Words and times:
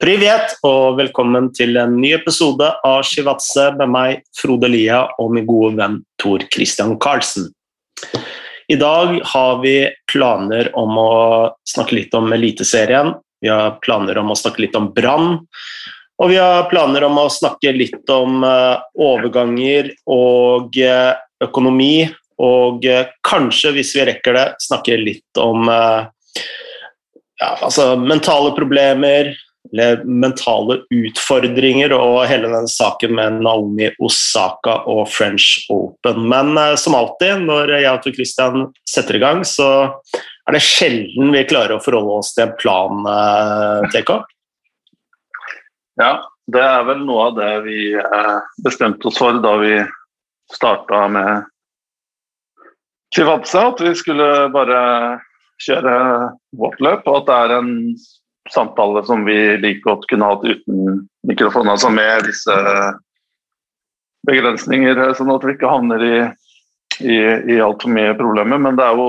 Privet, 0.00 0.54
og 0.64 0.94
velkommen 0.96 1.50
til 1.52 1.76
en 1.76 1.98
ny 2.00 2.14
episode 2.16 2.64
av 2.88 3.02
Shivatse 3.04 3.66
med 3.76 3.90
meg, 3.92 4.22
Frode 4.32 4.70
Lia, 4.72 5.02
og 5.20 5.34
min 5.36 5.44
gode 5.44 5.74
venn 5.76 5.98
Tor 6.16 6.40
Christian 6.54 6.94
Karlsen. 6.96 7.50
I 8.72 8.78
dag 8.80 9.18
har 9.28 9.58
vi 9.60 9.74
planer 10.08 10.70
om 10.80 10.96
å 10.96 11.12
snakke 11.68 11.98
litt 11.98 12.16
om 12.16 12.32
Eliteserien. 12.32 13.12
Vi 13.44 13.50
har 13.52 13.76
planer 13.84 14.16
om 14.22 14.32
å 14.32 14.38
snakke 14.40 14.64
litt 14.64 14.78
om 14.80 14.88
Brann. 14.96 15.44
Og 16.16 16.32
vi 16.32 16.40
har 16.40 16.64
planer 16.72 17.04
om 17.04 17.20
å 17.20 17.26
snakke 17.28 17.74
litt 17.76 18.14
om 18.14 18.40
eh, 18.48 18.80
overganger 19.04 19.92
og 20.08 20.80
eh, 20.80 21.12
økonomi. 21.44 22.08
Og 22.40 22.88
eh, 22.88 23.12
kanskje, 23.28 23.76
hvis 23.76 23.92
vi 23.98 24.08
rekker 24.08 24.40
det, 24.40 24.48
snakke 24.64 24.96
litt 24.96 25.44
om 25.44 25.68
ja, 25.68 27.52
altså 27.52 28.00
mentale 28.00 28.56
problemer, 28.56 29.34
mentale 30.04 30.80
utfordringer 30.90 31.92
og 31.94 32.24
hele 32.30 32.50
den 32.52 32.68
saken 32.70 33.14
med 33.16 33.38
Naomi 33.44 33.90
Osaka 34.02 34.80
og 34.90 35.06
French 35.12 35.66
Open. 35.72 36.26
Men 36.30 36.56
uh, 36.58 36.74
som 36.80 36.96
alltid 36.98 37.46
når 37.46 37.74
jeg 37.76 37.92
og 37.92 38.18
Christian 38.18 38.66
setter 38.88 39.18
i 39.18 39.22
gang, 39.22 39.44
så 39.46 39.70
er 40.48 40.56
det 40.56 40.64
sjelden 40.64 41.30
vi 41.34 41.46
klarer 41.46 41.76
å 41.76 41.84
forholde 41.84 42.18
oss 42.22 42.34
til 42.34 42.48
en 42.48 42.56
plan, 42.58 43.04
eh, 43.06 43.84
TK. 43.92 44.10
Ja, 46.00 46.12
det 46.50 46.62
er 46.64 46.86
vel 46.88 47.04
noe 47.06 47.28
av 47.28 47.36
det 47.38 47.52
vi 47.68 47.80
uh, 47.94 48.40
bestemte 48.64 49.06
oss 49.10 49.20
for 49.20 49.38
da 49.44 49.54
vi 49.60 49.76
starta 50.50 51.04
med 51.12 51.46
Chivatsa, 53.14 53.68
at 53.72 53.82
vi 53.82 53.92
skulle 53.98 54.26
bare 54.54 54.80
kjøre 55.60 55.94
vårt 56.56 56.80
løp, 56.82 57.06
og 57.06 57.20
at 57.20 57.28
det 57.28 57.38
er 57.44 57.54
en 57.58 57.70
samtale 58.54 59.04
som 59.06 59.24
vi 59.26 59.56
like 59.60 59.84
godt 59.84 60.06
kunne 60.10 60.28
hatt 60.32 60.44
uten 60.46 61.04
mikrofon, 61.28 61.70
altså 61.70 61.90
med 61.92 62.26
disse 62.28 62.56
begrensninger, 64.28 65.00
sånn 65.16 65.32
at 65.34 65.46
vi 65.46 65.54
ikke 65.56 65.70
havner 65.70 66.04
i, 66.04 66.16
i, 67.00 67.20
i 67.54 67.60
altfor 67.62 67.92
mye 67.94 68.16
problemer. 68.18 68.60
Men 68.60 68.78
det 68.78 68.86
er 68.86 69.00
jo 69.00 69.08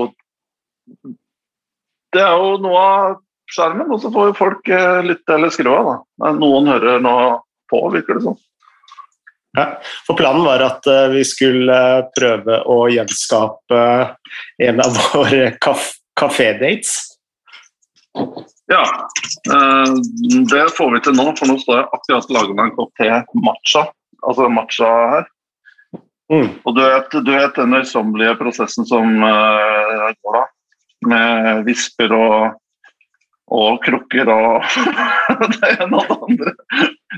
det 2.12 2.20
er 2.20 2.32
jo 2.36 2.56
noe 2.60 2.80
av 2.80 3.20
skjermen, 3.52 3.92
og 3.92 4.00
så 4.02 4.12
får 4.12 4.30
jo 4.30 4.38
folk 4.38 4.68
eh, 4.72 5.02
lytte 5.06 5.36
eller 5.36 5.52
skru 5.52 5.70
av. 5.72 5.90
da. 5.90 6.32
Noen 6.36 6.68
hører 6.72 7.02
nå 7.04 7.14
på, 7.72 7.80
virker 7.92 8.18
det 8.18 8.26
sånn. 8.26 8.40
Ja, 9.56 9.66
for 10.06 10.16
Planen 10.16 10.46
var 10.46 10.62
at 10.64 10.86
uh, 10.88 11.10
vi 11.12 11.26
skulle 11.28 11.76
uh, 11.76 12.06
prøve 12.16 12.62
å 12.72 12.86
gjenskape 12.88 13.80
en 14.64 14.80
av 14.80 14.96
våre 15.12 15.50
kafédates. 15.60 16.94
Ja, 18.70 18.82
eh, 19.54 19.94
det 20.52 20.64
får 20.76 20.92
vi 20.94 21.02
til 21.04 21.16
nå. 21.18 21.28
For 21.38 21.50
nå 21.50 21.58
står 21.60 21.80
jeg 21.80 21.90
akkurat 21.90 22.30
og 22.30 22.36
lager 22.36 22.56
meg 22.56 22.70
en 22.70 22.74
kopp 22.78 22.92
te 23.00 23.10
matcha. 23.42 23.86
Altså 24.22 24.48
matcha 24.52 24.90
her. 25.16 25.30
Mm. 26.32 26.48
Og 26.64 26.76
du 26.76 26.80
vet, 26.80 27.14
du 27.26 27.30
vet 27.34 27.58
den 27.58 27.74
nøysommelige 27.74 28.36
prosessen 28.38 28.86
som 28.88 29.18
uh, 29.20 30.06
går 30.22 30.36
da? 30.38 30.42
Med 31.10 31.64
visper 31.66 32.14
og, 32.16 32.54
og 33.52 33.82
krukker 33.84 34.30
og 34.32 34.62
det 35.58 35.72
ene 35.74 35.98
og 35.98 36.06
det 36.08 36.18
andre. 36.28 36.54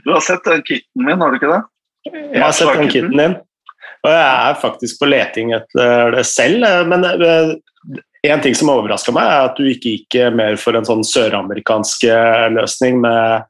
Du 0.03 0.11
har 0.11 0.25
sett 0.25 0.49
den 0.49 0.65
kitten 0.67 1.05
min, 1.05 1.21
har 1.21 1.31
du 1.31 1.39
ikke 1.39 1.53
det? 1.53 1.61
Jeg 2.09 2.43
har 2.43 2.57
sett 2.57 2.75
den 2.81 2.91
kitten 2.91 3.21
din. 3.21 3.37
Og 4.05 4.11
jeg 4.11 4.25
er 4.25 4.59
faktisk 4.61 4.99
på 5.01 5.09
leting 5.09 5.55
etter 5.57 6.11
det 6.17 6.25
selv. 6.29 6.67
Men 6.91 7.07
eh, 7.09 7.55
en 8.25 8.41
ting 8.41 8.55
som 8.57 8.71
overraska 8.73 9.13
meg, 9.13 9.29
er 9.29 9.49
at 9.51 9.59
du 9.59 9.67
ikke 9.69 9.97
gikk 9.99 10.17
mer 10.37 10.57
for 10.61 10.77
en 10.77 10.87
sånn 10.87 11.05
søramerikansk 11.05 12.07
eh, 12.09 12.47
løsning 12.55 13.03
med 13.05 13.45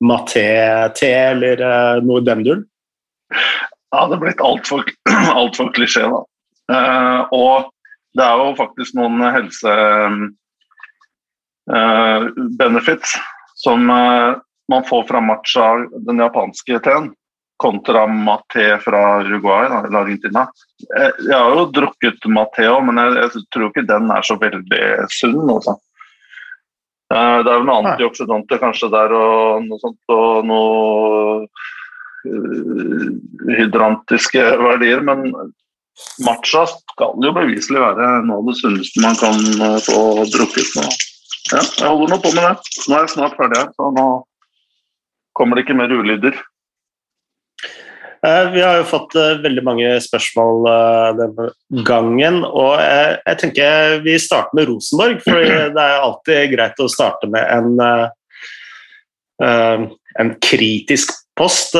maté-te 0.00 1.10
eller 1.12 1.60
uh, 1.60 1.98
noe 2.04 2.22
i 2.22 2.24
den 2.24 2.44
duren. 2.46 2.62
Ja, 3.90 4.06
det 4.08 4.16
er 4.16 4.22
blitt 4.22 4.44
altfor 4.44 4.86
alt 5.38 5.58
for 5.58 5.72
klisjé, 5.76 6.06
da. 6.08 6.22
Uh, 6.70 7.20
og 7.34 7.70
det 8.16 8.24
er 8.24 8.40
jo 8.40 8.54
faktisk 8.58 8.96
noen 8.98 9.20
helse 9.34 9.74
uh, 11.70 12.30
som 13.60 13.84
man 13.90 14.84
får 14.88 15.02
fra 15.10 15.20
matcha, 15.22 15.66
den 16.06 16.22
japanske 16.22 16.78
teen 16.86 17.10
kontra 17.60 18.06
maté 18.08 18.72
fra 18.80 19.20
Uruguay 19.24 19.68
eller 19.68 20.00
Argentina. 20.00 20.46
Jeg 20.88 21.36
har 21.36 21.54
jo 21.58 21.68
drukket 21.74 22.26
maté 22.32 22.66
òg, 22.70 22.82
men 22.88 23.00
jeg, 23.02 23.16
jeg, 23.20 23.44
tror 23.52 23.68
ikke 23.68 23.86
den 23.88 24.10
er 24.14 24.26
så 24.26 24.36
veldig 24.40 24.82
sunn. 25.12 25.42
Også. 25.44 25.74
Altså. 25.74 25.76
Eh, 27.10 27.38
det 27.44 27.52
er 27.52 27.58
jo 27.58 27.66
noen 27.66 27.90
antioksidanter 27.90 28.62
kanskje 28.62 28.90
der 28.92 29.14
og 29.18 29.66
noe 29.66 29.82
sånt, 29.82 29.98
og 30.14 30.46
noe 30.46 30.68
uh, 32.30 33.06
hydrantiske 33.58 34.44
verdier, 34.62 35.02
men 35.04 35.26
matcha 36.24 36.64
skal 36.70 37.18
jo 37.20 37.34
beviselig 37.36 37.82
være 37.82 38.10
noe 38.28 38.40
av 38.40 38.48
det 38.48 38.56
sunneste 38.60 39.04
man 39.04 39.18
kan 39.20 39.40
få 39.84 40.00
drukket. 40.32 40.76
Nå. 40.78 40.86
Ja, 41.50 41.60
jeg 41.60 41.88
holder 41.88 42.14
nå 42.14 42.20
på 42.22 42.32
med 42.36 42.46
det. 42.46 42.74
Nå 42.86 42.96
er 42.96 43.04
jeg 43.04 43.14
snart 43.16 43.36
ferdig 43.40 43.58
her, 43.58 43.72
så 43.74 43.90
nå 43.96 44.06
kommer 45.36 45.58
det 45.58 45.66
ikke 45.66 45.78
mer 45.80 45.92
ulyder. 45.92 46.38
Eh, 48.26 48.50
vi 48.52 48.60
har 48.60 48.76
jo 48.76 48.88
fått 48.88 49.14
eh, 49.16 49.38
veldig 49.40 49.62
mange 49.64 49.90
spørsmål 50.04 50.66
den 51.16 51.30
denne 51.38 51.84
gangen. 51.88 52.42
og 52.44 52.76
Jeg 52.80 53.38
tenker 53.40 54.02
vi 54.04 54.18
starter 54.20 54.58
med 54.58 54.68
Rosenborg, 54.68 55.22
for 55.24 55.40
det 55.40 55.84
er 55.86 56.04
alltid 56.04 56.52
greit 56.52 56.82
å 56.84 56.88
starte 56.92 57.30
med 57.32 57.46
en, 57.48 57.80
en 59.40 60.34
kritisk 60.44 61.14
post 61.38 61.78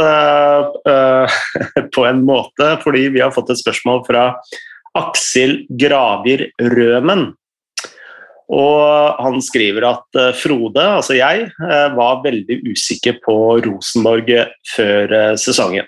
på 1.93 2.06
en 2.09 2.25
måte. 2.25 2.71
Fordi 2.87 3.05
vi 3.12 3.21
har 3.21 3.37
fått 3.37 3.53
et 3.53 3.61
spørsmål 3.61 4.07
fra 4.09 4.25
Aksel 4.97 5.67
Gravir 5.69 6.49
Rømen. 6.72 7.28
Og 8.51 9.21
han 9.21 9.37
skriver 9.45 9.84
at 9.93 10.21
Frode, 10.41 10.83
altså 10.83 11.15
jeg, 11.21 11.53
var 11.61 12.25
veldig 12.25 12.62
usikker 12.72 13.21
på 13.22 13.37
Rosenborg 13.69 14.33
før 14.72 15.37
sesongen. 15.39 15.87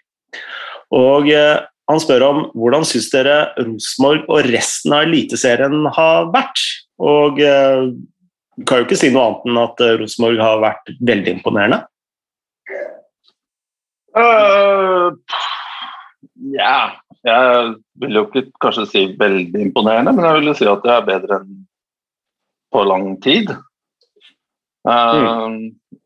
Og 0.92 1.28
eh, 1.32 1.60
han 1.90 2.00
spør 2.00 2.24
om 2.28 2.40
hvordan 2.56 2.84
syns 2.86 3.10
dere 3.12 3.36
Rosenborg 3.58 4.26
og 4.30 4.48
resten 4.52 4.94
av 4.94 5.06
Eliteserien 5.08 5.86
har 5.96 6.28
vært? 6.34 6.62
Og 7.02 7.40
eh, 7.42 7.88
kan 8.68 8.82
jo 8.82 8.86
ikke 8.86 9.00
si 9.00 9.10
noe 9.12 9.30
annet 9.30 9.48
enn 9.48 9.62
at 9.64 9.82
eh, 9.82 9.96
Rosenborg 10.02 10.44
har 10.44 10.62
vært 10.62 10.92
veldig 11.00 11.36
imponerende. 11.38 11.80
Uh, 14.12 15.08
ja 16.52 16.92
Jeg 17.24 17.70
vil 18.02 18.18
jo 18.18 18.26
ikke 18.26 18.42
kanskje 18.60 18.84
si 18.90 19.04
veldig 19.16 19.70
imponerende, 19.70 20.12
men 20.12 20.26
jeg 20.26 20.38
vil 20.38 20.50
jo 20.50 20.56
si 20.58 20.68
at 20.68 20.82
det 20.84 20.92
er 20.92 21.06
bedre 21.06 21.38
enn 21.40 21.62
på 22.72 22.82
lang 22.88 23.06
tid. 23.24 23.52
Mm. 24.88 25.56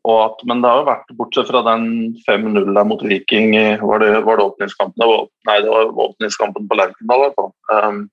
At, 0.07 0.39
men 0.47 0.61
det 0.63 0.69
har 0.71 0.77
jo 0.79 0.87
vært, 0.87 1.09
bortsett 1.19 1.49
fra 1.49 1.63
den 1.67 1.87
5-0 2.23 2.69
der 2.71 2.85
mot 2.87 3.01
Viking 3.03 3.55
Var 3.81 3.99
det, 3.99 4.11
var 4.23 4.37
det 4.39 4.45
åpningskampen? 4.45 5.03
Nei, 5.49 5.57
det 5.65 5.73
var 5.73 5.89
åpningskampen 6.05 6.69
på 6.69 6.77
Lerkendal. 6.79 7.25
Um, 7.73 8.05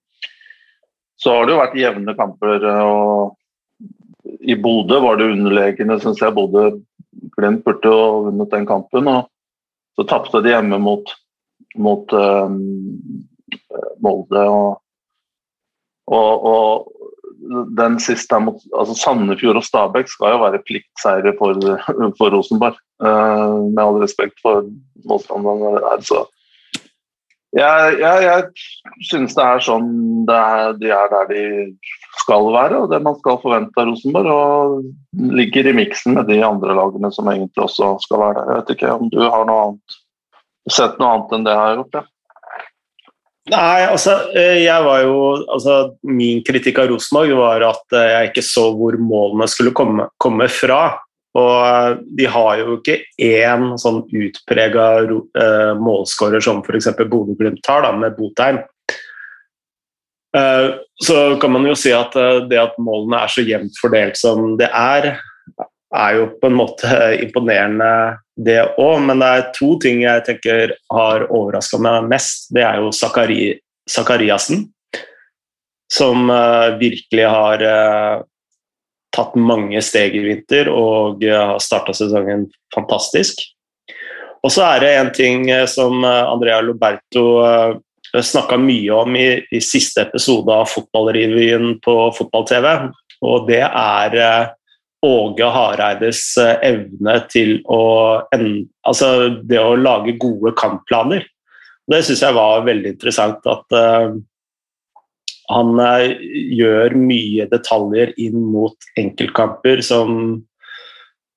så 1.23 1.37
har 1.37 1.47
det 1.47 1.55
jo 1.55 1.61
vært 1.61 1.79
jevne 1.79 2.17
kamper. 2.19 2.67
og 2.67 4.33
I 4.43 4.57
Bodø 4.59 4.99
var 5.05 5.21
det 5.21 5.31
underleggende, 5.37 6.01
syns 6.03 6.23
jeg. 6.25 6.35
Bodø 6.35 6.73
Glimt 7.39 7.63
burde 7.65 7.89
jo 7.91 8.25
vunnet 8.27 8.51
den 8.51 8.67
kampen. 8.67 9.09
og 9.09 9.31
Så 9.95 10.07
tapte 10.11 10.43
de 10.43 10.51
hjemme 10.51 10.81
mot, 10.83 11.15
mot 11.79 12.13
um, 12.13 12.59
Molde. 14.03 14.43
og, 14.51 14.83
og, 16.11 16.49
og 16.51 16.94
den 17.79 17.99
siste 18.03 18.39
mot 18.41 18.63
altså 18.77 18.95
Sandefjord 18.99 19.61
og 19.61 19.67
Stabæk 19.67 20.09
skal 20.11 20.35
jo 20.35 20.43
være 20.45 20.63
pliktseiere 20.69 21.35
for, 21.39 21.59
for 22.19 22.35
Rosenborg. 22.35 22.79
Uh, 23.03 23.67
med 23.75 23.83
all 23.83 23.99
respekt 24.01 24.39
for 24.43 24.65
motstanderne 25.11 25.81
der, 25.83 26.05
så 26.07 26.23
jeg, 27.55 27.99
jeg, 28.01 28.23
jeg 28.25 29.05
synes 29.11 29.35
det 29.37 29.45
er 29.45 29.61
sånn 29.63 29.91
det 30.27 30.39
er, 30.39 30.73
de 30.81 30.89
er 30.95 31.11
der 31.13 31.29
de 31.31 31.43
skal 32.19 32.49
være, 32.55 32.81
og 32.83 32.91
det 32.91 32.99
man 33.05 33.19
skal 33.21 33.39
forvente 33.43 33.79
av 33.79 33.91
Rosenborg. 33.91 34.31
Og 34.33 35.29
ligger 35.39 35.71
i 35.71 35.77
miksen 35.77 36.17
med 36.19 36.27
de 36.31 36.41
andre 36.47 36.75
lagene 36.75 37.11
som 37.15 37.31
egentlig 37.31 37.67
også 37.67 37.95
skal 38.03 38.23
være 38.25 38.41
der. 38.41 38.51
Jeg 38.51 38.61
vet 38.61 38.75
ikke 38.75 38.97
om 38.97 39.13
du 39.13 39.21
har 39.23 39.47
noe 39.47 39.69
annet, 39.69 40.01
sett 40.73 40.99
noe 40.99 41.13
annet 41.13 41.37
enn 41.37 41.47
det 41.47 41.55
jeg 41.55 41.63
har 41.63 41.79
gjort? 41.79 42.01
Ja. 42.01 42.05
Nei, 43.53 43.85
altså, 43.85 44.15
eh, 44.33 44.63
jeg 44.65 44.85
var 44.87 45.03
jo 45.05 45.17
altså, 45.53 45.75
Min 46.09 46.41
kritikk 46.47 46.79
av 46.81 46.89
Rosenborg 46.89 47.35
var 47.37 47.65
at 47.67 47.97
eh, 47.97 48.11
jeg 48.15 48.31
ikke 48.31 48.45
så 48.47 48.71
hvor 48.73 48.97
målene 48.97 49.49
skulle 49.53 49.75
komme, 49.77 50.07
komme 50.23 50.49
fra. 50.49 50.97
Og 51.37 51.51
eh, 51.67 51.91
de 52.21 52.29
har 52.31 52.63
jo 52.63 52.79
ikke 52.79 53.03
én 53.21 53.75
sånn 53.81 54.01
utprega 54.09 54.87
målskårer 55.77 56.45
som 56.45 56.63
f.eks. 56.65 56.95
Bodø-Glimt 57.03 57.69
har, 57.69 57.85
da, 57.85 57.93
med 57.99 58.17
Botheim. 58.17 58.63
Så 60.35 61.17
kan 61.39 61.53
man 61.55 61.67
jo 61.69 61.77
si 61.79 61.93
at 61.95 62.17
det 62.51 62.59
at 62.59 62.81
målene 62.83 63.21
er 63.23 63.31
så 63.31 63.45
jevnt 63.47 63.77
fordelt 63.79 64.19
som 64.19 64.57
det 64.59 64.67
er, 64.75 65.13
er 65.95 66.19
jo 66.19 66.29
på 66.41 66.51
en 66.51 66.59
måte 66.59 66.91
imponerende, 67.25 68.19
det 68.37 68.61
òg. 68.81 69.01
Men 69.07 69.23
det 69.23 69.31
er 69.31 69.49
to 69.57 69.75
ting 69.83 70.05
jeg 70.05 70.27
tenker 70.29 70.77
har 70.93 71.27
overraska 71.31 71.81
meg 71.83 72.11
mest. 72.11 72.49
Det 72.55 72.65
er 72.67 72.83
jo 72.83 72.93
Zakari, 72.95 73.55
Zakariassen, 73.91 74.67
som 75.93 76.31
uh, 76.33 76.75
virkelig 76.81 77.27
har 77.31 77.63
uh, 77.63 78.23
tatt 79.15 79.35
mange 79.39 79.83
steg 79.85 80.17
i 80.19 80.25
vinter 80.25 80.71
og 80.73 81.23
uh, 81.23 81.41
har 81.55 81.63
starta 81.63 81.95
sesongen 81.97 82.49
fantastisk. 82.75 83.45
Og 84.45 84.53
så 84.53 84.65
er 84.75 84.83
det 84.83 84.95
en 84.99 85.11
ting 85.17 85.47
som 85.73 86.03
Andrea 86.05 86.59
Loberto 86.61 87.23
snakka 88.13 88.59
mye 88.61 88.93
om 88.93 89.15
i, 89.17 89.39
i, 89.41 89.61
siste 89.65 90.03
episode 90.03 90.53
av 90.53 90.69
Fotballrevyen 90.69 91.79
på 91.81 91.95
fotball-TV, 92.19 92.67
og 93.25 93.47
det 93.49 93.63
er 93.65 94.19
Åge 95.05 95.49
Hareides 95.53 96.23
eh, 96.41 96.57
evne 96.73 97.19
til 97.33 97.59
å 97.69 97.83
Altså 98.35 99.09
det 99.45 99.61
å 99.61 99.77
lage 99.77 100.17
gode 100.21 100.55
kampplaner. 100.59 101.25
Det 101.91 102.01
syns 102.05 102.23
jeg 102.25 102.37
var 102.37 102.65
veldig 102.67 102.95
interessant. 102.95 103.45
At 103.49 103.77
uh, 103.77 104.17
han 105.53 105.79
uh, 105.81 106.09
gjør 106.57 106.97
mye 107.01 107.47
detaljer 107.51 108.15
inn 108.21 108.41
mot 108.53 108.89
enkeltkamper 109.01 109.81
som, 109.85 110.43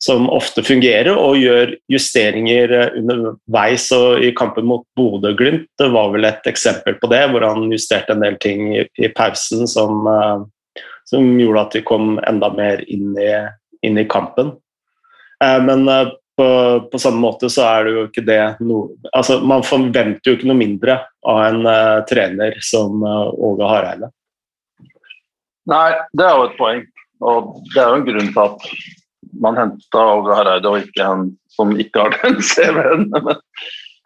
som 0.03 0.27
ofte 0.31 0.63
fungerer, 0.67 1.15
og 1.15 1.39
gjør 1.39 1.75
justeringer 1.91 2.75
underveis. 2.99 3.89
Og 3.95 4.27
I 4.27 4.33
kampen 4.35 4.67
mot 4.67 4.83
Bodø-Glimt 4.99 5.69
det 5.79 5.91
var 5.95 6.11
vel 6.15 6.27
et 6.27 6.51
eksempel 6.51 6.99
på 6.99 7.11
det, 7.11 7.25
hvor 7.31 7.47
han 7.47 7.67
justerte 7.71 8.15
en 8.15 8.23
del 8.23 8.39
ting 8.43 8.71
i, 8.75 8.85
i 9.03 9.11
pausen 9.15 9.67
som 9.71 10.07
uh, 10.07 10.43
som 11.09 11.39
gjorde 11.39 11.61
at 11.61 11.75
vi 11.77 11.83
kom 11.87 12.17
enda 12.27 12.49
mer 12.53 12.83
inn 12.91 13.15
i, 13.19 13.31
inn 13.87 13.99
i 13.99 14.07
kampen. 14.09 14.51
Eh, 15.43 15.59
men 15.63 15.87
eh, 15.87 16.09
på, 16.37 16.47
på, 16.91 16.99
samme 16.99 17.21
måte 17.23 17.49
så 17.49 17.63
er 17.65 17.87
det 17.87 17.93
jo 17.95 18.03
ikke 18.09 18.23
det 18.27 18.41
noe 18.61 18.91
altså 19.17 19.39
Man 19.41 19.63
forventer 19.65 20.29
jo 20.29 20.35
ikke 20.37 20.49
noe 20.51 20.59
mindre 20.59 20.99
av 21.25 21.39
en 21.47 21.63
uh, 21.65 22.03
trener 22.05 22.59
som 22.61 23.01
Åge 23.01 23.65
Hareide. 23.65 24.11
Nei, 25.67 25.95
det 26.13 26.27
er 26.27 26.37
jo 26.37 26.45
et 26.45 26.59
poeng. 26.59 26.83
Og 27.25 27.49
det 27.73 27.81
er 27.81 27.89
jo 27.89 27.97
en 27.97 28.05
grunn 28.05 28.29
til 28.29 28.43
at 28.43 28.67
man 29.41 29.57
henta 29.57 30.03
Åge 30.13 30.37
Hareide 30.37 30.69
og 30.69 30.85
ikke 30.85 31.07
en 31.09 31.25
som 31.57 31.73
ikke 31.81 32.05
har 32.05 32.15
den 32.21 32.37
CV-en. 32.51 33.09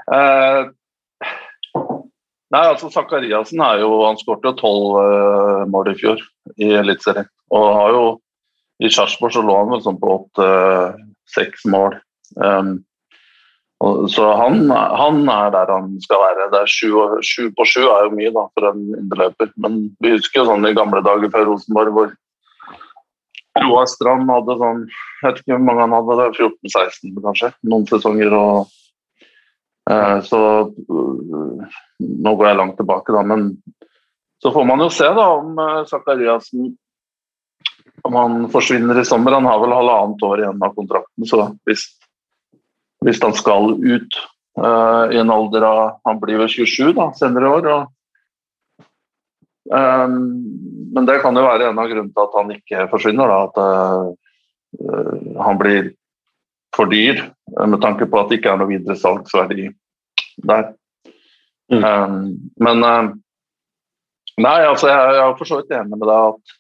uh, 0.08 0.72
Nei, 2.52 2.66
altså 2.68 2.92
Zakariassen 2.92 3.64
er 3.64 3.82
jo 3.84 4.02
Han 4.04 4.20
skåret 4.20 4.46
jo 4.48 4.56
tolv 4.60 5.00
uh, 5.00 5.64
mål 5.72 5.94
i 5.94 5.98
fjor 6.00 6.22
i 6.60 6.72
Eliteserien. 6.82 7.30
Og 7.56 7.68
har 7.78 7.96
jo 7.96 8.06
I 8.84 8.92
Sarpsborg 8.92 9.36
så 9.36 9.44
lå 9.46 9.58
han 9.60 9.72
vel 9.72 9.84
sånn 9.86 10.00
på 10.02 10.16
åtte-seks 10.18 11.68
uh, 11.68 11.72
mål. 11.72 12.00
Um, 12.36 12.72
og, 13.82 14.08
så 14.14 14.28
han, 14.38 14.66
han, 14.70 15.22
er 15.30 15.54
der 15.54 15.72
han 15.74 15.94
skal 16.04 16.22
være. 16.22 16.50
Det 16.54 16.60
er 16.64 16.74
sju, 16.74 16.90
sju 17.26 17.48
på 17.58 17.66
sju 17.66 17.84
er 17.86 18.08
jo 18.08 18.16
mye 18.18 18.34
da, 18.34 18.48
for 18.56 18.72
en 18.72 18.84
indreløper. 18.98 19.54
Men 19.62 19.80
vi 20.04 20.16
husker 20.16 20.42
jo 20.42 20.50
sånn 20.52 20.68
i 20.70 20.76
gamle 20.78 21.02
dager 21.06 21.32
før 21.34 21.48
Rosenborg 21.54 21.96
hvor 21.96 22.12
Roar 23.62 23.88
Strand 23.92 24.30
hadde 24.32 24.54
sånn 24.60 24.86
Jeg 24.88 25.26
vet 25.26 25.42
ikke 25.42 25.56
hvor 25.56 25.66
mange 25.70 25.86
han 25.86 25.98
hadde, 25.98 26.30
14-16 26.40 27.18
kanskje, 27.26 27.52
noen 27.70 27.90
sesonger. 27.90 28.38
og 28.38 28.70
Eh, 28.70 28.81
så 30.28 30.42
eh, 30.62 31.80
nå 32.00 32.36
går 32.38 32.48
jeg 32.48 32.60
langt 32.60 32.78
tilbake, 32.80 33.14
da, 33.16 33.24
men 33.26 33.50
så 34.42 34.52
får 34.54 34.66
man 34.66 34.82
jo 34.82 34.90
se 34.94 35.08
da 35.18 35.28
om 35.38 35.58
eh, 35.60 35.82
Zakariassen 35.90 36.72
om 38.02 38.16
han 38.18 38.38
forsvinner 38.50 39.00
i 39.00 39.06
sommer. 39.06 39.38
Han 39.38 39.46
har 39.46 39.60
vel 39.62 39.74
halvannet 39.76 40.24
år 40.26 40.42
igjen 40.42 40.64
av 40.66 40.76
kontrakten, 40.78 41.26
så 41.30 41.44
hvis, 41.70 41.86
hvis 43.06 43.22
han 43.22 43.36
skal 43.38 43.76
ut 43.78 44.18
uh, 44.58 45.06
i 45.14 45.20
en 45.22 45.30
alder 45.30 45.66
av 45.68 45.82
Han 46.08 46.22
blir 46.24 46.42
vel 46.42 46.50
27 46.50 46.96
da, 46.98 47.12
senere 47.20 47.46
i 47.46 47.52
år. 47.52 47.70
Og, 47.76 48.88
um, 49.70 50.18
men 50.96 51.10
det 51.10 51.20
kan 51.22 51.38
jo 51.38 51.46
være 51.46 51.70
en 51.70 51.84
av 51.84 51.92
grunnene 51.92 52.16
til 52.16 52.26
at 52.26 52.38
han 52.40 52.56
ikke 52.58 52.88
forsvinner. 52.96 53.36
Da, 53.36 53.40
at 53.46 53.56
uh, 53.62 55.38
han 55.46 55.62
blir 55.62 55.94
for 56.76 56.92
dyr 56.92 57.20
med 57.68 57.82
tanke 57.84 58.08
på 58.08 58.20
at 58.20 58.30
det 58.30 58.40
ikke 58.40 58.54
er 58.54 58.62
noe 58.62 58.72
videre 58.72 58.96
salgsverdi 59.00 59.68
der. 60.48 60.72
Mm. 61.72 61.84
Um, 61.84 62.16
men 62.60 62.84
um, 62.84 63.12
Nei, 64.42 64.62
altså 64.64 64.88
jeg, 64.88 65.16
jeg 65.16 65.22
er 65.22 65.34
for 65.38 65.48
så 65.48 65.58
vidt 65.60 65.74
enig 65.76 65.98
med 66.00 66.08
deg 66.08 66.30
at 66.32 66.54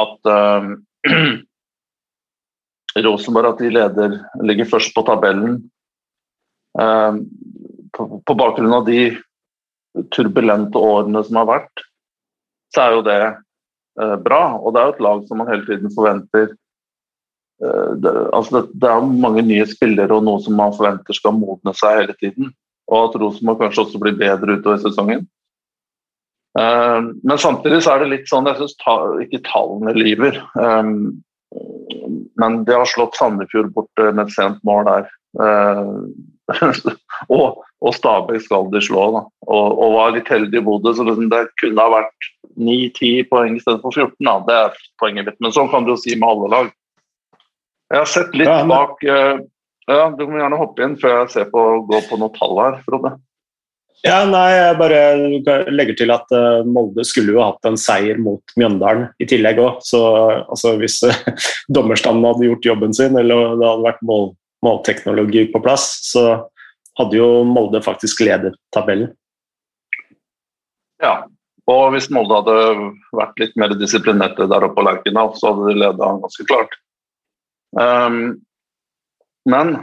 at 0.00 0.30
um, 0.32 0.68
Rosenborg 3.04 3.50
at 3.50 3.60
de 3.60 3.72
leder, 3.74 4.14
ligger 4.40 4.70
først 4.70 4.94
på 4.96 5.04
tabellen. 5.04 5.58
Uh, 6.78 7.20
på, 7.92 8.06
på, 8.24 8.36
bakgrunn 8.38 8.72
av 8.72 8.86
de 8.86 9.02
turbulente 10.14 10.80
årene 10.80 11.20
som 11.26 11.42
har 11.42 11.50
vært, 11.50 11.84
så 12.72 12.86
er 12.86 12.96
jo 12.96 13.02
det 13.04 13.20
bra. 14.24 14.42
Og 14.56 14.72
det 14.72 14.80
er 14.80 14.88
jo 14.88 14.94
et 14.94 15.04
lag 15.04 15.26
som 15.28 15.42
man 15.42 15.50
hele 15.52 15.66
tiden 15.68 15.92
forventer 15.92 16.54
det, 17.62 18.12
altså 18.34 18.56
det, 18.56 18.62
det, 18.82 18.88
er 18.90 19.12
mange 19.22 19.44
nye 19.46 19.66
spillere 19.70 20.16
og 20.16 20.24
noe 20.26 20.42
som 20.42 20.56
man 20.58 20.74
forventer 20.74 21.14
skal 21.14 21.36
modne 21.36 21.74
seg 21.78 22.00
hele 22.00 22.16
tiden. 22.18 22.50
Og 22.90 23.08
at 23.08 23.20
Rosenborg 23.20 23.62
kanskje 23.62 23.84
også 23.84 24.00
blir 24.02 24.18
bedre 24.18 24.58
utover 24.58 24.80
sesongen. 24.82 25.26
Um, 26.58 27.14
men 27.24 27.38
samtidig 27.40 27.80
så 27.84 27.94
er 27.94 28.02
det 28.02 28.10
litt 28.10 28.26
sånn 28.28 28.44
Jeg 28.44 28.58
syns 28.58 28.74
ta, 28.82 28.96
ikke 29.24 29.40
tallene 29.46 29.94
lyver. 29.96 30.36
Um, 30.58 31.22
men 32.40 32.60
de 32.66 32.76
har 32.76 32.88
slått 32.88 33.16
Sandefjord 33.16 33.70
bort 33.76 34.02
med 34.02 34.26
et 34.26 34.34
sent 34.34 34.60
mål 34.66 34.84
der. 34.88 35.08
Uh, 35.38 36.02
og, 37.32 37.62
og 37.80 37.96
Stabæk 37.96 38.44
skal 38.44 38.68
de 38.72 38.82
slå, 38.84 39.06
da. 39.16 39.24
Og, 39.48 39.66
og 39.78 39.96
var 39.96 40.14
litt 40.16 40.28
heldig 40.32 40.60
i 40.60 40.64
Bodø, 40.66 40.92
så 40.96 41.06
liksom 41.06 41.30
det 41.32 41.46
kunne 41.62 41.86
ha 41.86 41.94
vært 42.00 42.30
9-10 42.58 43.28
poeng 43.30 43.56
istedenfor 43.56 43.94
14. 43.94 44.16
Da. 44.28 44.36
Det 44.48 44.58
er 44.58 44.80
poenget 45.00 45.28
mitt. 45.28 45.40
Men 45.44 45.54
sånn 45.56 45.70
kan 45.72 45.86
du 45.86 45.94
jo 45.94 46.00
si 46.00 46.16
med 46.18 46.28
alle 46.28 46.52
lag. 46.52 46.72
Jeg 47.92 48.00
har 48.00 48.08
sett 48.08 48.32
litt 48.36 48.48
ja, 48.48 48.62
men... 48.64 48.72
bak 48.72 49.04
uh, 49.04 49.42
Ja, 49.90 50.06
Du 50.16 50.24
må 50.30 50.40
gjerne 50.40 50.60
hoppe 50.60 50.86
inn 50.86 50.96
før 51.00 51.22
jeg 51.22 51.34
ser 51.34 51.52
på, 51.52 51.66
går 51.90 52.08
på 52.08 52.18
noen 52.20 52.34
tall 52.38 52.58
her, 52.62 52.80
Frode. 52.86 53.16
Ja, 54.02 54.24
nei, 54.26 54.46
jeg 54.50 54.78
bare 54.80 55.00
legger 55.70 55.98
til 56.00 56.10
at 56.10 56.32
uh, 56.34 56.64
Molde 56.66 57.04
skulle 57.06 57.36
jo 57.36 57.42
hatt 57.44 57.68
en 57.68 57.76
seier 57.78 58.18
mot 58.18 58.54
Mjøndalen 58.58 59.04
i 59.22 59.28
tillegg 59.30 59.60
òg. 59.62 59.82
Så 59.86 60.00
altså, 60.42 60.74
hvis 60.80 60.98
uh, 61.06 61.18
dommerstanden 61.76 62.26
hadde 62.26 62.48
gjort 62.48 62.70
jobben 62.72 62.96
sin, 62.96 63.18
eller 63.18 63.58
det 63.60 63.68
hadde 63.68 63.86
vært 63.86 64.02
mål, 64.08 64.32
målteknologi 64.66 65.46
på 65.52 65.62
plass, 65.62 65.92
så 66.08 66.24
hadde 66.98 67.18
jo 67.20 67.28
Molde 67.48 67.82
faktisk 67.84 68.24
ledet 68.24 68.56
tabellen. 68.74 69.12
Ja, 71.02 71.22
og 71.70 71.92
hvis 71.94 72.10
Molde 72.14 72.40
hadde 72.40 72.56
vært 73.14 73.38
litt 73.42 73.54
mer 73.60 73.74
disiplinerte 73.78 74.48
der 74.50 74.66
oppe 74.66 74.80
på 74.80 74.86
Lerkendal, 74.86 75.30
så 75.38 75.52
hadde 75.52 75.70
de 75.70 75.78
leda 75.82 76.10
ganske 76.24 76.46
klart. 76.50 76.74
Um, 77.80 78.42
men 79.48 79.76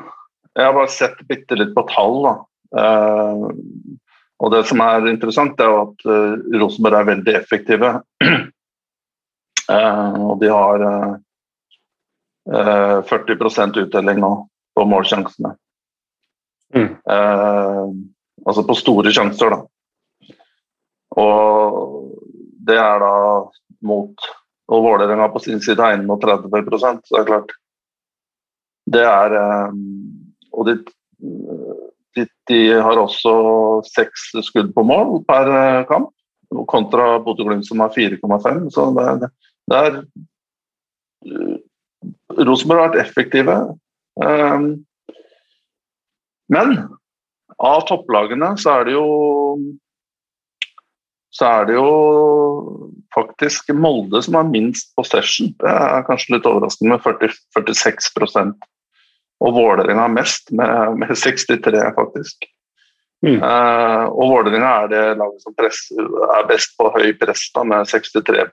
jeg 0.56 0.66
har 0.66 0.76
bare 0.76 0.92
sett 0.92 1.20
bitte 1.30 1.58
litt 1.60 1.74
på 1.76 1.86
tall. 1.90 2.22
da. 2.26 2.36
Uh, 2.76 3.48
og 4.40 4.52
Det 4.54 4.64
som 4.70 4.82
er 4.84 5.08
interessant, 5.10 5.60
er 5.60 5.72
jo 5.72 5.82
at 5.88 6.06
uh, 6.08 6.60
Rosenborg 6.62 7.00
er 7.00 7.10
veldig 7.14 7.36
effektive. 7.40 7.96
uh, 9.70 10.20
og 10.30 10.38
de 10.44 10.52
har 10.54 10.86
uh, 10.86 11.18
eh, 12.50 13.00
40 13.10 13.84
uttelling 13.84 14.22
nå 14.22 14.32
på 14.76 14.86
målsjansene. 14.88 15.56
Mm. 16.70 16.92
altså 18.46 18.62
på 18.62 18.76
store 18.78 19.10
sjanser, 19.10 19.56
da. 19.56 20.36
Og 21.18 22.12
det 22.70 22.78
er 22.78 23.02
da 23.02 23.14
mot 23.90 24.28
Og 24.70 24.84
Vålerenga 24.86 25.32
på 25.34 25.42
sin 25.42 25.58
side 25.66 25.82
har 25.82 25.98
31 25.98 26.46
så 26.78 27.16
det 27.16 27.22
er 27.24 27.26
klart. 27.26 27.56
Det 28.90 29.04
er 29.06 29.36
Og 30.54 30.66
de 30.66 30.80
de, 32.16 32.26
de 32.50 32.60
har 32.82 33.00
også 33.00 33.34
seks 33.90 34.30
skudd 34.48 34.72
på 34.76 34.84
mål 34.88 35.20
per 35.30 35.52
eh, 35.54 35.84
kamp, 35.90 36.12
kontra 36.72 37.20
Bodø-Glimt 37.24 37.68
som 37.68 37.84
har 37.84 37.94
4,5. 37.96 38.70
Så 38.74 38.90
det 38.98 39.30
det 39.70 39.80
er 39.86 39.98
uh, 41.30 41.58
Rosenborg 42.48 42.82
har 42.82 42.88
vært 42.88 43.04
effektive. 43.04 43.58
Men 46.50 46.72
av 47.60 47.84
topplagene 47.86 48.56
så 48.58 48.80
er 48.80 48.88
det 48.88 48.96
jo 48.96 49.06
så 51.38 51.52
er 51.60 51.68
det 51.70 51.76
jo 51.78 51.92
faktisk 53.14 53.70
Molde 53.78 54.24
som 54.26 54.40
har 54.40 54.50
minst 54.50 54.90
possession. 54.98 55.54
Det 55.62 55.70
er 55.70 56.08
kanskje 56.08 56.34
litt 56.36 56.50
overraskende 56.50 56.96
med 56.96 57.06
40, 57.06 57.38
46 57.54 58.10
og 59.40 59.56
Vålerenga 59.56 60.08
mest, 60.12 60.52
med, 60.52 60.98
med 61.00 61.16
63, 61.16 61.84
faktisk. 61.96 62.48
Mm. 63.26 63.42
Uh, 63.44 64.06
og 64.16 64.32
Vålerenga 64.32 64.72
er 64.84 64.92
det 64.92 65.04
laget 65.20 65.44
som 65.44 65.56
press, 65.56 65.86
er 65.92 66.48
best 66.48 66.76
på 66.80 66.92
høy 66.96 67.14
press, 67.20 67.46
da, 67.56 67.66
med 67.68 67.88
63 67.88 68.46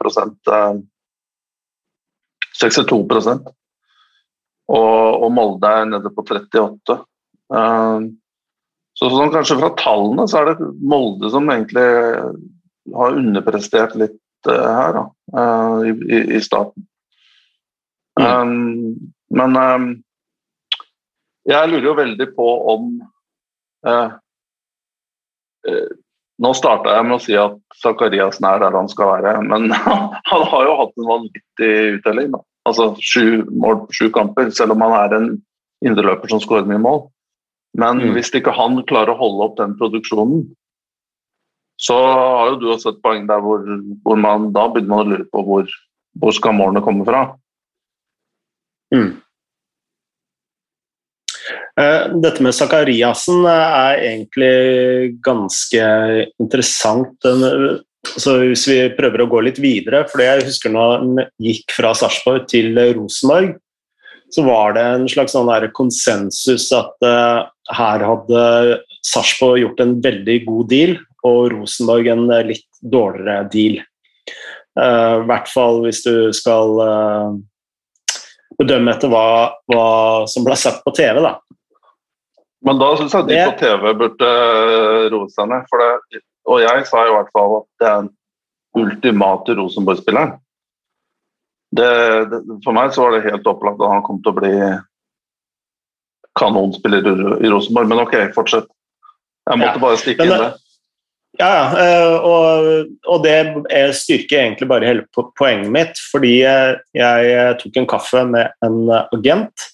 uh, 0.51 0.79
62 2.57 2.97
og, 4.67 5.23
og 5.23 5.29
Molde 5.31 5.71
er 5.71 5.91
nede 5.91 6.11
på 6.15 6.25
38. 6.27 6.99
Uh, 7.55 8.09
så 8.97 9.11
sånn 9.13 9.35
kanskje 9.35 9.59
fra 9.61 9.75
tallene 9.79 10.25
så 10.31 10.41
er 10.41 10.51
det 10.51 10.71
Molde 10.81 11.31
som 11.31 11.51
egentlig 11.53 11.87
har 12.97 13.21
underprestert 13.21 13.95
litt 13.99 14.51
uh, 14.51 14.67
her 14.67 14.99
da, 14.99 15.05
i, 15.87 16.23
i, 16.39 16.43
starten. 16.43 16.87
Mm. 18.19 18.27
Um, 18.27 19.13
men 19.37 19.59
um, 19.61 19.87
jeg 21.47 21.71
lurer 21.71 21.89
jo 21.91 21.97
veldig 21.99 22.29
på 22.37 22.47
om 22.75 22.87
Nå 26.37 26.51
starta 26.55 26.93
jeg 26.99 27.07
med 27.09 27.17
å 27.17 27.23
si 27.23 27.37
at 27.41 27.57
Zakariassen 27.81 28.45
er 28.49 28.61
der 28.61 28.77
han 28.77 28.91
skal 28.93 29.09
være, 29.15 29.33
men 29.49 29.71
han 30.31 30.45
har 30.53 30.69
jo 30.69 30.77
hatt 30.83 30.93
en 31.01 31.09
vanvittig 31.09 31.73
uttelling. 31.97 32.35
da. 32.35 32.43
Altså 32.69 32.91
sju 33.01 33.47
mål 33.51 33.87
på 33.87 33.97
sju 33.99 34.07
kamper, 34.15 34.51
selv 34.55 34.75
om 34.75 34.85
han 34.85 34.95
er 34.99 35.17
en 35.17 35.29
indreløper 35.87 36.33
som 36.33 36.43
skårer 36.43 36.69
mye 36.69 36.83
mål. 36.83 37.03
Men 37.77 38.01
mm. 38.03 38.15
hvis 38.17 38.33
ikke 38.37 38.55
han 38.57 38.81
klarer 38.89 39.15
å 39.15 39.21
holde 39.21 39.49
opp 39.49 39.59
den 39.61 39.77
produksjonen, 39.81 40.47
så 41.81 41.97
har 41.97 42.55
jo 42.55 42.61
du 42.61 42.71
også 42.73 42.95
et 42.95 43.03
poeng 43.05 43.27
der 43.29 43.43
hvor, 43.45 43.65
hvor 44.05 44.17
man 44.21 44.49
da 44.57 44.65
begynner 44.73 44.93
man 44.95 45.03
å 45.05 45.11
lure 45.11 45.27
på 45.33 45.43
hvor, 45.45 45.73
hvor 46.21 46.37
skal 46.37 46.57
målene 46.57 46.85
komme 46.85 47.05
fra. 47.09 47.27
Mm. 48.95 49.19
Eh, 51.77 52.07
dette 52.25 52.41
med 52.45 52.57
Sakariassen 52.57 53.45
er 53.51 54.01
egentlig 54.01 55.17
ganske 55.25 55.89
interessant. 56.41 57.29
Så 58.17 58.37
hvis 58.41 58.65
vi 58.71 58.79
prøver 58.97 59.25
å 59.25 59.29
gå 59.29 59.43
litt 59.45 59.61
videre, 59.61 60.05
for 60.09 60.25
jeg 60.25 60.47
husker 60.47 60.73
når 60.73 60.93
han 60.95 61.25
gikk 61.43 61.75
fra 61.77 61.93
Sarpsborg 61.99 62.47
til 62.49 62.79
Rosenborg, 62.97 63.57
så 64.33 64.43
var 64.47 64.75
det 64.75 64.85
en 64.95 65.09
slags 65.11 65.37
sånn 65.37 65.51
konsensus 65.77 66.65
at 66.75 67.05
uh, 67.07 67.47
her 67.77 68.03
hadde 68.03 68.41
Sarpsborg 69.07 69.61
gjort 69.63 69.83
en 69.85 69.95
veldig 70.03 70.39
god 70.47 70.71
deal, 70.73 70.97
og 71.27 71.53
Rosenborg 71.53 72.09
en 72.11 72.25
litt 72.49 72.67
dårligere 72.81 73.47
deal. 73.53 73.79
I 74.77 75.25
hvert 75.29 75.49
fall 75.49 75.81
hvis 75.87 76.03
du 76.05 76.35
skal 76.37 76.75
bedømme 78.61 78.93
etter 78.93 79.09
hva, 79.09 79.27
hva, 79.73 79.87
som 80.29 80.45
ble 80.45 80.57
sagt 80.61 80.83
på 80.85 80.93
TV. 80.97 81.23
da. 81.25 81.37
Men 82.67 82.81
da 82.83 82.89
syns 82.99 83.15
jeg 83.15 83.29
de 83.29 83.43
på 83.45 83.59
TV 83.61 83.93
burde 84.01 84.31
roe 85.13 85.29
seg 85.31 85.53
ned. 85.53 85.77
og 86.47 86.63
jeg 86.63 86.87
sa 86.89 87.05
i 87.07 87.15
hvert 87.15 87.31
fall 87.35 87.61
at 87.61 87.69
det 87.79 87.89
er 87.91 88.01
den 88.01 88.11
ultimate 88.77 89.55
Rosenborg-spilleren 89.57 90.35
det, 91.77 91.91
det, 92.31 92.41
for 92.65 92.77
meg 92.77 92.93
så 92.95 93.07
var 93.07 93.17
det 93.17 93.27
helt 93.27 93.49
opplagt 93.51 93.81
at 93.83 93.93
han 93.93 94.05
kom 94.07 94.21
til 94.23 94.33
å 94.33 94.39
bli 94.39 94.53
kanonspiller 96.37 97.09
i 97.43 97.51
Rosenborg. 97.51 97.91
Men 97.91 98.05
ok, 98.05 98.15
fortsett. 98.37 98.69
Jeg 99.47 99.61
måtte 99.61 99.79
ja. 99.79 99.83
bare 99.83 100.01
stikke 100.01 100.27
inn 100.27 100.35
det. 100.35 100.53
Ja, 101.37 101.49
ja. 101.53 101.65
og, 102.25 102.93
og, 103.05 103.27
det 103.27 103.91
styrker 103.97 104.41
egentlig 104.41 104.69
bare 104.71 104.89
hele 104.89 105.27
poenget 105.37 105.73
mitt. 105.73 106.01
Fordi 106.13 106.39
jeg 106.43 107.59
tok 107.63 107.81
en 107.81 107.91
kaffe 107.91 108.25
med 108.29 108.53
en 108.67 108.79
agent 109.17 109.69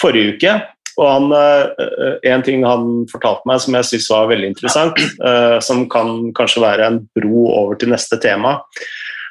forrige 0.00 0.36
uke. 0.36 0.56
Og 1.00 1.06
han, 1.08 1.32
eh, 1.32 2.18
en 2.32 2.42
ting 2.44 2.64
han 2.66 3.06
fortalte 3.10 3.48
meg 3.48 3.62
som 3.64 3.76
jeg 3.78 3.88
syntes 3.88 4.10
var 4.12 4.28
veldig 4.32 4.50
interessant, 4.52 4.98
eh, 5.24 5.58
som 5.64 5.86
kan 5.92 6.32
kanskje 6.36 6.64
være 6.64 6.88
en 6.88 7.00
bro 7.16 7.46
over 7.48 7.80
til 7.80 7.92
neste 7.94 8.18
tema, 8.22 8.60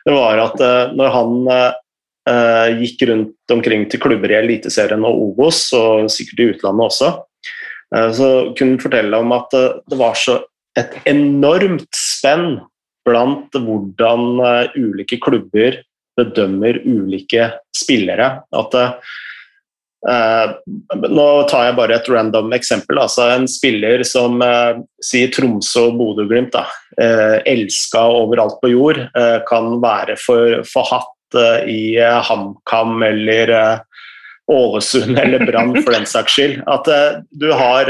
det 0.05 0.15
var 0.15 0.39
at 0.41 0.61
når 0.97 1.11
han 1.13 1.33
gikk 2.79 3.03
rundt 3.09 3.53
omkring 3.53 3.83
til 3.89 3.99
klubber 4.01 4.31
i 4.31 4.37
Eliteserien 4.37 5.03
og 5.05 5.19
Obos, 5.27 5.59
og 5.77 6.09
sikkert 6.09 6.39
i 6.41 6.47
utlandet 6.53 6.85
også. 6.87 7.09
Så 8.17 8.29
kunne 8.57 8.75
han 8.75 8.81
fortelle 8.81 9.19
om 9.21 9.33
at 9.35 9.53
det 9.53 9.99
var 9.99 10.17
så 10.17 10.39
et 10.77 10.95
enormt 11.09 11.89
spenn 11.97 12.59
blant 13.05 13.53
hvordan 13.53 14.41
ulike 14.77 15.17
klubber 15.21 15.81
bedømmer 16.17 16.81
ulike 16.85 17.51
spillere. 17.77 18.31
At 18.53 18.77
nå 20.01 21.25
tar 21.45 21.67
jeg 21.67 21.75
bare 21.77 21.97
et 21.99 22.07
random 22.09 22.55
eksempel. 22.57 22.97
altså 23.03 23.27
En 23.35 23.43
spiller 23.45 24.01
som 24.07 24.41
sier 25.03 25.29
Tromsø 25.29 25.83
og 25.91 25.99
Bodø-Glimt, 25.99 26.57
elska 26.97 28.01
overalt 28.09 28.57
på 28.63 28.71
jord, 28.73 29.03
kan 29.45 29.75
være 29.83 30.17
for, 30.17 30.63
forhatt 30.65 31.11
Eh, 31.35 31.69
i 31.69 31.97
eh, 31.97 32.21
HamKam 32.23 33.03
eller 33.03 33.49
eh, 33.49 33.79
Ålesund 34.51 35.19
eller 35.19 35.45
Brann 35.45 35.83
for 35.83 35.91
den 35.91 36.05
saks 36.05 36.33
skyld. 36.33 36.63
At 36.67 36.87
du 37.29 37.51
har 37.55 37.87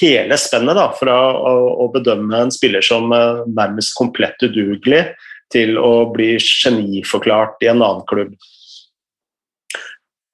hele 0.00 0.36
spennet 0.36 0.76
da, 0.76 0.90
fra 0.92 1.16
å, 1.32 1.52
å, 1.80 1.86
bedømme 1.94 2.42
en 2.44 2.52
spiller 2.52 2.84
som 2.84 3.08
nærmest 3.08 3.94
komplett 3.96 4.42
udugelig, 4.44 5.06
til 5.48 5.78
å 5.80 6.10
bli 6.12 6.34
geniforklart 6.42 7.64
i 7.64 7.70
en 7.72 7.80
annen 7.80 8.04
klubb. 8.10 8.34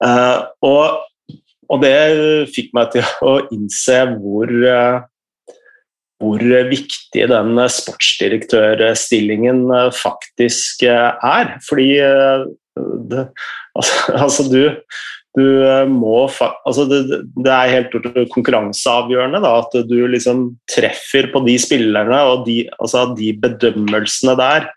Og, 0.03 0.97
og, 1.69 1.77
det 1.81 1.93
fikk 2.51 2.73
meg 2.75 2.91
til 2.93 3.05
å 3.23 3.37
innse 3.55 4.01
hvor 4.19 4.51
hvor 6.23 6.43
viktig 6.69 7.27
den 7.31 7.57
sportsdirektørstillingen 7.71 9.65
eh, 9.75 9.91
faktisk 9.95 10.85
eh, 10.87 11.11
er. 11.25 11.57
Fordi 11.65 11.89
eh, 12.03 12.45
det, 13.11 13.27
altså, 13.75 14.47
du, 14.53 14.63
du 15.35 15.45
må 15.91 16.29
altså 16.29 16.87
det, 16.89 17.01
det, 17.35 17.51
er 17.51 17.73
helt 17.73 17.91
konkurranseavgjørende 18.31 19.43
da, 19.43 19.57
at 19.59 19.75
du 19.89 19.97
liksom 20.07 20.47
treffer 20.71 21.29
på 21.33 21.43
de 21.47 21.57
spillerne, 21.61 22.21
og 22.31 22.45
de, 22.47 22.63
altså, 22.79 23.09
de 23.17 23.33
bedømmelsene 23.43 24.37
der 24.39 24.69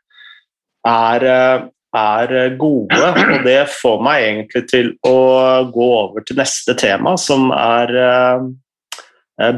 er, 0.88 1.28
er 1.96 2.56
gode. 2.60 2.98
Og 3.34 3.46
det 3.46 3.62
får 3.72 4.02
meg 4.04 4.26
egentlig 4.26 4.64
til 4.70 4.92
å 5.06 5.16
gå 5.72 5.88
over 6.02 6.26
til 6.26 6.40
neste 6.40 6.76
tema, 6.78 7.16
som 7.20 7.50
er 7.54 7.94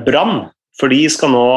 Brann. 0.05 0.51
For 0.81 0.93
de 0.93 1.03
skal 1.13 1.35
nå 1.35 1.49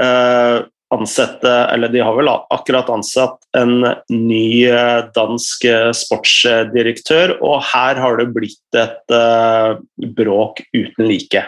eh, 0.00 0.64
ansette 0.94 1.50
Eller 1.72 1.92
de 1.92 2.02
har 2.04 2.14
vel 2.16 2.30
akkurat 2.30 2.90
ansatt 2.92 3.40
en 3.56 3.82
ny 4.12 4.66
eh, 4.68 5.00
dansk 5.16 5.64
eh, 5.68 5.90
sportsdirektør, 5.96 7.36
og 7.42 7.62
her 7.72 7.98
har 8.02 8.18
det 8.20 8.28
blitt 8.34 8.78
et 8.78 9.14
eh, 9.14 9.74
bråk 10.16 10.62
uten 10.74 11.08
like. 11.08 11.44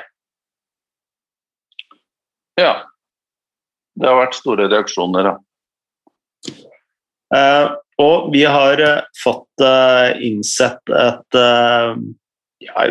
Ja. 2.59 2.75
Det 3.97 4.09
har 4.09 4.19
vært 4.19 4.39
store 4.39 4.69
reaksjoner, 4.73 5.31
ja. 5.31 5.37
Eh, 7.97 8.05
og 8.05 8.33
vi 8.33 8.45
har 8.45 8.81
eh, 8.81 9.01
fått 9.23 9.61
innsett 10.21 10.91
et 10.91 11.35
ja, 12.67 12.83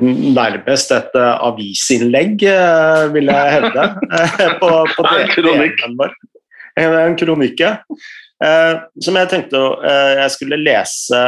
nærmest 0.00 0.92
et 0.92 1.16
avisinnlegg, 1.16 2.38
vil 3.12 3.26
jeg 3.28 3.52
hevde. 3.56 3.88
På, 4.60 4.86
på 4.96 5.02
en 5.08 5.28
kronikk. 5.32 5.80
En, 6.80 7.16
kronikk, 7.20 7.60
som 8.40 9.14
jeg 9.20 9.28
tenkte 9.28 9.60
jeg 9.84 10.30
skulle 10.32 10.64
lese 10.64 11.20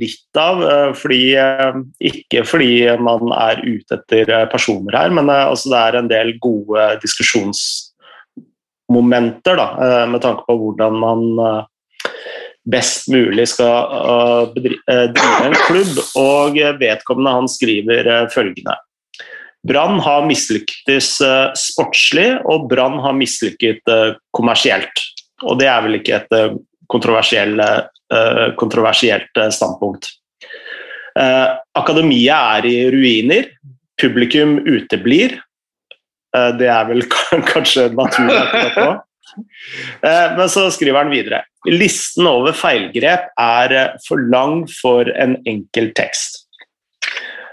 litt 0.00 0.32
av. 0.40 0.64
fordi, 0.96 1.36
ikke 2.00 2.40
fordi 2.48 2.96
man 2.96 3.28
er 3.36 3.60
ute 3.60 3.92
etter 3.98 4.48
personer 4.52 4.96
her, 4.96 5.10
men 5.12 5.28
altså 5.30 5.68
det 5.74 5.80
er 5.82 5.94
en 6.00 6.08
del 6.10 6.32
gode 6.40 6.96
diskusjonsmomenter 7.04 9.56
da, 9.60 9.68
med 10.08 10.20
tanke 10.24 10.42
på 10.48 10.56
hvordan 10.64 10.92
man 11.04 11.20
best 12.68 13.08
mulig 13.10 13.48
skal 13.50 13.90
uh, 13.90 14.54
drive 14.54 15.46
en 15.48 15.58
klubb, 15.66 16.00
og 16.18 16.58
vedkommende 16.80 17.36
han 17.36 17.50
skriver 17.50 18.08
uh, 18.08 18.30
følgende. 18.32 18.76
Brann 19.66 20.00
har 20.02 20.24
mislyktes 20.26 21.12
sportslig, 21.54 22.32
og 22.50 22.66
Brann 22.66 22.96
har 23.04 23.14
mislykket 23.14 23.86
kommersielt. 24.34 25.04
Og 25.46 25.60
det 25.60 25.68
er 25.70 25.84
vel 25.84 26.00
ikke 26.00 26.16
et 26.16 26.32
kontroversielt 26.90 27.62
standpunkt. 29.54 30.08
Akademiet 31.78 32.34
er 32.34 32.66
i 32.66 32.74
ruiner. 32.90 33.52
Publikum 34.02 34.58
uteblir. 34.66 35.38
Det 36.58 36.66
er 36.66 36.90
vel 36.90 37.06
kanskje 37.54 37.86
naturlig 37.94 38.40
akkurat 38.42 38.82
nå. 38.82 38.90
Men 40.02 40.48
så 40.52 40.66
skriver 40.74 41.04
han 41.04 41.12
videre. 41.12 41.42
Listen 41.70 42.26
over 42.26 42.54
feilgrep 42.56 43.28
er 43.38 43.74
eh, 43.76 43.98
for 44.06 44.22
lang 44.32 44.64
for 44.80 45.08
en 45.14 45.36
enkel 45.46 45.92
tekst. 45.94 46.40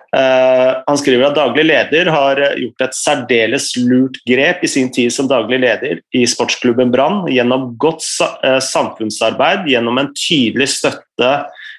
Uh, 0.10 0.82
han 0.88 0.98
skriver 0.98 1.28
at 1.28 1.36
daglig 1.38 1.68
leder 1.68 2.08
har 2.10 2.40
eh, 2.42 2.56
gjort 2.64 2.82
et 2.82 2.96
særdeles 2.98 3.68
lurt 3.78 4.16
grep 4.26 4.64
i 4.66 4.70
sin 4.72 4.88
tid 4.90 5.14
som 5.14 5.28
daglig 5.30 5.60
leder 5.62 6.00
i 6.18 6.24
sportsklubben 6.26 6.90
Brann 6.90 7.28
gjennom 7.30 7.68
godt 7.78 8.02
uh, 8.26 8.58
samfunnsarbeid, 8.58 9.70
gjennom 9.70 10.02
en 10.02 10.10
tydelig 10.18 10.72
støtte 10.80 11.30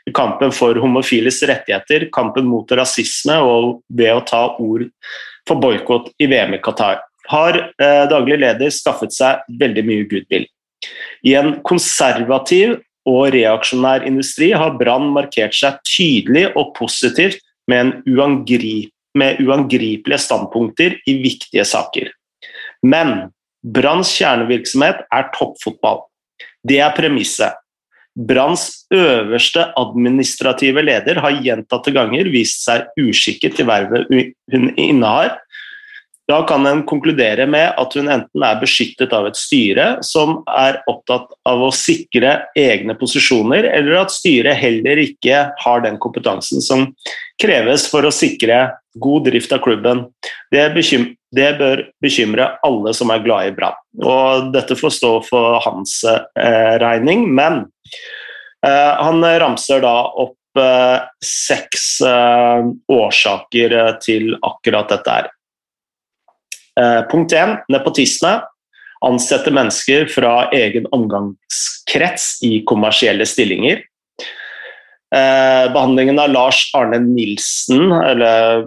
i 0.06 0.14
kampen 0.14 0.54
for 0.54 0.78
homofiles 0.78 1.42
rettigheter, 1.50 2.06
kampen 2.14 2.46
mot 2.46 2.70
rasisme 2.70 3.34
og 3.42 3.80
ved 3.90 4.14
å 4.14 4.22
ta 4.22 4.44
ord 4.62 4.86
for 5.48 5.58
boikott 5.58 6.12
i 6.22 6.30
VM 6.30 6.54
i 6.54 6.62
Qatar, 6.62 7.02
har 7.30 7.58
eh, 7.60 8.04
daglig 8.10 8.40
leder 8.42 8.72
skaffet 8.74 9.14
seg 9.14 9.44
veldig 9.60 9.84
mye 9.86 10.06
goodwill. 10.10 10.46
I 11.26 11.36
en 11.38 11.58
konservativ 11.66 12.78
og 13.08 13.32
reaksjonær 13.34 14.04
industri 14.08 14.50
har 14.56 14.76
Brann 14.80 15.10
markert 15.14 15.56
seg 15.56 15.78
tydelig 15.88 16.48
og 16.54 16.74
positivt 16.78 17.40
med, 17.70 18.00
uangrip, 18.08 18.92
med 19.18 19.40
uangripelige 19.42 20.20
standpunkter 20.26 20.96
i 21.08 21.16
viktige 21.22 21.64
saker. 21.66 22.10
Men 22.82 23.30
Branns 23.60 24.12
kjernevirksomhet 24.16 25.02
er 25.12 25.26
toppfotball. 25.36 26.06
Det 26.64 26.80
er 26.80 26.94
premisset. 26.96 27.56
Branns 28.16 28.86
øverste 28.92 29.68
administrative 29.78 30.82
leder 30.82 31.20
har 31.22 31.36
gjentatte 31.44 31.92
ganger 31.94 32.28
vist 32.32 32.64
seg 32.66 32.88
uskikket 32.98 33.54
til 33.56 33.68
vervet 33.68 34.08
hun 34.10 34.66
innehar, 34.74 35.36
da 36.30 36.40
kan 36.46 36.66
en 36.66 36.82
konkludere 36.86 37.46
med 37.50 37.74
at 37.80 37.94
hun 37.98 38.10
enten 38.10 38.44
er 38.46 38.58
beskyttet 38.60 39.12
av 39.16 39.26
et 39.28 39.38
styre 39.38 39.86
som 40.06 40.40
er 40.46 40.78
opptatt 40.90 41.32
av 41.48 41.64
å 41.66 41.72
sikre 41.74 42.36
egne 42.58 42.94
posisjoner, 42.98 43.66
eller 43.66 44.04
at 44.04 44.14
styret 44.14 44.58
heller 44.60 45.00
ikke 45.02 45.48
har 45.64 45.82
den 45.84 45.98
kompetansen 46.02 46.62
som 46.62 46.86
kreves 47.40 47.88
for 47.90 48.06
å 48.06 48.14
sikre 48.14 48.62
god 49.00 49.26
drift 49.30 49.52
av 49.54 49.62
klubben. 49.64 50.04
Det, 50.52 50.66
det 51.34 51.50
bør 51.58 51.84
bekymre 52.02 52.50
alle 52.66 52.94
som 52.96 53.10
er 53.14 53.24
glad 53.24 53.50
i 53.50 53.54
Brann. 53.56 53.78
Og 54.02 54.50
dette 54.54 54.78
får 54.78 54.94
stå 54.98 55.14
for 55.26 55.58
hans 55.66 56.00
eh, 56.06 56.76
regning, 56.82 57.26
men 57.34 57.64
eh, 58.66 58.92
han 59.00 59.24
ramser 59.42 59.82
da 59.82 59.96
opp 60.10 60.62
eh, 60.62 60.96
seks 61.24 61.90
eh, 62.06 62.70
årsaker 63.00 63.76
til 64.04 64.34
akkurat 64.38 64.90
dette 64.94 65.20
her. 65.20 65.30
Eh, 66.80 67.02
punkt 67.10 67.34
én 67.36 67.58
nepotisme. 67.72 68.38
Ansette 69.04 69.52
mennesker 69.52 70.08
fra 70.12 70.50
egen 70.54 70.86
omgangskrets 70.92 72.38
i 72.46 72.60
kommersielle 72.68 73.26
stillinger. 73.28 73.82
Eh, 75.10 75.66
behandlingen 75.74 76.20
av 76.22 76.30
Lars 76.30 76.68
Arne 76.76 77.00
Nilsen, 77.02 77.90
eller 77.92 78.66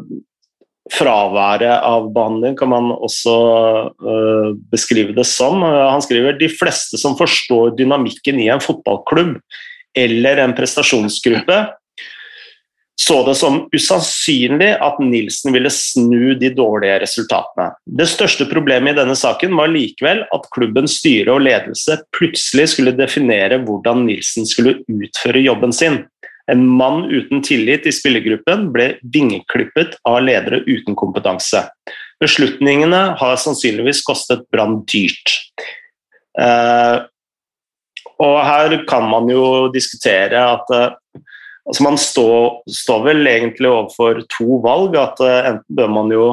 fraværet 0.91 1.79
av 1.88 2.10
behandling, 2.13 2.58
kan 2.60 2.70
man 2.74 2.89
også 2.91 3.34
uh, 4.03 4.50
beskrive 4.74 5.15
det 5.15 5.24
som. 5.29 5.63
Han 5.63 6.03
skriver 6.03 6.36
de 6.36 6.50
fleste 6.51 7.00
som 7.00 7.15
forstår 7.15 7.72
dynamikken 7.79 8.41
i 8.43 8.50
en 8.51 8.62
fotballklubb 8.62 9.38
eller 9.96 10.41
en 10.43 10.55
prestasjonsgruppe, 10.58 11.62
så 13.02 13.24
det 13.26 13.34
som 13.36 13.64
usannsynlig 13.74 14.70
at 14.86 15.00
Nilsen 15.02 15.54
ville 15.56 15.70
snu 15.74 16.36
de 16.38 16.52
dårlige 16.54 17.00
resultatene. 17.02 17.72
Det 17.86 18.06
største 18.12 18.46
problemet 18.52 18.94
i 18.94 19.00
denne 19.02 19.16
saken 19.18 19.56
var 19.58 19.72
likevel 19.74 20.22
at 20.36 20.50
klubbens 20.54 21.00
styre 21.02 21.34
og 21.34 21.42
ledelse 21.48 21.98
plutselig 22.16 22.70
skulle 22.76 22.94
definere 22.96 23.58
hvordan 23.66 24.06
Nilsen 24.08 24.46
skulle 24.50 24.78
utføre 24.86 25.42
jobben 25.42 25.74
sin. 25.74 26.04
En 26.52 26.66
mann 26.68 27.06
uten 27.10 27.42
tillit 27.44 27.88
i 27.88 27.96
spillergruppen 27.96 28.68
ble 28.76 28.92
vingeklippet 29.14 29.98
av 30.08 30.22
ledere 30.28 30.62
uten 30.68 30.96
kompetanse. 31.00 31.64
Beslutningene 32.22 33.02
har 33.20 33.40
sannsynligvis 33.42 34.04
kostet 34.06 34.46
Brann 34.54 34.84
dyrt. 34.92 35.40
Uh, 36.38 37.08
og 38.22 38.38
her 38.46 38.76
kan 38.88 39.08
man 39.10 39.28
jo 39.32 39.46
diskutere 39.74 40.38
at 40.54 40.70
eh, 40.74 40.92
altså 41.67 41.86
Man 41.86 42.00
står, 42.00 42.63
står, 42.67 43.05
vel 43.08 43.27
egentlig 43.29 43.70
overfor 43.70 44.24
to 44.32 44.60
valg. 44.63 44.98
at 45.00 45.22
uh, 45.24 45.51
Enten 45.51 45.77
bør 45.79 45.91
man 45.91 46.12
jo 46.13 46.25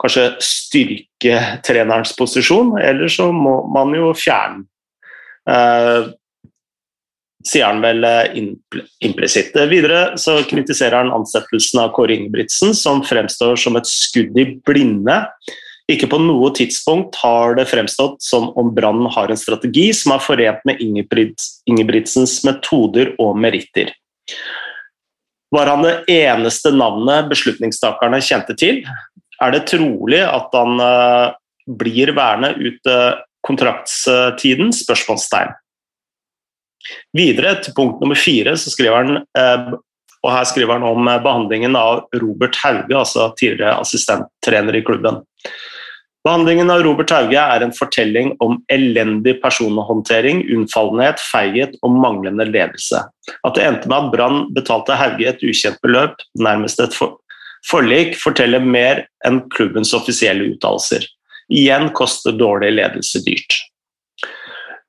kanskje 0.00 0.30
styrke 0.44 1.40
trenerens 1.66 2.14
posisjon, 2.16 2.72
eller 2.80 3.10
så 3.12 3.28
må 3.36 3.58
man 3.68 3.92
jo 3.92 4.14
fjerne 4.16 4.64
eh, 5.44 6.08
sier 7.46 7.66
han 7.66 7.80
vel 7.84 8.04
eh, 8.04 8.36
implisitt. 9.06 9.56
Videre 9.70 10.18
så 10.20 10.40
kritiserer 10.48 11.02
han 11.02 11.14
ansettelsen 11.14 11.82
av 11.84 11.94
Kåre 11.96 12.16
Ingebrigtsen, 12.16 12.74
som 12.76 13.04
fremstår 13.06 13.60
som 13.60 13.78
et 13.80 13.88
skudd 13.88 14.36
i 14.38 14.46
blinde. 14.66 15.22
Ikke 15.90 16.08
på 16.10 16.20
noe 16.22 16.52
tidspunkt 16.54 17.16
har 17.18 17.56
det 17.58 17.66
fremstått 17.70 18.20
som 18.22 18.50
om 18.60 18.70
Brann 18.74 19.08
har 19.10 19.32
en 19.32 19.40
strategi 19.40 19.88
som 19.96 20.14
er 20.14 20.22
forent 20.22 20.68
med 20.68 20.78
Ingebrigtsens 20.84 22.36
metoder 22.46 23.16
og 23.18 23.40
meritter. 23.40 23.90
Var 25.50 25.70
han 25.72 25.82
det 25.82 25.94
eneste 26.14 26.72
navnet 26.74 27.30
beslutningstakerne 27.30 28.20
kjente 28.22 28.54
til? 28.58 28.82
Er 29.42 29.54
det 29.54 29.64
trolig 29.70 30.20
at 30.22 30.52
han 30.54 30.82
uh, 30.82 31.32
blir 31.80 32.12
værende 32.14 32.52
ut 32.60 32.90
kontraktstiden? 33.46 34.70
Spørsmålstegn. 34.76 35.56
Videre, 37.16 37.56
til 37.64 37.74
punkt 37.76 37.98
nummer 38.00 38.18
fire, 38.18 38.54
så 38.56 38.70
skriver 38.72 39.02
han 39.02 39.22
uh, 39.36 39.78
og 40.20 40.32
her 40.34 40.44
skriver 40.48 40.76
han 40.76 40.84
om 40.84 41.08
behandlingen 41.24 41.76
av 41.78 42.04
Robert 42.20 42.58
Hauge, 42.60 42.92
altså 42.92 43.30
tidligere 43.40 43.78
assistenttrener 43.80 44.76
i 44.76 44.82
klubben. 44.84 45.22
Behandlingen 46.26 46.68
av 46.68 46.82
Robert 46.84 47.12
Hauge 47.14 47.40
er 47.40 47.62
en 47.64 47.72
fortelling 47.72 48.34
om 48.44 48.58
elendig 48.72 49.38
personhåndtering, 49.40 50.42
unnfallenhet, 50.52 51.22
feighet 51.30 51.78
og 51.80 51.94
manglende 51.96 52.44
ledelse. 52.44 53.00
At 53.40 53.56
det 53.56 53.64
endte 53.64 53.88
med 53.88 53.96
at 53.96 54.10
Brann 54.12 54.42
betalte 54.52 54.98
Hauge 55.00 55.30
et 55.30 55.40
ukjent 55.40 55.80
beløp, 55.80 56.20
nærmest 56.36 56.82
et 56.84 56.96
forlik, 57.66 58.18
forteller 58.20 58.60
mer 58.60 59.06
enn 59.24 59.40
klubbens 59.54 59.94
offisielle 59.96 60.50
uttalelser. 60.52 61.06
Igjen 61.48 61.88
koster 61.96 62.36
dårlig 62.36 62.74
ledelse 62.76 63.22
dyrt. 63.24 63.56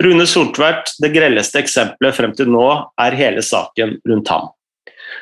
Rune 0.04 0.26
Soltvedt, 0.28 0.98
det 1.00 1.14
grelleste 1.14 1.62
eksempelet 1.62 2.18
frem 2.18 2.36
til 2.36 2.52
nå, 2.52 2.68
er 3.00 3.16
hele 3.16 3.44
saken 3.46 4.02
rundt 4.10 4.34
ham. 4.34 4.52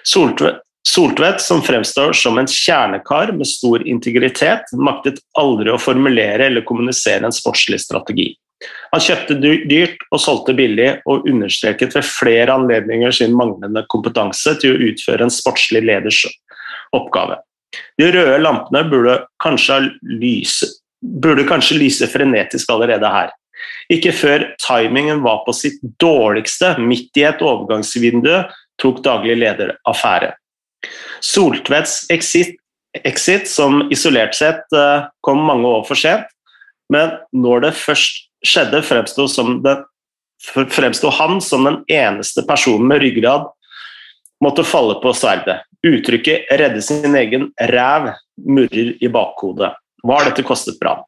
Soltvedt 0.08 0.64
Soltvedt, 0.88 1.42
som 1.42 1.62
fremstår 1.62 2.14
som 2.16 2.38
en 2.40 2.48
kjernekar 2.48 3.34
med 3.36 3.48
stor 3.48 3.84
integritet, 3.88 4.72
maktet 4.74 5.20
aldri 5.38 5.74
å 5.74 5.82
formulere 5.82 6.48
eller 6.48 6.66
kommunisere 6.68 7.28
en 7.28 7.36
sportslig 7.36 7.82
strategi. 7.84 8.32
Han 8.92 9.04
kjøpte 9.04 9.38
dyrt 9.40 10.02
og 10.10 10.22
solgte 10.24 10.56
billig, 10.56 10.90
og 11.08 11.28
understreket 11.30 11.96
ved 11.96 12.08
flere 12.08 12.56
anledninger 12.56 13.14
sin 13.16 13.36
manglende 13.38 13.86
kompetanse 13.92 14.56
til 14.60 14.76
å 14.76 14.90
utføre 14.90 15.28
en 15.28 15.34
sportslig 15.34 15.84
leders 15.88 16.24
oppgave. 16.96 17.40
De 18.00 18.10
røde 18.12 18.40
lampene 18.42 18.84
burde 18.90 19.20
kanskje 19.44 19.82
lyse, 20.20 20.68
burde 21.00 21.46
kanskje 21.48 21.78
lyse 21.78 22.10
frenetisk 22.10 22.72
allerede 22.74 23.12
her. 23.14 23.36
Ikke 23.92 24.12
før 24.16 24.48
timingen 24.62 25.22
var 25.24 25.44
på 25.46 25.54
sitt 25.56 25.80
dårligste, 26.02 26.76
midt 26.82 27.18
i 27.20 27.28
et 27.30 27.42
overgangsvindu, 27.44 28.34
tok 28.80 29.02
daglig 29.06 29.38
leder 29.42 29.76
affære. 29.88 30.34
Soltvedts 31.26 32.06
exit, 32.14 32.56
exit, 33.04 33.50
som 33.50 33.84
isolert 33.92 34.36
sett 34.38 34.76
eh, 34.76 35.08
kom 35.26 35.42
mange 35.46 35.68
år 35.68 35.86
for 35.88 36.00
sent, 36.00 36.28
men 36.90 37.14
når 37.36 37.68
det 37.68 37.78
først 37.78 38.26
skjedde, 38.46 38.82
fremsto, 38.88 39.28
fremsto 40.72 41.12
han 41.20 41.42
som 41.44 41.68
den 41.68 41.82
eneste 41.92 42.46
personen 42.48 42.88
med 42.90 43.04
ryggrad 43.04 43.50
måtte 44.44 44.64
falle 44.64 44.96
på 45.04 45.14
sverdet. 45.14 45.62
Uttrykket 45.86 46.50
'redde 46.52 46.82
sin 46.84 47.16
egen 47.16 47.52
ræv' 47.60 48.14
murrer 48.48 48.96
i 49.00 49.12
bakhodet. 49.12 49.72
Hva 50.04 50.18
har 50.20 50.30
dette 50.30 50.44
kostet 50.48 50.80
Brann? 50.80 51.04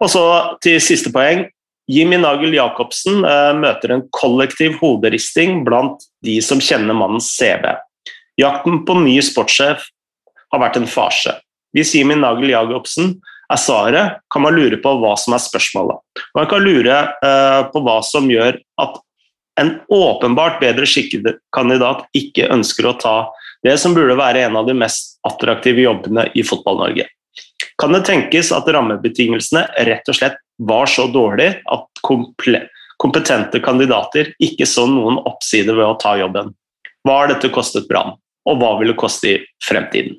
Og 0.00 0.08
så 0.12 0.24
til 0.64 0.80
siste 0.80 1.12
poeng. 1.12 1.46
Jimmy 1.88 2.16
Nagel 2.16 2.54
Jacobsen 2.56 3.24
eh, 3.28 3.52
møter 3.60 3.92
en 3.92 4.06
kollektiv 4.16 4.78
hoderisting 4.80 5.64
blant 5.66 6.06
de 6.24 6.38
som 6.44 6.60
kjenner 6.60 6.96
mannens 6.96 7.28
CV. 7.36 7.74
Jakten 8.40 8.82
på 8.86 8.96
ny 8.98 9.18
sportssjef 9.22 9.86
har 10.52 10.62
vært 10.62 10.78
en 10.80 10.90
farse. 10.90 11.36
Hvis 11.74 11.94
Jimmy 11.94 12.16
Nagel 12.18 12.52
Jacobsen 12.52 13.16
er 13.52 13.60
svaret, 13.60 14.20
kan 14.32 14.44
man 14.44 14.56
lure 14.56 14.78
på 14.82 14.94
hva 15.02 15.14
som 15.20 15.36
er 15.36 15.42
spørsmålet. 15.42 16.00
Man 16.36 16.48
kan 16.50 16.64
lure 16.64 17.00
uh, 17.22 17.62
på 17.70 17.82
hva 17.84 17.98
som 18.06 18.30
gjør 18.30 18.58
at 18.82 19.00
en 19.60 19.76
åpenbart 19.92 20.58
bedre 20.62 20.86
skikket 20.88 21.36
kandidat 21.54 22.06
ikke 22.16 22.48
ønsker 22.50 22.88
å 22.90 22.96
ta 22.98 23.16
det 23.64 23.76
som 23.80 23.94
burde 23.94 24.16
være 24.18 24.42
en 24.48 24.58
av 24.58 24.66
de 24.66 24.74
mest 24.76 25.20
attraktive 25.26 25.84
jobbene 25.84 26.26
i 26.34 26.42
Fotball-Norge. 26.46 27.06
Kan 27.80 27.94
det 27.94 28.04
tenkes 28.06 28.50
at 28.54 28.68
rammebetingelsene 28.70 29.62
rett 29.86 30.10
og 30.10 30.18
slett 30.18 30.36
var 30.58 30.90
så 30.90 31.06
dårlige 31.10 31.62
at 31.70 32.02
kompetente 32.02 33.62
kandidater 33.62 34.34
ikke 34.42 34.66
så 34.68 34.86
noen 34.90 35.18
oppside 35.22 35.72
ved 35.72 35.86
å 35.86 35.96
ta 36.02 36.14
jobben? 36.18 36.52
Hva 37.04 37.22
har 37.22 37.32
dette 37.32 37.50
kostet 37.54 37.88
Brann? 37.88 38.14
Og 38.44 38.60
hva 38.60 38.74
vil 38.80 38.92
det 38.92 39.00
koste 39.00 39.30
i 39.30 39.36
fremtiden? 39.64 40.18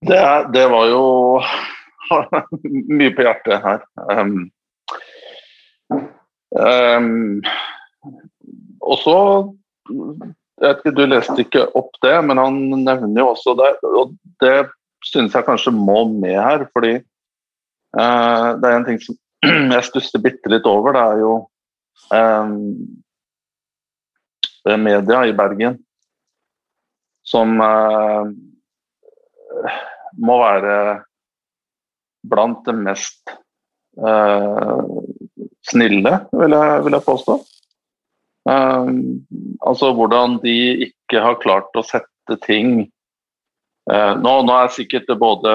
Det, 0.00 0.20
det 0.54 0.64
var 0.72 0.86
jo 0.88 1.02
mye 2.98 3.12
på 3.12 3.26
hjertet 3.26 3.64
her. 3.64 3.82
Um, 4.08 4.48
um, 6.56 7.42
og 8.80 9.02
så 9.04 9.18
Du 10.60 11.02
leste 11.08 11.40
ikke 11.40 11.66
opp 11.76 11.94
det, 12.04 12.16
men 12.28 12.40
han 12.40 12.56
nevner 12.84 13.22
jo 13.22 13.30
også 13.34 13.54
det. 13.60 13.70
Og 13.84 14.16
det 14.44 14.70
synes 15.04 15.36
jeg 15.36 15.46
kanskje 15.46 15.72
må 15.72 16.02
med 16.12 16.36
her, 16.36 16.66
fordi 16.72 16.98
uh, 17.96 18.56
det 18.60 18.68
er 18.68 18.76
en 18.76 18.88
ting 18.88 19.00
som 19.04 19.16
jeg 19.76 19.86
stusser 19.88 20.20
bitte 20.24 20.52
litt 20.52 20.68
over. 20.68 20.96
Det 20.96 21.04
er 21.04 21.22
jo 21.24 21.32
er 22.16 22.52
media 24.64 25.22
i 25.26 25.32
Bergen 25.36 25.78
som 27.26 27.60
eh, 27.60 28.30
må 30.20 30.36
være 30.40 30.76
blant 32.30 32.64
det 32.66 32.76
mest 32.76 33.32
eh, 33.32 34.80
snille, 35.70 36.14
vil 36.36 36.56
jeg, 36.56 36.84
vil 36.86 36.96
jeg 36.96 37.06
påstå. 37.06 37.36
Eh, 38.50 38.94
altså 39.66 39.92
hvordan 39.96 40.40
de 40.44 40.56
ikke 40.88 41.22
har 41.24 41.40
klart 41.42 41.76
å 41.76 41.86
sette 41.86 42.36
ting 42.44 42.84
uh, 43.90 44.14
nå, 44.14 44.32
nå, 44.46 44.54
er 44.54 44.68
sikkert 44.70 45.08
det 45.08 45.16
både 45.18 45.54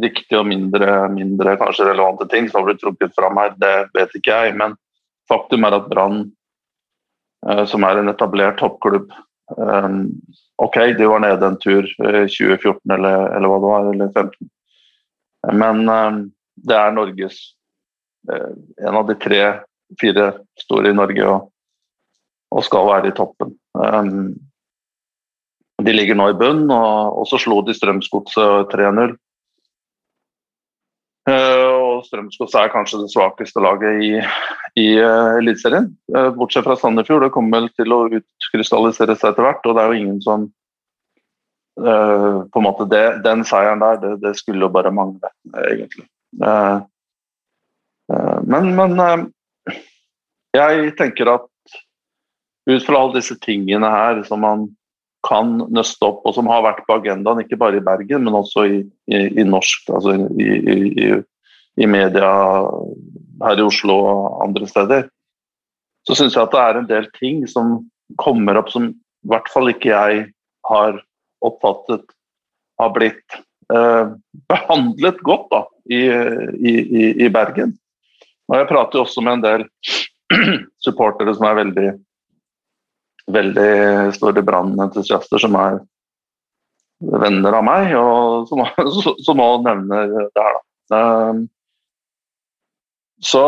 riktige 0.00 0.40
og 0.40 0.48
mindre, 0.48 1.04
mindre 1.12 1.52
kanskje 1.60 1.90
relevante 1.90 2.24
ting 2.32 2.48
som 2.48 2.62
har 2.62 2.70
blitt 2.70 2.80
trukket 2.80 3.12
fram 3.16 3.36
her, 3.36 3.52
det 3.60 3.74
vet 3.92 4.14
ikke 4.16 4.32
jeg. 4.32 4.54
Men 4.56 4.74
faktum 5.28 5.66
er 5.68 5.76
at 5.76 5.90
Brann, 5.90 6.24
som 7.70 7.84
er 7.86 8.00
en 8.00 8.10
etablert 8.10 8.56
toppklubb 8.58 9.10
um, 9.58 9.98
Ok, 10.62 10.78
de 10.98 11.06
var 11.06 11.20
nede 11.22 11.46
en 11.46 11.58
tur 11.60 11.84
i 11.84 12.22
2014 12.32 12.80
eller, 12.96 13.26
eller, 13.36 13.50
hva 13.50 13.58
det 13.60 13.70
var, 13.70 13.90
eller 13.90 14.12
2015. 14.14 14.48
Men 15.60 15.82
det 16.56 16.78
er 16.78 16.94
Norges 16.96 17.36
en 18.32 18.96
av 18.96 19.04
de 19.06 19.18
tre-fire 19.20 20.30
store 20.64 20.90
i 20.90 20.96
Norge. 20.96 21.28
og 21.28 21.50
og 22.54 22.64
skal 22.64 22.88
være 22.88 23.10
i 23.10 23.16
toppen. 23.16 23.54
De 25.86 25.94
ligger 25.94 26.18
nå 26.18 26.30
i 26.32 26.38
bunn, 26.38 26.66
og, 26.72 27.20
og 27.20 27.28
så 27.30 27.40
slo 27.40 27.60
de 27.66 27.74
Strømsgodset 27.76 28.72
3-0. 28.72 29.16
Uh, 31.26 31.70
og 31.74 32.04
Strømsgods 32.06 32.52
er 32.54 32.70
kanskje 32.70 33.00
det 33.00 33.08
svakeste 33.10 33.58
laget 33.58 34.02
i, 34.04 34.10
i 34.78 34.86
uh, 35.02 35.34
Eliteserien. 35.40 35.88
Uh, 36.14 36.28
bortsett 36.36 36.62
fra 36.66 36.76
Sandefjord, 36.78 37.24
det 37.26 37.32
kommer 37.34 37.64
vel 37.64 37.72
til 37.74 37.94
å 37.96 38.04
utkrystallisere 38.20 39.16
seg 39.18 39.32
etter 39.32 39.46
hvert. 39.48 39.66
Og 39.66 39.74
det 39.74 39.82
er 39.82 39.90
jo 39.90 40.04
ingen 40.04 40.22
som 40.24 40.46
på 41.76 41.84
en 42.56 42.64
måte 42.64 42.86
det, 42.88 43.18
Den 43.20 43.42
seieren 43.44 43.82
der, 43.82 43.98
det, 44.00 44.14
det, 44.22 44.30
skulle 44.38 44.64
jo 44.64 44.70
bare 44.72 44.88
mangle, 44.96 45.28
egentlig. 45.60 46.06
men, 48.48 48.70
men 48.78 48.94
jeg 50.56 50.94
tenker 50.96 51.34
at 51.34 51.74
ut 52.64 52.86
fra 52.86 53.02
alle 53.02 53.18
disse 53.18 53.36
tingene 53.44 53.90
her 53.92 54.22
som 54.24 54.40
man 54.46 54.64
kan 55.26 55.56
nøste 55.74 56.06
opp, 56.06 56.20
og 56.26 56.36
som 56.36 56.48
har 56.50 56.64
vært 56.64 56.84
på 56.86 56.98
agendaen, 57.00 57.40
ikke 57.42 57.58
bare 57.60 57.80
i 57.80 57.84
Bergen, 57.84 58.26
men 58.26 58.36
også 58.38 58.66
i, 58.68 58.78
i, 59.10 59.22
i 59.40 59.46
norsk, 59.46 59.88
altså 59.94 60.14
i, 60.38 61.08
i, 61.76 61.88
media 61.90 62.30
her 63.42 63.60
i 63.60 63.66
Oslo 63.66 63.96
og 64.06 64.44
andre 64.46 64.68
steder, 64.70 65.08
så 66.06 66.14
syns 66.14 66.36
jeg 66.36 66.46
at 66.46 66.54
det 66.54 66.62
er 66.62 66.78
en 66.78 66.88
del 66.90 67.08
ting 67.18 67.42
som 67.50 67.78
kommer 68.22 68.60
opp 68.60 68.70
som 68.70 68.92
i 68.92 69.30
hvert 69.30 69.48
fall 69.50 69.72
ikke 69.72 69.90
jeg 69.90 70.28
har 70.70 71.00
oppfattet 71.44 72.06
har 72.78 72.92
blitt 72.94 73.38
eh, 73.74 74.12
behandlet 74.48 75.18
godt 75.26 75.48
da, 75.50 75.62
i, 75.90 77.28
Bergen. 77.32 77.74
Og 78.46 78.56
Jeg 78.60 78.68
prater 78.70 79.02
også 79.02 79.24
med 79.24 79.38
en 79.38 79.46
del 79.46 79.66
supportere 80.84 81.34
som 81.34 81.48
er 81.48 81.60
veldig 81.64 81.88
veldig 83.32 84.14
store 84.16 84.42
brannentusiaster 84.46 85.40
som 85.42 85.56
er 85.58 85.80
venner 87.00 87.56
av 87.58 87.64
meg, 87.66 87.92
og 87.98 88.46
som, 88.50 88.62
som 89.26 89.42
også 89.42 89.64
nevner 89.66 90.12
det 90.14 90.46
her. 90.46 90.58
Da. 90.90 91.00
Ehm, 91.00 91.44
så 93.24 93.42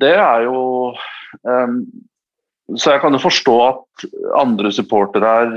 det 0.00 0.14
er 0.14 0.44
jo 0.46 0.60
um, 1.42 1.80
Så 2.78 2.92
jeg 2.94 3.00
kan 3.02 3.12
jo 3.12 3.18
forstå 3.18 3.54
at 3.64 4.04
andre 4.38 4.70
supportere 4.70 5.32
her 5.34 5.48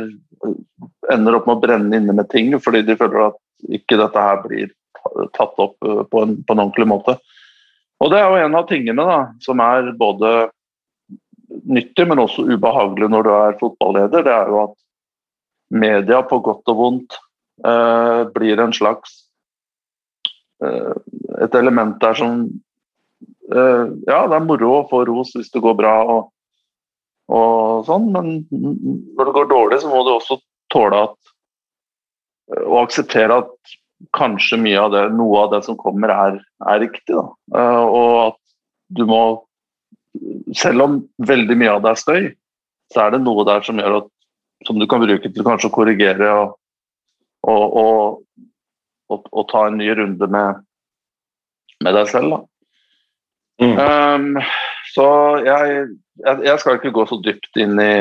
ender 1.14 1.38
opp 1.38 1.46
med 1.46 1.60
å 1.60 1.62
brenne 1.62 2.00
inne 2.00 2.16
med 2.18 2.26
ting 2.32 2.50
fordi 2.58 2.82
de 2.88 2.96
føler 2.98 3.28
at 3.28 3.38
ikke 3.78 4.00
dette 4.02 4.24
her 4.26 4.42
blir 4.42 4.72
tatt 5.38 5.62
opp 5.62 5.78
på 5.78 6.24
en, 6.24 6.34
på 6.42 6.56
en 6.56 6.64
ordentlig 6.64 6.88
måte. 6.90 7.16
Og 8.02 8.10
det 8.12 8.18
er 8.20 8.32
jo 8.32 8.42
en 8.48 8.58
av 8.58 8.66
tingene 8.68 9.06
da, 9.06 9.20
som 9.46 9.62
er 9.64 9.92
både 10.00 10.34
nyttig, 11.64 12.08
men 12.10 12.22
også 12.24 12.46
ubehagelig 12.48 13.10
når 13.12 13.28
du 13.28 13.32
er 13.36 13.60
fotballeder, 13.60 14.26
det 14.26 14.34
er 14.34 14.52
jo 14.52 14.60
at 14.66 14.76
media 15.74 16.22
på 16.28 16.40
godt 16.46 16.70
og 16.74 16.80
vondt 16.80 17.18
eh, 17.66 18.22
blir 18.36 18.62
en 18.62 18.76
slags 18.76 19.24
eh, 20.64 20.94
Et 21.42 21.56
element 21.58 21.96
der 22.02 22.14
som 22.14 22.44
eh, 23.50 23.86
Ja, 24.10 24.20
det 24.30 24.38
er 24.38 24.46
moro 24.46 24.74
å 24.80 24.88
få 24.92 25.04
ros 25.10 25.34
hvis 25.38 25.52
det 25.54 25.64
går 25.66 25.78
bra 25.80 25.96
og, 26.04 26.30
og 27.34 27.88
sånn, 27.88 28.12
men 28.14 28.34
når 28.52 29.30
det 29.30 29.38
går 29.40 29.50
dårlig, 29.50 29.82
så 29.82 29.90
må 29.90 30.04
du 30.06 30.14
også 30.18 30.38
tåle 30.74 31.06
at 31.08 31.34
og 32.54 32.84
akseptere 32.84 33.40
at 33.44 33.74
kanskje 34.16 34.60
mye 34.60 34.80
av 34.82 34.92
det, 34.94 35.04
noe 35.16 35.46
av 35.46 35.54
det 35.54 35.62
som 35.68 35.78
kommer, 35.80 36.12
er, 36.12 36.40
er 36.68 36.82
riktig. 36.84 37.16
Da. 37.16 37.26
Eh, 37.56 37.84
og 37.84 38.18
at 38.28 38.40
du 38.98 39.06
må 39.10 39.22
selv 40.58 40.86
om 40.86 40.98
veldig 41.28 41.58
mye 41.60 41.76
av 41.76 41.84
det 41.84 41.94
er 41.94 42.02
støy, 42.02 42.28
så 42.94 43.06
er 43.06 43.16
det 43.16 43.24
noe 43.24 43.46
der 43.48 43.64
som 43.66 43.80
gjør 43.82 44.02
at 44.02 44.10
som 44.68 44.80
du 44.80 44.88
kan 44.88 45.02
bruke 45.04 45.30
til 45.30 45.46
kanskje 45.46 45.70
å 45.70 45.76
korrigere 45.76 46.30
og, 46.40 46.56
og, 47.52 48.20
og, 49.12 49.26
og 49.32 49.48
ta 49.52 49.66
en 49.68 49.80
ny 49.82 49.90
runde 49.98 50.30
med, 50.32 50.62
med 51.84 51.98
deg 51.98 52.12
selv. 52.12 52.46
Mm. 53.62 53.76
Um, 53.78 54.40
så 54.94 55.06
jeg, 55.46 55.88
jeg, 56.24 56.40
jeg, 56.48 56.60
skal 56.62 56.80
ikke 56.80 56.94
gå 56.96 57.06
så 57.10 57.20
dypt 57.26 57.60
inn 57.62 57.80
i 57.82 57.94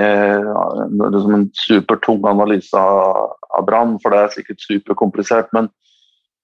liksom 1.02 1.36
en 1.36 1.46
supertung 1.56 2.24
analyse 2.28 2.78
av, 2.78 3.34
av 3.52 3.66
Brann, 3.68 3.98
for 4.02 4.14
det 4.14 4.22
er 4.22 4.36
sikkert 4.36 4.64
superkomplisert. 4.64 5.50
Men 5.56 5.70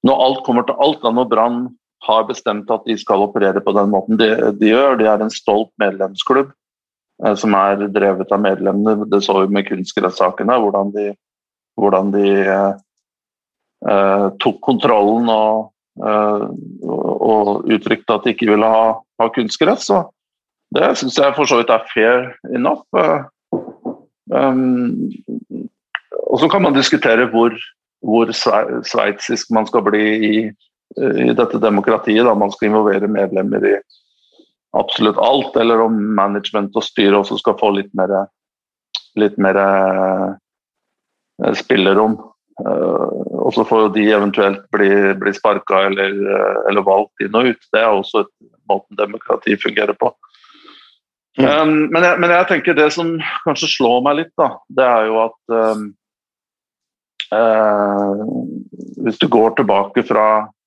når 0.06 0.24
alt 0.24 0.44
kommer 0.46 0.66
til 0.66 0.78
alt, 0.82 1.00
da 1.04 1.12
når 1.14 1.30
Brann 1.32 1.60
har 2.06 2.26
bestemt 2.28 2.70
at 2.70 2.86
de 2.86 2.96
skal 2.98 3.24
operere 3.26 3.60
på 3.64 3.74
den 3.76 3.90
måten 3.92 4.18
de, 4.20 4.30
de 4.58 4.72
gjør. 4.72 4.98
De 5.00 5.08
er 5.10 5.22
en 5.22 5.32
stolt 5.32 5.70
medlemsklubb 5.82 6.50
eh, 7.24 7.34
som 7.38 7.56
er 7.58 7.88
drevet 7.94 8.34
av 8.34 8.42
medlemmene. 8.44 9.08
Det 9.10 9.22
så 9.26 9.40
vi 9.42 9.54
med 9.56 9.66
kunstgressakene, 9.68 10.58
hvordan 10.62 10.92
de, 10.94 11.08
hvordan 11.78 12.12
de 12.14 12.28
eh, 12.44 12.76
eh, 13.90 14.26
tok 14.42 14.60
kontrollen 14.64 15.30
og, 15.32 15.72
eh, 16.02 16.46
og, 16.86 17.66
uttrykte 17.68 18.14
at 18.14 18.26
de 18.26 18.34
ikke 18.34 18.52
ville 18.52 18.70
ha, 18.74 18.86
ha 19.22 19.32
kunstgress. 19.34 19.90
Det 20.74 20.92
syns 21.00 21.18
jeg 21.18 21.34
for 21.36 21.48
så 21.48 21.60
vidt 21.60 21.72
er 21.72 21.90
fair 21.94 22.30
enough. 22.54 22.84
Um, 24.28 25.08
og 26.28 26.40
så 26.42 26.48
kan 26.52 26.62
man 26.62 26.76
diskutere 26.76 27.24
hvor, 27.32 27.54
hvor 28.04 28.32
sveitsisk 28.36 29.50
man 29.56 29.66
skal 29.66 29.86
bli 29.86 30.02
i 30.28 30.34
i 30.98 31.32
dette 31.36 31.60
demokratiet. 31.62 32.24
Da 32.26 32.34
man 32.38 32.52
skal 32.54 32.70
involvere 32.70 33.10
medlemmer 33.10 33.64
i 33.66 33.76
absolutt 34.76 35.18
alt, 35.18 35.56
eller 35.56 35.80
om 35.80 35.96
management 36.14 36.76
og 36.76 36.84
styre 36.84 37.20
også 37.20 37.38
skal 37.40 37.56
få 37.60 37.72
litt 37.78 37.90
mer, 37.98 38.14
litt 39.18 39.38
mer 39.40 39.58
uh, 39.58 40.28
spillerom. 41.56 42.18
Uh, 42.58 43.06
og 43.46 43.52
så 43.54 43.64
får 43.66 43.92
de 43.94 44.08
eventuelt 44.10 44.64
bli, 44.74 44.90
bli 45.18 45.32
sparka 45.34 45.84
eller, 45.88 46.16
uh, 46.26 46.56
eller, 46.68 46.86
valgt 46.86 47.24
inn 47.24 47.38
og 47.38 47.52
ut. 47.52 47.70
Det 47.72 47.82
er 47.82 47.92
også 47.92 48.24
et 48.24 48.32
måten 48.68 48.98
demokrati 48.98 49.56
fungerer 49.62 49.96
på. 49.98 50.12
Mm. 51.38 51.46
Um, 51.46 51.76
men, 51.94 52.02
jeg, 52.02 52.18
men, 52.18 52.34
jeg, 52.34 52.48
tenker 52.50 52.74
det 52.74 52.90
som 52.92 53.14
kanskje 53.44 53.70
slår 53.76 54.02
meg 54.04 54.20
litt, 54.24 54.34
da, 54.40 54.50
det 54.74 54.86
er 54.90 55.06
jo 55.06 55.20
at 55.22 55.54
um, 55.54 55.88
hvis 59.04 59.20
du 59.20 59.26
går 59.30 59.52
tilbake 59.58 60.02
fra 60.08 60.24
Eh, 60.38 60.57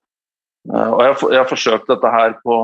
og 0.69 1.01
jeg, 1.01 1.15
jeg 1.33 1.49
forsøkt 1.49 1.89
dette 1.89 2.11
her 2.13 2.35
på, 2.45 2.57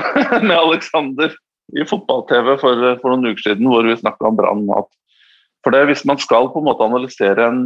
med 0.48 0.56
Alexander 0.56 1.34
i 1.78 1.86
fotball-TV 1.86 2.56
for, 2.58 2.86
for, 3.02 3.12
noen 3.12 3.30
uker 3.30 3.44
siden, 3.44 3.68
hvor 3.70 3.86
vi 3.86 3.98
snakka 3.98 4.30
om 4.30 4.38
Brann. 4.38 4.66
For 5.64 5.74
det, 5.74 5.84
hvis 5.90 6.06
man 6.08 6.18
skal 6.18 6.50
på 6.50 6.62
en 6.62 6.66
måte 6.66 6.86
analysere 6.86 7.46
en 7.46 7.60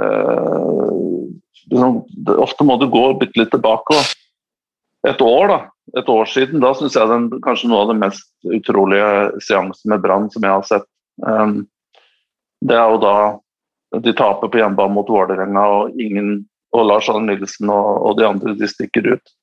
øh, 0.00 1.26
liksom, 1.68 2.02
det, 2.08 2.36
Ofte 2.46 2.64
må 2.64 2.78
du 2.80 2.88
gå 2.92 3.04
bitte 3.20 3.42
litt 3.42 3.52
tilbake. 3.52 3.96
Og 3.96 5.10
et 5.10 5.22
år 5.22 5.52
da, 5.52 5.58
et 6.00 6.08
år 6.10 6.30
siden, 6.30 6.62
da 6.64 6.72
syns 6.74 6.96
jeg 6.98 7.12
den, 7.12 7.28
kanskje 7.44 7.70
noe 7.70 7.84
av 7.84 7.92
det 7.92 8.00
mest 8.00 8.30
utrolige 8.48 9.40
seansen 9.44 9.92
med 9.92 10.04
Brann 10.04 10.30
som 10.32 10.46
jeg 10.46 10.54
har 10.56 10.66
sett. 10.66 10.88
Um, 11.22 11.66
det 12.64 12.76
er 12.76 12.94
jo 12.94 13.02
da 13.02 13.16
de 14.02 14.12
taper 14.16 14.50
på 14.50 14.58
hjemmebane 14.60 14.96
mot 14.96 15.10
Vålerenga, 15.10 15.62
og 15.78 16.00
ingen 16.00 16.46
og 16.76 16.88
Lars 16.90 17.08
Arne 17.12 17.32
Nilsen 17.32 17.70
og, 17.72 17.90
og, 18.02 18.16
de 18.18 18.26
andre 18.28 18.54
de 18.58 18.68
stikker 18.70 19.14
ut 19.14 19.36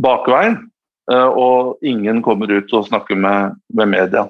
bakveien. 0.00 0.62
Uh, 1.10 1.26
og 1.26 1.86
ingen 1.86 2.20
kommer 2.22 2.50
ut 2.52 2.70
og 2.76 2.86
snakker 2.86 3.18
med, 3.18 3.56
med 3.74 3.90
media. 3.90 4.28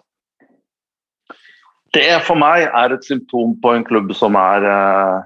det 1.93 2.23
for 2.25 2.39
meg 2.39 2.65
er 2.65 2.95
et 2.95 3.05
symptom 3.05 3.53
på 3.61 3.75
en 3.75 3.85
klubb 3.85 4.15
som 4.15 4.37
er 4.39 4.65
eh, 4.71 5.19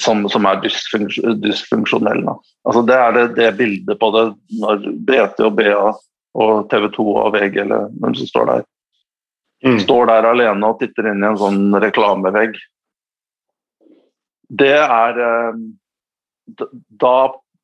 som, 0.00 0.24
som, 0.32 0.46
er 0.48 0.62
dysfunksjonell. 0.64 2.24
Altså 2.64 2.82
det 2.88 2.96
er 2.96 3.12
det, 3.14 3.26
det, 3.36 3.50
bildet 3.58 4.00
på 4.00 4.10
det 4.16 4.24
når 4.58 4.88
BT 5.06 5.44
og 5.44 5.58
BA 5.60 5.92
og 6.38 6.70
TV 6.72 6.88
2 6.96 7.06
og 7.12 7.30
VG 7.36 7.60
eller 7.66 7.92
hvem 8.00 8.16
som 8.16 8.30
står 8.30 8.50
der. 8.52 8.66
Mm. 9.66 9.78
Står 9.82 10.06
der 10.06 10.28
alene 10.28 10.70
og 10.70 10.78
titter 10.80 11.10
inn 11.10 11.22
i 11.22 11.28
en 11.28 11.38
sånn 11.38 11.62
reklamevegg. 11.82 12.58
Det 14.48 14.74
er 14.80 15.18
eh, 15.20 15.60
Da 17.00 17.14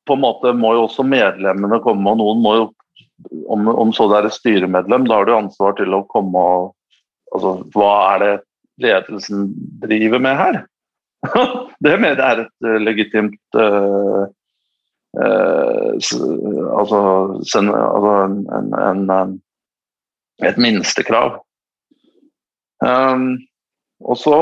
på 0.05 0.17
en 0.17 0.21
måte 0.21 0.53
må 0.53 0.75
jo 0.77 0.85
også 0.85 1.05
medlemmene 1.09 1.81
komme, 1.85 2.13
og 2.13 2.21
noen 2.21 2.43
må 2.45 2.57
jo 2.59 2.65
om, 3.49 3.69
om 3.69 3.93
så 3.95 4.05
det 4.11 4.19
er 4.19 4.27
et 4.29 4.37
styremedlem, 4.37 5.07
da 5.09 5.21
har 5.21 5.29
du 5.29 5.33
ansvar 5.33 5.77
til 5.79 5.97
å 5.97 6.05
komme 6.11 6.41
og 6.55 6.73
Altså, 7.35 7.55
hva 7.75 7.91
er 8.15 8.21
det 8.23 8.35
ledelsen 8.85 9.49
driver 9.83 10.21
med 10.23 10.37
her? 10.39 10.59
det 11.85 11.95
mener 11.99 12.21
jeg 12.21 12.29
er 12.29 12.43
et 12.45 12.67
uh, 12.69 12.77
legitimt 12.79 13.59
uh, 13.59 14.27
uh, 15.19 15.89
altså, 16.79 17.01
sen, 17.51 17.73
altså 17.75 18.13
en, 18.29 18.37
en, 18.55 19.11
en, 19.11 19.35
et 20.47 20.61
minstekrav. 20.63 21.41
Um, 22.85 23.41
og 24.05 24.21
så 24.21 24.39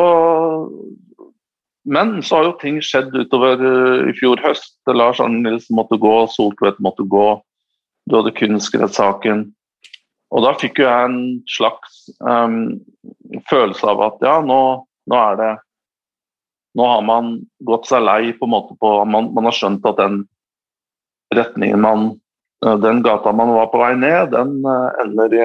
Men 1.84 2.20
så 2.22 2.38
har 2.38 2.44
jo 2.46 2.58
ting 2.60 2.78
skjedd 2.84 3.14
utover 3.16 3.62
i 4.06 4.12
fjor 4.18 4.40
høst. 4.44 4.76
Lars 4.86 5.20
Arne 5.22 5.42
Nilsen 5.42 5.74
måtte 5.78 5.98
gå, 5.98 6.14
Soltvedt 6.30 6.78
måtte 6.84 7.06
gå. 7.10 7.26
Du 8.06 8.16
hadde 8.18 8.34
kunstgresssaken. 8.38 9.48
Og 10.32 10.46
da 10.46 10.54
fikk 10.58 10.80
jo 10.80 10.88
jeg 10.88 11.08
en 11.08 11.20
slags 11.50 12.06
um, 12.24 12.80
følelse 13.50 13.88
av 13.88 14.00
at 14.06 14.24
ja, 14.24 14.38
nå, 14.44 14.60
nå, 15.10 15.18
er 15.18 15.38
det 15.40 15.52
Nå 16.78 16.86
har 16.88 17.02
man 17.04 17.34
gått 17.68 17.90
seg 17.90 18.00
lei 18.00 18.32
på 18.32 18.48
en 18.48 18.54
måte 18.54 18.76
på 18.80 18.92
Man, 19.04 19.28
man 19.36 19.44
har 19.50 19.56
skjønt 19.56 19.84
at 19.90 19.98
den 20.00 20.22
retningen 21.36 21.82
man 21.84 22.06
eh, 22.64 22.78
Den 22.80 23.02
gata 23.04 23.34
man 23.36 23.52
var 23.52 23.68
på 23.72 23.82
vei 23.82 23.92
ned, 23.98 24.32
den 24.32 24.54
uh, 24.64 24.88
ender 25.02 25.36
i, 25.36 25.44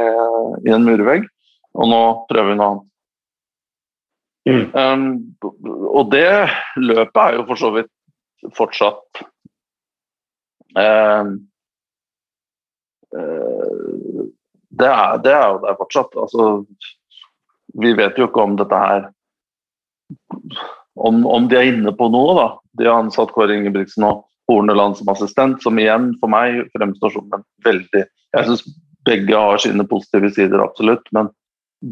i, 0.64 0.72
en 0.72 0.88
murvegg. 0.88 1.28
Og 1.76 1.92
nå 1.92 2.02
prøver 2.32 2.54
vi 2.54 2.60
noe 2.60 2.70
annet. 2.72 2.88
Mm. 4.48 4.64
Um, 4.74 5.04
og 5.92 6.12
det 6.14 6.48
løpet 6.80 7.20
er 7.24 7.36
jo 7.36 7.46
for 7.50 7.60
så 7.60 7.72
vidt 7.76 7.90
fortsatt 8.56 9.22
um, 10.78 11.34
uh, 13.12 14.24
det 14.78 14.88
er, 14.88 15.20
det 15.24 15.34
er 15.34 15.46
jo 15.52 15.62
der 15.64 15.78
fortsatt. 15.80 16.16
Altså, 16.20 16.48
vi 17.82 17.94
vet 17.98 18.18
jo 18.20 18.28
ikke 18.28 18.44
om 18.44 18.58
dette 18.60 18.82
her 18.82 19.08
om, 20.98 21.26
om, 21.26 21.48
de 21.50 21.58
er 21.58 21.70
inne 21.72 21.94
på 21.96 22.10
noe, 22.14 22.34
da. 22.38 22.48
De 22.80 22.88
har 22.88 23.02
ansatt 23.02 23.34
Kåre 23.36 23.56
Ingebrigtsen 23.58 24.06
og 24.08 24.26
Horneland 24.50 24.98
som 25.00 25.10
assistent, 25.12 25.62
som 25.64 25.80
igjen 25.80 26.14
for 26.22 26.32
meg 26.32 26.64
fremstår 26.76 27.14
som 27.16 27.34
en 27.36 27.44
veldig 27.66 28.06
Jeg 28.06 28.48
syns 28.48 28.64
begge 29.08 29.40
har 29.40 29.60
sine 29.62 29.86
positive 29.88 30.32
sider, 30.36 30.64
absolutt, 30.64 31.06
men 31.16 31.30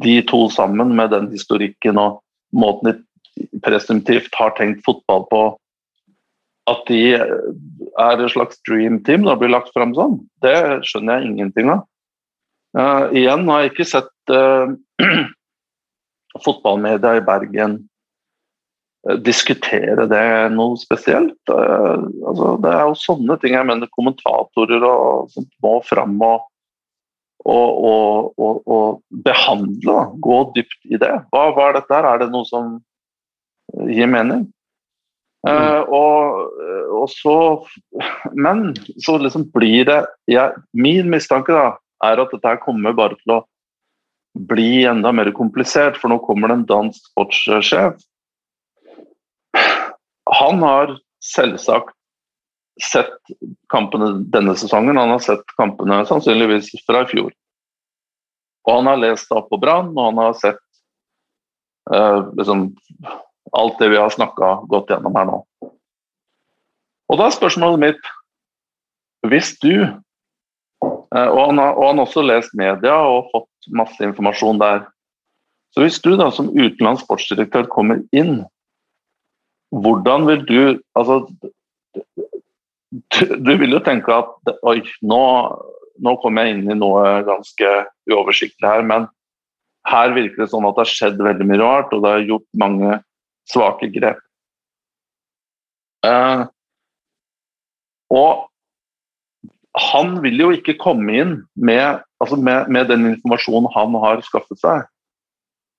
de 0.03 0.17
to 0.27 0.47
sammen 0.49 0.95
med 0.97 1.13
den 1.13 1.29
historikken 1.31 1.99
og 2.01 2.21
måten 2.55 2.91
de 2.91 3.61
presumptivt 3.65 4.35
har 4.39 4.53
tenkt 4.57 4.83
fotball 4.85 5.25
på, 5.31 5.41
at 6.71 6.85
de 6.89 7.01
er 7.15 8.21
et 8.23 8.31
slags 8.33 8.57
dream 8.65 9.01
team 9.05 9.27
da 9.27 9.35
blir 9.37 9.51
lagt 9.53 9.73
fram 9.75 9.93
sånn, 9.97 10.17
det 10.41 10.55
skjønner 10.87 11.19
jeg 11.19 11.33
ingenting 11.33 11.73
av. 11.75 11.83
Uh, 12.75 13.07
igjen 13.15 13.45
har 13.47 13.63
jeg 13.63 13.71
ikke 13.71 13.87
sett 13.87 14.33
uh, 14.33 14.71
fotballmedia 16.45 17.19
i 17.19 17.25
Bergen 17.25 17.83
diskutere 19.21 20.07
det 20.09 20.25
noe 20.55 20.77
spesielt. 20.81 21.37
Altså, 21.45 22.55
det 22.63 22.71
er 22.71 22.87
jo 22.89 22.95
sånne 22.97 23.37
ting 23.41 23.53
jeg 23.53 23.67
mener 23.69 23.91
kommentatorer 23.93 24.81
og 24.87 25.29
sånt 25.33 25.51
må 25.61 25.75
fram 25.85 26.15
og, 26.25 26.47
og, 27.45 28.33
og, 28.41 28.61
og 28.65 29.23
behandle. 29.25 29.85
Da. 29.85 30.03
Gå 30.25 30.41
dypt 30.57 30.89
i 30.89 30.99
det. 31.01 31.13
Hva 31.33 31.47
var 31.57 31.77
dette 31.77 31.93
her? 31.93 32.07
Er 32.09 32.23
det 32.23 32.31
noe 32.33 32.47
som 32.49 32.77
gir 33.89 34.09
mening? 34.09 34.47
Uh, 35.45 35.85
og, 35.93 36.53
og, 36.89 37.03
så 37.13 37.35
Men 38.33 38.71
så 39.05 39.19
liksom 39.21 39.43
blir 39.53 39.85
det 39.85 39.99
jeg, 40.25 40.55
Min 40.73 41.11
mistanke 41.13 41.53
da, 41.53 41.75
er 42.01 42.21
at 42.23 42.33
dette 42.33 42.55
kommer 42.63 42.95
bare 42.97 43.19
til 43.19 43.35
å 43.35 43.43
bli 44.49 44.83
enda 44.89 45.13
mer 45.15 45.29
komplisert, 45.31 45.95
for 46.01 46.11
nå 46.11 46.17
kommer 46.25 46.51
det 46.51 46.57
en 46.57 46.65
dansk 46.67 47.05
sportssjef. 47.11 48.01
Han 50.41 50.65
har 50.65 50.97
selvsagt 51.23 51.94
sett 52.83 53.13
kampene 53.71 54.11
denne 54.33 54.55
sesongen, 54.59 54.97
han 54.97 55.13
har 55.13 55.21
sett 55.23 55.55
kampene 55.59 56.01
sannsynligvis 56.07 56.73
fra 56.87 57.05
i 57.05 57.09
fjor. 57.11 57.31
Og 58.65 58.79
han 58.79 58.89
har 58.89 59.01
lest 59.01 59.31
opp 59.35 59.49
på 59.51 59.59
Brann, 59.61 59.93
og 59.95 60.09
han 60.09 60.21
har 60.23 60.33
sett 60.39 60.61
uh, 61.93 62.25
liksom, 62.37 62.67
alt 63.55 63.79
det 63.79 63.91
vi 63.93 64.01
har 64.01 64.11
snakka 64.13 64.51
godt 64.71 64.91
gjennom 64.91 65.15
her 65.15 65.29
nå. 65.29 65.41
Og 67.05 67.19
da 67.21 67.27
er 67.29 67.35
spørsmålet 67.35 67.83
mitt 67.83 68.07
Hvis 69.29 69.51
du 69.61 69.85
uh, 69.85 71.29
og 71.29 71.39
han, 71.39 71.61
har, 71.61 71.77
og 71.77 71.87
han 71.87 72.01
har 72.01 72.07
også 72.07 72.25
lest 72.25 72.57
media 72.57 72.97
og 73.07 73.29
fått 73.31 73.69
masse 73.77 74.01
informasjon 74.03 74.59
der. 74.61 74.83
Så 75.73 75.83
hvis 75.83 75.99
du 76.01 76.15
da 76.17 76.29
som 76.33 76.51
utenlandsk 76.53 77.05
sportsdirektør 77.05 77.69
kommer 77.71 78.01
inn, 78.15 78.43
hvordan 79.75 80.27
vil 80.29 80.43
du 80.47 80.59
Altså, 80.95 81.25
du, 83.47 83.51
vil 83.59 83.75
jo 83.75 83.81
tenke 83.83 84.13
at 84.13 84.55
oi, 84.67 84.79
nå, 85.01 85.21
nå 86.05 86.15
kommer 86.21 86.45
jeg 86.45 86.57
inn 86.57 86.71
i 86.71 86.79
noe 86.79 87.21
ganske 87.27 87.75
uoversiktlig 88.11 88.69
her, 88.69 88.85
men 88.85 89.07
her 89.89 90.15
virker 90.15 90.43
det 90.43 90.49
sånn 90.51 90.65
at 90.65 90.77
det 90.77 90.85
har 90.85 90.93
skjedd 90.93 91.21
veldig 91.21 91.47
mye 91.49 91.61
rart, 91.61 91.93
og 91.93 92.03
det 92.05 92.11
er 92.11 92.27
gjort 92.31 92.47
mange 92.57 92.99
svake 93.49 93.89
grep. 93.93 94.21
Eh, 96.05 96.43
og 98.15 98.45
han 99.93 100.19
vil 100.23 100.39
jo 100.39 100.49
ikke 100.55 100.77
komme 100.79 101.17
inn 101.19 101.35
med, 101.53 102.01
altså 102.23 102.37
med, 102.39 102.69
med, 102.71 102.87
den 102.89 103.09
informasjonen 103.13 103.71
han 103.75 103.97
har 104.01 104.23
skaffet 104.25 104.61
seg. 104.61 104.85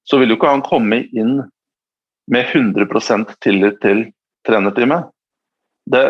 Så 0.06 0.20
vil 0.20 0.30
jo 0.30 0.38
ikke 0.38 0.52
han 0.52 0.64
komme 0.66 1.02
inn 1.16 1.38
med 2.30 2.52
100% 2.52 3.32
tillit 3.42 3.80
til 3.82 4.04
trenerteamet. 4.46 5.08
Det, 5.86 6.02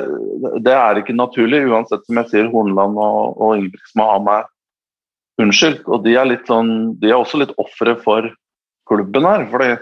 det, 0.64 0.72
er 0.72 1.00
ikke 1.00 1.16
naturlig, 1.16 1.66
uansett 1.68 2.04
som 2.06 2.20
jeg 2.22 2.30
sier 2.30 2.46
Horneland 2.52 2.96
og, 2.96 3.36
og 3.36 3.58
Ingebrigtsen 3.58 4.00
må 4.00 4.06
ha 4.08 4.18
meg 4.24 5.42
unnskyldt. 5.42 5.84
Og 5.84 6.04
de 6.06 6.16
er, 6.16 6.28
litt 6.30 6.48
sånn, 6.48 6.96
de 7.00 7.12
er 7.12 7.18
også 7.18 7.42
litt 7.42 7.52
ofre 7.60 7.96
for 8.00 8.30
klubben 8.88 9.28
her. 9.28 9.46
fordi 9.52 9.74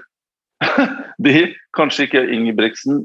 de, 1.26 1.46
kanskje 1.76 2.09
ikke 2.09 2.24
Ingebrigtsen 2.35 3.04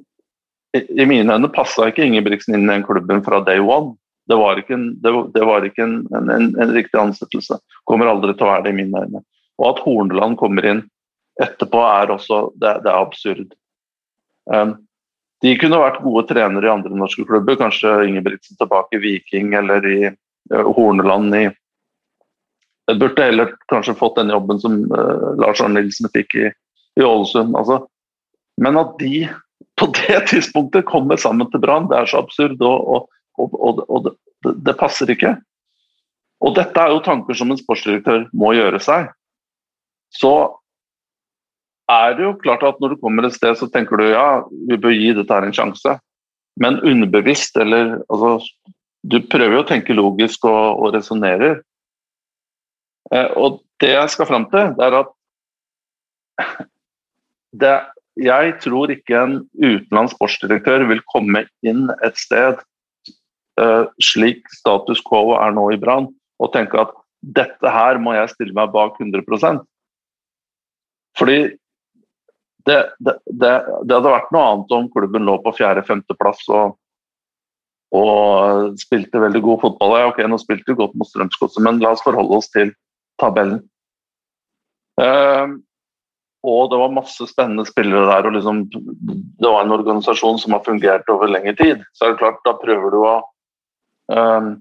I 0.78 1.06
mine 1.10 1.34
øyne 1.34 1.50
passa 1.54 1.90
ikke 1.90 2.06
Ingebrigtsen 2.06 2.56
inn 2.58 2.68
i 2.68 2.74
den 2.74 2.86
klubben 2.88 3.24
fra 3.26 3.42
day 3.46 3.62
one. 3.62 3.96
Det 4.30 4.38
var 4.38 4.60
ikke, 4.62 4.76
en, 4.78 4.90
det, 5.02 5.14
det 5.34 5.46
var 5.46 5.66
ikke 5.66 5.82
en, 5.86 5.96
en, 6.14 6.30
en, 6.30 6.74
riktig 6.76 7.00
ansettelse. 7.02 7.58
Kommer 7.90 8.12
aldri 8.12 8.36
til 8.38 8.46
å 8.46 8.52
være 8.52 8.68
det 8.68 8.76
i 8.76 8.82
mine 8.84 9.06
øyne. 9.06 9.24
Og 9.60 9.72
at 9.72 9.82
Horneland 9.86 10.38
kommer 10.38 10.68
inn 10.70 10.84
etterpå, 11.42 11.82
er 11.82 12.14
også 12.14 12.44
det, 12.62 12.76
det 12.86 12.92
er 12.92 13.00
absurd. 13.00 13.56
Um, 14.50 14.76
de 15.44 15.56
kunne 15.60 15.80
vært 15.80 16.02
gode 16.04 16.26
trenere 16.28 16.68
i 16.68 16.72
andre 16.72 16.96
norske 17.00 17.24
klubber. 17.28 17.58
Kanskje 17.60 17.94
Ingebrigtsen 18.08 18.60
tilbake 18.60 18.98
i 18.98 19.04
Viking 19.04 19.54
eller 19.56 19.86
i 19.88 20.00
uh, 20.10 20.72
Horneland 20.76 21.36
i 21.36 21.46
Jeg 22.90 22.98
burde 23.00 23.24
heller 23.24 23.54
kanskje 23.70 23.96
fått 23.96 24.18
den 24.18 24.34
jobben 24.34 24.60
som 24.60 24.82
uh, 24.92 25.30
Lars 25.40 25.62
Arne 25.62 25.80
Nilsen 25.80 26.10
fikk 26.12 26.36
i, 26.36 26.50
i 27.00 27.06
Ålesund. 27.06 27.56
Altså. 27.56 27.84
Men 28.60 28.82
at 28.82 28.98
de 29.00 29.30
på 29.80 29.88
det 30.02 30.26
tidspunktet 30.34 30.90
kommer 30.90 31.20
sammen 31.22 31.48
til 31.54 31.64
Brann, 31.64 31.88
det 31.92 32.02
er 32.02 32.12
så 32.12 32.24
absurd. 32.24 32.60
og 32.60 33.08
og, 33.40 33.56
og, 33.56 33.84
og 33.90 34.04
det, 34.06 34.14
det, 34.66 34.76
passer 34.80 35.12
ikke. 35.12 35.34
Og 36.44 36.56
dette 36.58 36.82
er 36.82 36.94
jo 36.94 37.04
tanker 37.04 37.38
som 37.38 37.52
en 37.52 37.60
sportsdirektør 37.60 38.28
må 38.36 38.54
gjøre 38.58 38.82
seg. 38.84 39.10
Så 40.16 40.32
er 41.90 42.16
det 42.18 42.26
jo 42.26 42.38
klart 42.42 42.64
at 42.68 42.80
når 42.82 42.94
du 42.94 43.02
kommer 43.02 43.26
et 43.26 43.36
sted, 43.36 43.56
så 43.58 43.70
tenker 43.72 44.00
du 44.00 44.10
ja, 44.12 44.44
vi 44.70 44.78
bør 44.78 44.94
gi 44.96 45.14
dette 45.18 45.34
her 45.34 45.48
en 45.48 45.56
sjanse. 45.56 45.96
Men 46.60 46.82
underbevisst, 46.86 47.58
eller 47.58 48.00
altså 48.10 48.40
Du 49.10 49.16
prøver 49.32 49.54
jo 49.56 49.62
å 49.64 49.68
tenke 49.68 49.96
logisk 49.96 50.44
og, 50.44 50.82
og 50.84 50.90
resonnerer. 50.92 51.62
Eh, 53.16 53.30
og 53.40 53.62
det 53.80 53.94
jeg 53.94 54.12
skal 54.12 54.28
fram 54.28 54.50
til, 54.52 54.74
det 54.76 54.84
er 54.84 54.98
at 54.98 55.14
det, 57.64 57.78
jeg 58.20 58.58
tror 58.60 58.92
ikke 58.92 59.22
en 59.22 59.38
utenlandsk 59.56 60.18
sportsdirektør 60.18 60.84
vil 60.92 61.00
komme 61.14 61.46
inn 61.64 61.88
et 62.04 62.20
sted 62.20 62.60
Eh, 63.60 63.86
slik 64.00 64.46
status 64.56 65.02
quo 65.04 65.34
er 65.36 65.52
nå 65.56 65.66
i 65.74 65.80
Brann, 65.80 66.08
og 66.40 66.52
tenke 66.54 66.80
at 66.80 66.94
dette 67.20 67.72
her 67.74 67.98
må 68.00 68.14
jeg 68.16 68.32
stille 68.32 68.56
meg 68.56 68.70
bak 68.72 68.96
100% 69.02 69.66
Fordi 71.20 71.40
det, 72.70 72.78
det, 73.06 73.16
det, 73.36 73.96
hadde 73.96 74.14
vært 74.14 74.30
noe 74.36 74.46
annet 74.52 74.76
om 74.78 74.90
klubben 74.94 75.26
lå 75.28 75.38
på 75.44 75.54
fjerde-femteplass 75.58 76.46
og, 76.56 76.76
og 77.96 78.78
spilte 78.82 79.22
veldig 79.24 79.42
god 79.46 79.64
fotball. 79.66 79.96
Ok, 80.12 80.22
nå 80.28 80.40
spilte 80.42 80.74
vi 80.74 80.80
godt 80.82 80.96
mot 81.00 81.10
Strømsgodset, 81.10 81.64
men 81.66 81.82
la 81.84 81.96
oss 81.96 82.06
forholde 82.06 82.40
oss 82.40 82.52
til 82.54 82.74
tabellen. 83.22 83.64
Uh, 85.00 85.60
og 86.48 86.70
det 86.72 86.80
var 86.80 86.96
masse 86.96 87.28
spennende 87.28 87.66
spillere 87.68 88.08
der. 88.08 88.28
og 88.28 88.36
liksom, 88.36 88.64
Det 88.70 89.50
var 89.50 89.66
en 89.66 89.76
organisasjon 89.76 90.40
som 90.40 90.56
har 90.56 90.64
fungert 90.64 91.10
over 91.12 91.28
lengre 91.28 91.56
tid. 91.60 91.84
Så 91.94 92.06
er 92.06 92.14
det 92.14 92.22
klart, 92.22 92.40
da 92.46 92.56
prøver 92.60 92.96
du 92.96 93.00
å 93.04 93.16
um, 94.16 94.54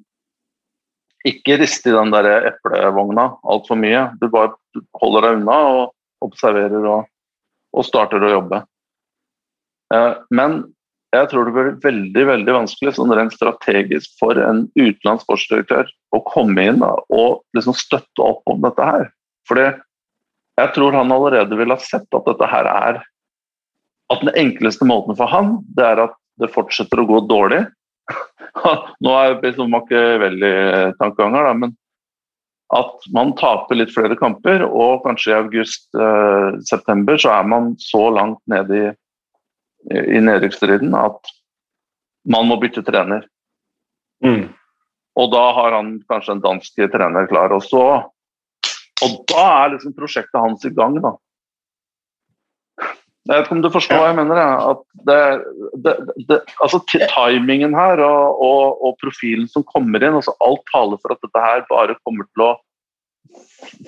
ikke 1.26 1.58
riste 1.60 1.90
i 1.90 1.94
den 1.94 2.10
der 2.14 2.48
eplevogna 2.50 3.28
altfor 3.46 3.78
mye. 3.78 4.08
Du 4.18 4.26
bare 4.32 4.54
holder 4.98 5.26
deg 5.26 5.38
unna 5.40 5.58
og 5.74 6.26
observerer 6.26 6.90
og, 6.90 7.06
og 7.76 7.87
starter 7.87 8.24
å 8.24 8.35
jobbe. 8.38 8.62
Uh, 9.94 10.20
men 10.35 10.62
jeg 11.14 11.31
tror 11.31 11.46
det 11.48 11.54
blir 11.57 11.76
veldig 11.81 12.24
veldig 12.28 12.54
vanskelig 12.59 12.94
sånn 12.98 13.12
rent 13.16 13.33
strategisk 13.33 14.12
for 14.20 14.37
en 14.42 14.66
utenlandsk 14.76 15.24
sportsdirektør 15.24 15.88
å 16.16 16.20
komme 16.28 16.66
inn 16.68 16.83
og 16.85 17.40
liksom 17.57 17.76
støtte 17.76 18.24
opp 18.24 18.42
om 18.52 18.61
dette 18.64 18.85
her. 18.85 19.07
For 19.48 19.61
jeg 19.62 20.74
tror 20.74 20.98
han 20.98 21.14
allerede 21.14 21.57
ville 21.57 21.76
ha 21.76 21.81
sett 21.81 22.09
at 22.12 22.28
dette 22.28 22.50
her 22.50 22.68
er 22.68 23.00
At 24.12 24.22
den 24.24 24.33
enkleste 24.40 24.87
måten 24.88 25.16
for 25.16 25.28
han, 25.28 25.59
det 25.76 25.85
er 25.85 26.00
at 26.07 26.14
det 26.40 26.48
fortsetter 26.48 27.02
å 27.02 27.09
gå 27.09 27.18
dårlig. 27.28 27.59
Nå 29.04 29.12
er 29.12 29.35
det 29.35 29.50
liksom 29.50 29.68
Machiavelli-tankeganger, 29.74 31.44
da, 31.44 31.50
men 31.52 31.74
at 32.76 33.09
man 33.14 33.33
taper 33.38 33.78
litt 33.78 33.94
flere 33.94 34.16
kamper, 34.18 34.64
og 34.66 35.04
kanskje 35.07 35.33
i 35.33 35.38
august-september 35.38 37.16
eh, 37.16 37.22
så 37.22 37.33
er 37.38 37.48
man 37.48 37.72
så 37.81 38.09
langt 38.12 38.42
nede 38.50 38.81
i, 38.83 38.90
i 40.18 40.20
nedrykksstriden 40.20 40.92
at 40.98 41.33
man 42.28 42.48
må 42.50 42.59
bytte 42.61 42.85
trener. 42.85 43.24
Mm. 44.24 44.50
Og 45.18 45.33
da 45.33 45.44
har 45.57 45.78
han 45.78 45.96
kanskje 46.11 46.37
en 46.37 46.44
dansk 46.44 46.83
trener 46.92 47.28
klar. 47.31 47.54
Og 47.57 47.64
så 47.64 47.85
og 48.98 49.18
da 49.31 49.44
er 49.62 49.74
liksom 49.74 49.94
prosjektet 49.94 50.40
hans 50.42 50.64
i 50.66 50.72
gang, 50.74 50.98
da. 51.02 51.14
Jeg 53.28 53.36
vet 53.36 53.44
ikke 53.44 53.56
om 53.58 53.64
du 53.64 53.70
forstår 53.72 53.98
hva 54.00 54.10
jeg 54.10 54.16
mener? 54.16 54.38
At 54.72 54.78
det, 55.08 55.18
det, 55.84 55.94
det, 56.30 56.38
altså 56.64 56.80
Timingen 56.88 57.76
her 57.76 58.00
og, 58.00 58.40
og, 58.44 58.78
og, 58.80 58.94
profilen 59.02 59.48
som 59.52 59.66
kommer 59.68 60.00
inn, 60.00 60.16
altså 60.16 60.32
alt 60.44 60.64
taler 60.72 61.00
for 61.02 61.12
at 61.12 61.20
dette 61.26 61.42
her 61.44 61.66
bare 61.68 61.98
kommer 62.06 62.24
til 62.32 62.46
å 62.46 62.52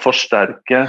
forsterke 0.03 0.85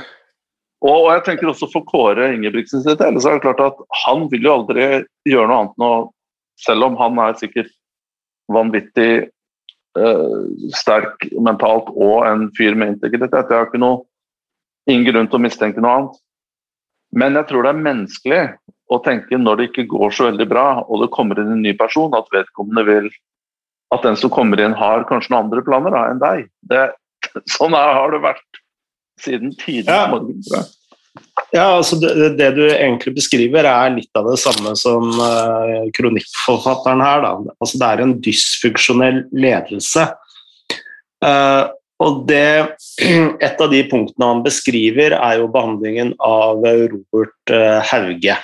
og, 0.82 0.96
og 0.96 1.10
jeg 1.14 1.26
tenker 1.28 1.52
også 1.52 1.70
for 1.70 1.86
Kåre 1.86 2.32
Ingebrigtsen 2.34 2.82
sitt 2.82 3.02
del, 3.02 3.20
så 3.22 3.32
er 3.32 3.38
det 3.38 3.46
klart 3.46 3.62
at 3.64 3.84
han 4.06 4.26
vil 4.32 4.48
jo 4.48 4.56
aldri 4.56 4.88
gjøre 5.30 5.50
noe 5.50 5.60
annet 5.60 5.84
nå, 5.84 5.92
selv 6.62 6.88
om 6.88 6.98
han 6.98 7.22
er 7.22 7.38
sikkert 7.38 7.70
vanvittig 8.52 9.12
uh, 10.00 10.42
sterk 10.76 11.28
mentalt 11.38 11.92
og 11.94 12.26
en 12.26 12.48
fyr 12.58 12.76
med 12.76 12.96
integritet. 12.96 13.46
Jeg 13.54 13.58
har 13.58 13.70
ikke 13.70 13.82
noe 13.82 14.08
Ingen 14.90 15.06
grunn 15.06 15.28
til 15.30 15.38
å 15.38 15.44
mistenke 15.44 15.82
noe 15.84 15.92
annet. 15.94 16.16
Men 17.16 17.36
jeg 17.40 17.50
tror 17.50 17.66
det 17.66 17.74
er 17.74 17.86
menneskelig 17.86 18.42
å 18.92 19.00
tenke 19.04 19.40
når 19.40 19.60
det 19.60 19.68
ikke 19.70 19.90
går 19.92 20.16
så 20.16 20.30
veldig 20.30 20.48
bra, 20.52 20.66
og 20.84 21.04
det 21.04 21.12
kommer 21.16 21.40
inn 21.40 21.52
en 21.54 21.64
ny 21.64 21.74
person, 21.80 22.14
at 22.18 22.32
vedkommende 22.34 22.88
vil 22.88 23.12
At 23.92 24.06
den 24.08 24.16
som 24.16 24.32
kommer 24.32 24.56
inn, 24.64 24.72
har 24.72 25.02
kanskje 25.04 25.34
noen 25.34 25.50
andre 25.50 25.62
planer 25.68 25.92
da, 25.92 26.02
enn 26.08 26.20
deg. 26.22 26.46
Det, 26.72 26.84
sånn 27.58 27.74
er, 27.76 27.90
har 27.98 28.14
det 28.14 28.22
vært 28.24 28.62
siden 29.20 29.52
tidenes 29.60 30.48
ja. 30.48 30.62
Ja, 31.52 31.66
altså 31.76 31.98
det, 32.00 32.38
det, 32.40 32.54
du 32.56 32.62
egentlig 32.70 33.18
beskriver, 33.18 33.68
er 33.68 33.92
litt 33.92 34.16
av 34.16 34.30
det 34.30 34.38
samme 34.40 34.72
som 34.80 35.10
uh, 35.20 35.84
kronikkforfatteren 35.98 37.04
her. 37.04 37.26
Da. 37.26 37.56
Altså 37.60 37.82
det 37.82 37.90
er 37.90 38.04
en 38.06 38.14
dysfunksjonell 38.24 39.20
ledelse. 39.36 40.06
Uh, 41.20 41.68
og 42.02 42.24
det, 42.30 42.78
Et 43.46 43.62
av 43.62 43.72
de 43.72 43.82
punktene 43.90 44.30
han 44.34 44.46
beskriver, 44.46 45.16
er 45.18 45.42
jo 45.42 45.50
behandlingen 45.52 46.16
av 46.22 46.64
Robert 46.66 47.54
eh, 47.54 47.92
Hauge. 47.92 48.38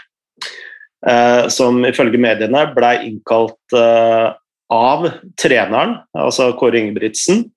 Eh, 1.08 1.43
som 1.54 1.80
ifølge 1.86 2.20
mediene 2.22 2.65
ble 2.76 2.91
innkalt 3.08 3.78
eh, 3.78 4.28
av 4.74 5.08
treneren, 5.39 5.98
altså 6.17 6.52
Kåre 6.60 6.82
Ingebrigtsen, 6.82 7.48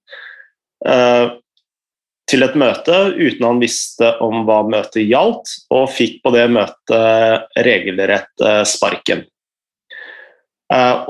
til 2.31 2.45
et 2.47 2.55
møte 2.57 2.95
uten 3.19 3.43
han 3.45 3.59
visste 3.61 4.15
om 4.25 4.47
hva 4.47 4.63
møtet 4.65 5.03
gjaldt, 5.03 5.51
og 5.75 5.91
fikk 5.93 6.23
på 6.25 6.33
det 6.33 6.47
møtet 6.55 7.59
regelrett 7.67 8.45
sparken. 8.71 9.27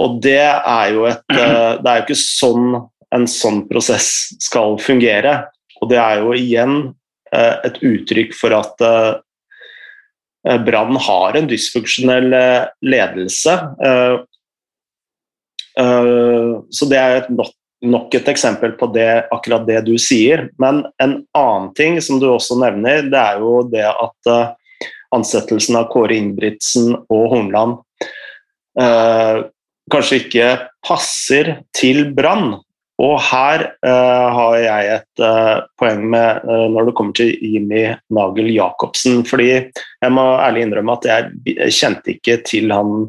Og 0.02 0.16
det 0.24 0.40
er 0.40 0.96
jo 0.96 1.04
et 1.06 1.22
Det 1.30 1.84
er 1.84 2.00
jo 2.00 2.06
ikke 2.08 2.18
sånn 2.18 2.66
en 3.14 3.26
sånn 3.30 3.64
prosess 3.70 4.30
skal 4.42 4.78
fungere. 4.82 5.44
Og 5.80 5.90
det 5.90 5.98
er 6.00 6.22
jo 6.22 6.34
igjen 6.36 6.74
eh, 7.34 7.56
et 7.66 7.80
uttrykk 7.82 8.34
for 8.36 8.54
at 8.56 8.84
eh, 8.86 10.58
Brann 10.66 10.96
har 11.00 11.36
en 11.36 11.48
dysfunksjonell 11.50 12.32
eh, 12.36 12.68
ledelse. 12.86 13.56
Så 16.70 16.86
det 16.90 16.98
er 16.98 17.28
nok 17.30 18.14
et 18.16 18.26
eksempel 18.28 18.72
på 18.76 18.88
det, 18.92 19.26
akkurat 19.32 19.62
det 19.68 19.78
du 19.86 19.94
sier. 20.02 20.48
Men 20.60 20.82
en 21.00 21.20
annen 21.38 21.68
ting 21.78 22.00
som 22.04 22.18
du 22.20 22.26
også 22.28 22.58
nevner, 22.60 23.06
det 23.08 23.20
er 23.20 23.40
jo 23.40 23.62
det 23.70 23.86
at 23.88 24.32
ansettelsen 25.14 25.78
av 25.80 25.86
Kåre 25.92 26.18
Ingebrigtsen 26.18 26.92
og 26.98 27.24
Hornland 27.32 27.78
kanskje 29.90 30.20
ikke 30.24 30.50
passer 30.84 31.54
til 31.76 32.10
Brann. 32.16 32.58
Og 33.00 33.16
her 33.30 33.62
eh, 33.64 34.26
har 34.36 34.56
jeg 34.60 34.96
et 34.96 35.22
eh, 35.24 35.60
poeng 35.80 36.02
med 36.12 36.42
eh, 36.44 36.66
når 36.72 36.90
det 36.90 36.96
kommer 36.98 37.16
til 37.16 37.30
Jimmy 37.40 37.86
Nagel 38.12 38.50
Jacobsen. 38.52 39.22
Fordi 39.28 39.48
jeg 39.52 40.12
må 40.12 40.26
ærlig 40.36 40.66
innrømme 40.66 40.98
at 40.98 41.08
jeg 41.08 41.72
kjente 41.78 42.16
ikke 42.16 42.40
til 42.46 42.74
han 42.74 43.08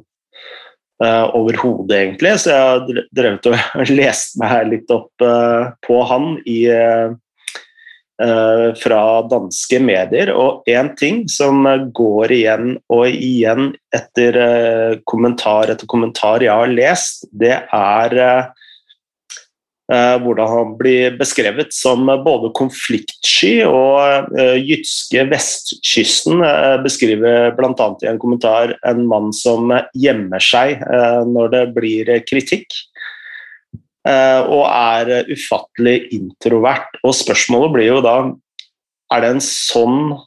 overhodet, 1.02 1.96
egentlig. 1.98 2.36
Så 2.38 2.52
jeg 2.52 2.62
har 2.62 3.06
drevet 3.18 3.48
og 3.50 3.90
lest 4.00 4.36
meg 4.38 4.68
litt 4.70 4.92
opp 4.94 5.24
på 5.82 5.96
han 6.06 6.36
i, 6.46 6.60
fra 8.84 9.00
danske 9.26 9.80
medier. 9.82 10.30
Og 10.38 10.70
én 10.70 10.92
ting 11.02 11.24
som 11.26 11.66
går 11.98 12.36
igjen 12.38 12.76
og 12.94 13.18
igjen 13.18 13.72
etter 13.98 14.38
kommentar 15.10 15.74
etter 15.74 15.90
kommentar 15.90 16.46
jeg 16.46 16.54
har 16.54 16.70
lest, 16.70 17.26
det 17.34 17.56
er 17.66 18.20
Eh, 18.22 18.46
hvordan 19.92 20.48
han 20.48 20.76
blir 20.80 21.18
beskrevet 21.20 21.74
som 21.76 22.06
både 22.24 22.52
konfliktsky 22.56 23.66
og 23.68 24.30
uh, 24.32 24.56
jyske 24.56 25.26
vestkysten. 25.32 26.40
Uh, 26.40 26.78
beskriver 26.84 27.52
bl.a. 27.58 27.74
i 28.04 28.10
en 28.12 28.22
kommentar 28.22 28.76
en 28.88 29.04
mann 29.10 29.32
som 29.36 29.74
gjemmer 29.98 30.44
seg 30.44 30.80
når 31.28 31.52
det 31.52 31.66
blir 31.76 32.10
kritikk. 32.28 32.72
og 34.02 34.64
er 34.66 35.28
ufattelig 35.30 36.08
introvert. 36.16 36.96
Og 37.06 37.14
spørsmålet 37.14 37.74
blir 37.76 37.88
jo 37.92 38.00
da 38.02 38.16
Er 39.14 39.22
det 39.22 39.30
en 39.36 39.44
sånn 39.44 40.18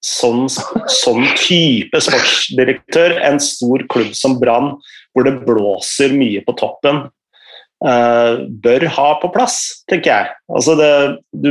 Sånn, 0.00 0.46
sånn, 0.48 1.26
type 1.36 1.98
sportsdirektør, 2.00 3.18
en 3.20 3.36
stor 3.36 3.82
klubb 3.92 4.14
som 4.16 4.38
Brann, 4.40 4.70
hvor 5.12 5.26
det 5.26 5.34
blåser 5.44 6.14
mye 6.16 6.40
på 6.46 6.54
toppen, 6.56 7.02
bør 7.80 8.88
ha 8.92 9.10
på 9.22 9.30
plass, 9.32 9.84
tenker 9.88 10.10
jeg. 10.12 10.32
Altså 10.52 10.74
det, 10.76 10.90
du, 11.32 11.50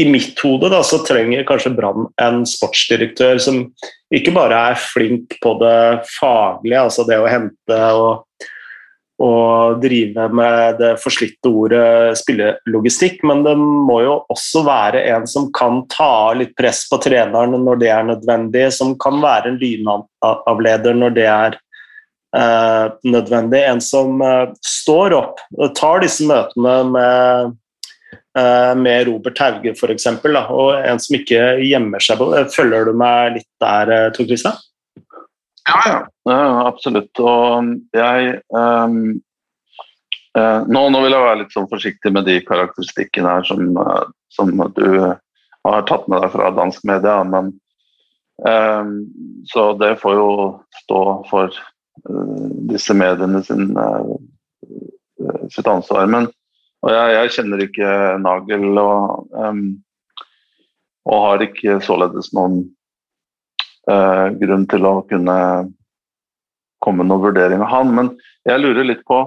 I 0.00 0.06
mitt 0.08 0.38
hode 0.40 0.70
da, 0.72 0.80
så 0.86 1.02
trenger 1.04 1.44
kanskje 1.48 1.74
Brann 1.76 2.08
en 2.22 2.46
sportsdirektør 2.48 3.40
som 3.42 3.66
ikke 4.14 4.32
bare 4.34 4.56
er 4.72 4.80
flink 4.80 5.36
på 5.42 5.54
det 5.60 6.06
faglige, 6.16 6.80
altså 6.80 7.04
det 7.08 7.20
å 7.20 7.28
hente 7.30 7.78
og, 7.98 8.24
og 9.20 9.78
drive 9.82 10.26
med 10.32 10.80
det 10.80 10.94
forslitte 11.02 11.52
ordet 11.52 12.16
spillelogistikk, 12.18 13.20
men 13.28 13.44
det 13.44 13.54
må 13.60 14.00
jo 14.06 14.16
også 14.32 14.64
være 14.66 15.04
en 15.12 15.28
som 15.28 15.50
kan 15.54 15.84
ta 15.92 16.32
litt 16.38 16.56
press 16.58 16.86
på 16.90 16.98
treneren 17.04 17.58
når 17.60 17.82
det 17.82 17.92
er 17.92 18.08
nødvendig, 18.14 18.70
som 18.74 18.96
kan 18.98 19.20
være 19.22 19.52
en 19.52 19.60
lynavleder 19.60 20.96
når 20.96 21.18
det 21.20 21.28
er 21.28 21.58
eh, 21.58 21.69
nødvendig. 22.32 23.62
En 23.66 23.80
som 23.80 24.20
eh, 24.22 24.50
står 24.64 25.14
opp 25.16 25.40
og 25.58 25.74
tar 25.78 26.02
disse 26.04 26.26
møtene 26.28 26.74
med, 26.92 27.54
eh, 28.38 28.74
med 28.78 29.08
Robert 29.08 29.40
Hauge 29.42 29.74
f.eks., 29.74 30.06
og 30.06 30.74
en 30.78 31.02
som 31.02 31.18
ikke 31.18 31.56
gjemmer 31.66 32.04
seg 32.04 32.22
Følger 32.54 32.86
du 32.86 32.92
meg 32.94 33.38
litt 33.38 33.50
der, 33.62 33.90
eh, 33.96 34.10
Tor 34.14 34.28
Christian? 34.28 34.60
Ja, 35.70 36.04
ja, 36.26 36.38
absolutt. 36.66 37.12
Og 37.20 37.74
jeg 37.94 38.40
um, 38.50 39.20
uh, 40.34 40.62
nå, 40.66 40.80
nå, 40.90 41.02
vil 41.04 41.14
jeg 41.14 41.26
være 41.26 41.40
litt 41.42 41.52
sånn 41.54 41.68
forsiktig 41.70 42.10
med 42.16 42.26
de 42.26 42.40
karakteristikkene 42.42 43.36
her 43.36 43.46
som, 43.46 43.76
som, 44.34 44.50
du 44.74 44.88
har 44.98 45.84
tatt 45.86 46.08
med 46.10 46.24
deg 46.24 46.32
fra 46.32 46.48
dansk 46.56 46.86
media, 46.90 47.20
men 47.28 47.52
Um, 48.40 49.04
så 49.44 49.72
det 49.76 49.98
får 50.00 50.14
jo 50.16 50.28
stå 50.84 51.00
for 51.28 51.52
disse 52.70 52.94
mediene 52.94 53.42
sin, 53.44 53.76
uh, 53.76 54.16
sitt 55.52 55.66
ansvar. 55.66 56.06
Men 56.10 56.28
jeg, 56.86 57.14
jeg, 57.14 57.32
kjenner 57.36 57.64
ikke 57.64 57.94
Nagel 58.24 58.80
og, 58.80 59.26
um, 59.36 59.64
og 61.10 61.26
har 61.26 61.44
ikke 61.44 61.80
således 61.84 62.32
noen 62.36 62.62
uh, 63.90 64.30
grunn 64.40 64.66
til 64.70 64.88
å 64.88 64.94
kunne 65.10 65.36
komme 66.80 67.04
noen 67.04 67.24
vurdering 67.26 67.60
av 67.64 67.72
han. 67.74 67.92
Men 67.96 68.14
jeg 68.48 68.62
lurer 68.62 68.88
litt 68.88 69.04
på 69.08 69.22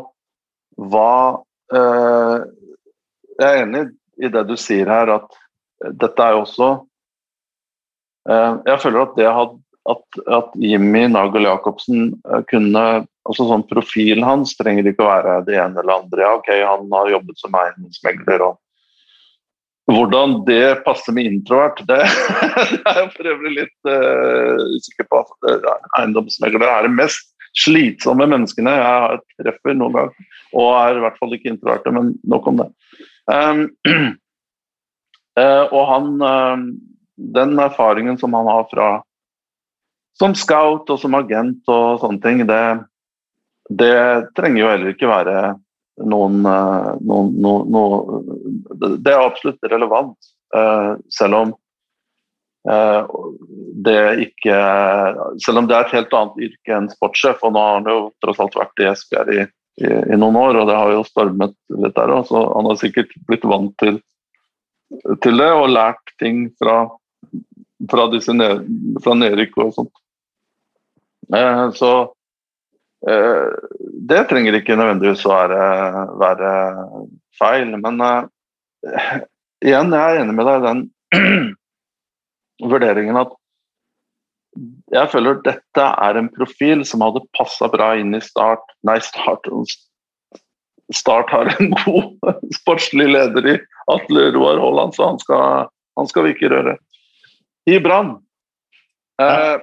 hva 0.89 1.41
Jeg 1.73 3.45
er 3.49 3.59
enig 3.63 3.83
i 4.21 4.29
det 4.29 4.43
du 4.45 4.53
sier 4.59 4.89
her, 4.89 5.09
at 5.09 5.37
dette 6.01 6.21
er 6.21 6.35
jo 6.35 6.41
også 6.43 6.67
uh, 8.29 8.51
jeg 8.67 8.81
føler 8.83 9.05
at 9.05 9.15
det 9.17 9.31
had, 9.37 9.55
at, 9.89 10.19
at 10.31 10.53
Jimmy 10.55 11.07
Nagel 11.11 11.47
Jacobsen 11.47 12.13
eh, 12.31 12.43
kunne 12.47 12.83
altså 13.27 13.47
sånn 13.47 13.65
Profilen 13.67 14.23
hans 14.25 14.55
trenger 14.59 14.87
ikke 14.87 15.03
å 15.05 15.09
være 15.09 15.37
det 15.47 15.57
ene 15.59 15.81
eller 15.81 16.03
andre. 16.03 16.23
Ja, 16.23 16.33
ok, 16.39 16.51
Han 16.67 16.91
har 16.91 17.11
jobbet 17.11 17.39
som 17.39 17.57
eiendomsmegler. 17.59 18.43
og 18.47 18.59
Hvordan 19.91 20.41
det 20.47 20.83
passer 20.85 21.15
med 21.15 21.27
introvert, 21.27 21.83
det, 21.87 21.99
det 22.71 22.79
er 22.79 23.01
jeg 23.01 23.11
for 23.17 23.31
øvrig 23.33 23.53
litt 23.57 23.91
uh, 23.91 24.63
usikker 24.75 25.07
på. 25.11 25.23
Eiendomsmeglere 25.99 26.71
er 26.71 26.87
det 26.87 26.95
mest 26.95 27.31
slitsomme 27.63 28.25
menneskene 28.31 28.71
jeg 28.73 29.19
treffer 29.43 29.75
noen 29.77 29.97
gang. 29.97 30.13
Og 30.55 30.69
er 30.79 30.99
i 30.99 31.03
hvert 31.03 31.19
fall 31.19 31.35
ikke 31.35 31.51
introverte, 31.53 31.95
men 31.95 32.13
nok 32.27 32.47
om 32.51 32.63
det. 32.63 32.69
Um, 33.27 33.65
uh, 33.87 35.65
og 35.75 35.83
han 35.91 36.13
uh, 36.23 36.67
den 37.15 37.59
erfaringen 37.59 38.17
som 38.19 38.35
han 38.35 38.49
har 38.51 38.67
fra 38.71 38.89
som 40.19 40.35
scout 40.37 40.89
og 40.93 40.99
som 41.01 41.15
agent 41.17 41.69
og 41.71 42.01
sånne 42.03 42.21
ting, 42.23 42.43
det, 42.49 42.63
det 43.69 43.95
trenger 44.37 44.61
jo 44.61 44.69
heller 44.71 44.93
ikke 44.93 45.09
være 45.09 45.39
noen, 46.09 46.39
eh, 46.49 46.91
noen, 47.05 47.33
noen, 47.41 47.73
noen 47.73 48.95
Det 49.03 49.11
er 49.13 49.21
absolutt 49.21 49.69
relevant, 49.69 50.17
uh, 50.57 50.95
selv 51.13 51.37
om 51.37 51.51
uh, 52.69 53.11
det 53.85 53.99
ikke 54.25 54.55
Selv 55.43 55.61
om 55.61 55.67
det 55.69 55.77
er 55.77 55.85
et 55.85 55.97
helt 55.99 56.15
annet 56.17 56.47
yrke 56.47 56.77
enn 56.77 56.89
sportssjef, 56.93 57.43
og 57.45 57.53
nå 57.53 57.65
har 57.65 57.77
han 57.77 57.91
jo 57.91 57.99
tross 58.25 58.41
alt 58.41 58.57
vært 58.57 58.81
i 58.81 58.89
Esbjerg 58.89 59.35
i, 59.35 59.45
i, 59.85 59.91
i, 59.91 60.17
noen 60.17 60.39
år, 60.39 60.63
og 60.63 60.71
det 60.71 60.79
har 60.79 60.95
jo 60.95 61.05
stormet 61.09 61.53
litt 61.77 61.95
der 61.99 62.15
òg, 62.15 62.25
så 62.29 62.41
han 62.55 62.71
har 62.71 62.81
sikkert 62.81 63.13
blitt 63.29 63.45
vant 63.49 63.73
til, 63.81 64.01
til 65.25 65.41
det 65.41 65.53
og 65.53 65.71
lært 65.73 66.17
ting 66.21 66.47
fra 66.61 66.83
fra, 67.89 68.07
disse 68.13 68.33
ned, 68.35 68.63
fra 69.03 69.15
nedrykk 69.17 69.59
og 69.63 69.75
sånt. 69.77 70.02
Eh, 71.35 71.65
så 71.77 71.91
eh, 73.07 73.53
det 74.09 74.23
trenger 74.29 74.57
ikke 74.57 74.77
nødvendigvis 74.79 75.25
være, 75.27 75.61
være 76.21 76.51
feil, 77.39 77.75
men 77.79 78.01
eh, 78.07 79.21
igjen, 79.63 79.95
jeg 79.95 80.17
er 80.17 80.23
enig 80.23 80.35
med 80.37 80.49
deg 80.49 80.59
i 80.59 80.67
den 80.67 80.83
vurderingen 82.73 83.21
at 83.23 83.39
jeg 84.93 85.09
føler 85.09 85.39
dette 85.45 85.85
er 86.05 86.19
en 86.19 86.29
profil 86.33 86.83
som 86.85 87.01
hadde 87.01 87.23
passa 87.33 87.65
bra 87.73 87.93
inn 87.97 88.13
i 88.13 88.21
Start. 88.21 88.61
Nei, 88.85 88.99
Start 89.01 89.49
Start 90.93 91.31
har 91.33 91.49
en 91.55 91.71
god 91.83 92.35
sportslig 92.53 93.07
leder 93.09 93.47
i 93.49 93.55
Atle 93.89 94.27
Roar 94.35 94.61
Haaland, 94.61 94.93
så 94.93 95.07
han 95.09 95.21
skal, 95.21 95.71
han 95.97 96.09
skal 96.11 96.27
vi 96.27 96.35
ikke 96.35 96.51
røre 96.53 96.77
i 97.69 97.79
Brann. 97.79 98.17
Eh, 99.21 99.57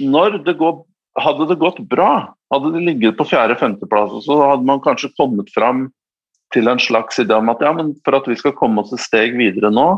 når 0.00 0.38
det 0.46 0.56
går, 0.58 0.80
hadde 1.20 1.48
det 1.50 1.60
gått 1.60 1.78
bra, 1.90 2.34
hadde 2.50 2.72
de 2.74 2.82
ligget 2.86 3.18
på 3.18 3.26
fjerde-femteplass, 3.28 4.16
så 4.26 4.38
hadde 4.40 4.66
man 4.68 4.82
kanskje 4.84 5.12
kommet 5.18 5.52
fram 5.54 5.88
til 6.54 6.70
en 6.70 6.80
slags 6.82 7.18
idé 7.22 7.36
om 7.36 7.50
at 7.50 7.62
ja, 7.64 7.72
men 7.74 7.94
for 8.06 8.18
at 8.18 8.26
vi 8.30 8.36
skal 8.38 8.54
komme 8.58 8.82
oss 8.82 8.92
et 8.94 9.02
steg 9.02 9.38
videre 9.38 9.72
nå, 9.74 9.88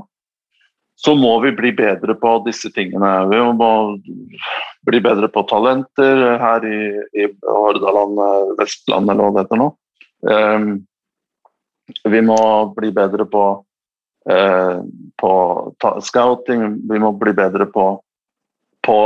så 0.96 1.12
må 1.16 1.34
vi 1.44 1.52
bli 1.52 1.74
bedre 1.76 2.14
på 2.16 2.30
disse 2.46 2.70
tingene. 2.72 3.10
Vi 3.28 3.40
må 3.58 3.70
bli 4.88 5.00
bedre 5.04 5.28
på 5.28 5.42
talenter 5.50 6.22
her 6.40 6.64
i, 6.64 6.80
i 7.20 7.26
Hordaland, 7.44 8.22
eh, 8.24 8.52
Vestland 8.62 9.12
eller 9.12 9.26
hva 9.26 9.34
det 9.34 9.44
heter 9.44 9.60
nå. 9.60 9.66
Um, 10.26 10.70
vi 12.08 12.22
må 12.24 12.38
bli 12.74 12.88
bedre 12.96 13.28
på 13.28 13.44
Eh, 14.30 14.80
på 15.16 15.72
scouting, 16.00 16.88
vi 16.90 16.98
må 16.98 17.12
bli 17.14 17.32
bedre 17.32 17.66
på, 17.70 17.84
på 18.82 18.96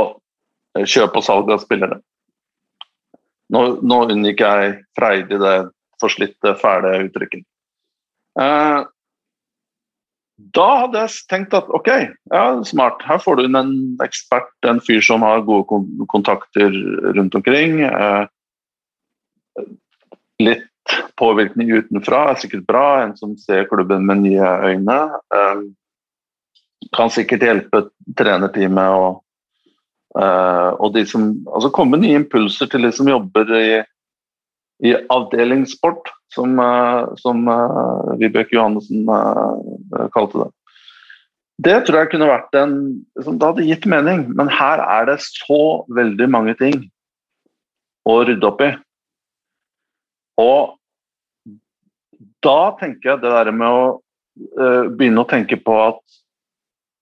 kjøp 0.77 1.19
og 1.19 1.25
salg 1.25 1.51
av 1.51 1.61
spillere. 1.63 1.99
Nå, 3.51 3.61
nå 3.83 3.99
unngikk 4.13 4.43
jeg 4.45 4.73
freidig 4.95 5.39
det 5.41 5.55
forslitte, 6.01 6.55
fæle 6.61 6.95
uttrykket. 7.05 7.45
Eh, 8.39 8.79
da 10.55 10.67
hadde 10.83 11.03
jeg 11.03 11.25
tenkt 11.29 11.53
at 11.57 11.69
ok, 11.75 11.89
ja, 12.31 12.45
smart. 12.65 13.03
Her 13.05 13.19
får 13.21 13.37
du 13.37 13.45
inn 13.45 13.59
en 13.59 13.73
ekspert, 14.03 14.53
en 14.65 14.81
fyr 14.83 15.03
som 15.05 15.25
har 15.25 15.43
gode 15.45 16.07
kontakter 16.11 16.73
rundt 17.17 17.35
omkring. 17.37 17.81
Eh, 17.85 18.23
litt 20.41 20.95
påvirkning 21.19 21.69
utenfra 21.75 22.23
er 22.31 22.39
sikkert 22.41 22.65
bra. 22.69 22.85
En 23.03 23.13
som 23.19 23.35
ser 23.37 23.67
klubben 23.69 24.07
med 24.07 24.23
nye 24.23 24.53
øyne. 24.71 24.99
Eh, 25.35 25.61
kan 26.95 27.13
sikkert 27.13 27.45
hjelpe 27.45 27.85
trenerteamet 28.17 28.97
og, 28.97 29.21
uh, 30.17 30.71
og 30.79 30.93
de 30.95 31.05
som 31.07 31.31
Altså 31.51 31.71
komme 31.73 31.99
nye 32.01 32.19
impulser 32.19 32.69
til 32.71 32.87
de 32.87 32.91
som 32.95 33.09
jobber 33.09 33.51
i, 33.57 33.81
i 34.87 34.95
avdelingssport, 35.13 36.11
som, 36.33 36.59
uh, 36.59 37.11
som 37.21 37.45
uh, 37.47 38.17
Vibeke 38.19 38.57
Johannessen 38.57 39.07
kalte 40.15 40.43
det. 40.43 40.49
Det 41.61 41.75
tror 41.85 41.99
jeg 41.99 42.11
kunne 42.13 42.29
vært 42.29 42.55
en 42.57 42.77
liksom, 43.17 43.37
Det 43.37 43.49
hadde 43.51 43.67
gitt 43.67 43.89
mening, 43.89 44.25
men 44.35 44.49
her 44.49 44.81
er 44.81 45.09
det 45.11 45.19
så 45.23 45.85
veldig 45.93 46.29
mange 46.33 46.55
ting 46.57 46.87
å 48.09 48.21
rydde 48.25 48.47
opp 48.47 48.63
i. 48.65 48.71
Og 50.41 50.71
da 52.41 52.71
tenker 52.79 53.11
jeg 53.11 53.21
det 53.21 53.29
der 53.35 53.51
med 53.53 53.67
å 53.69 53.83
begynne 54.95 55.21
å 55.21 55.29
tenke 55.29 55.59
på 55.61 55.75
at 55.83 56.01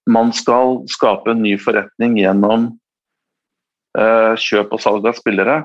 man 0.10 0.34
skal 0.36 0.82
skape 0.91 1.32
en 1.32 1.43
ny 1.45 1.53
forretning 1.62 2.18
gjennom 2.20 2.72
kjøp 4.39 4.69
og 4.75 4.81
salg 4.83 5.03
av 5.09 5.15
spillere. 5.17 5.57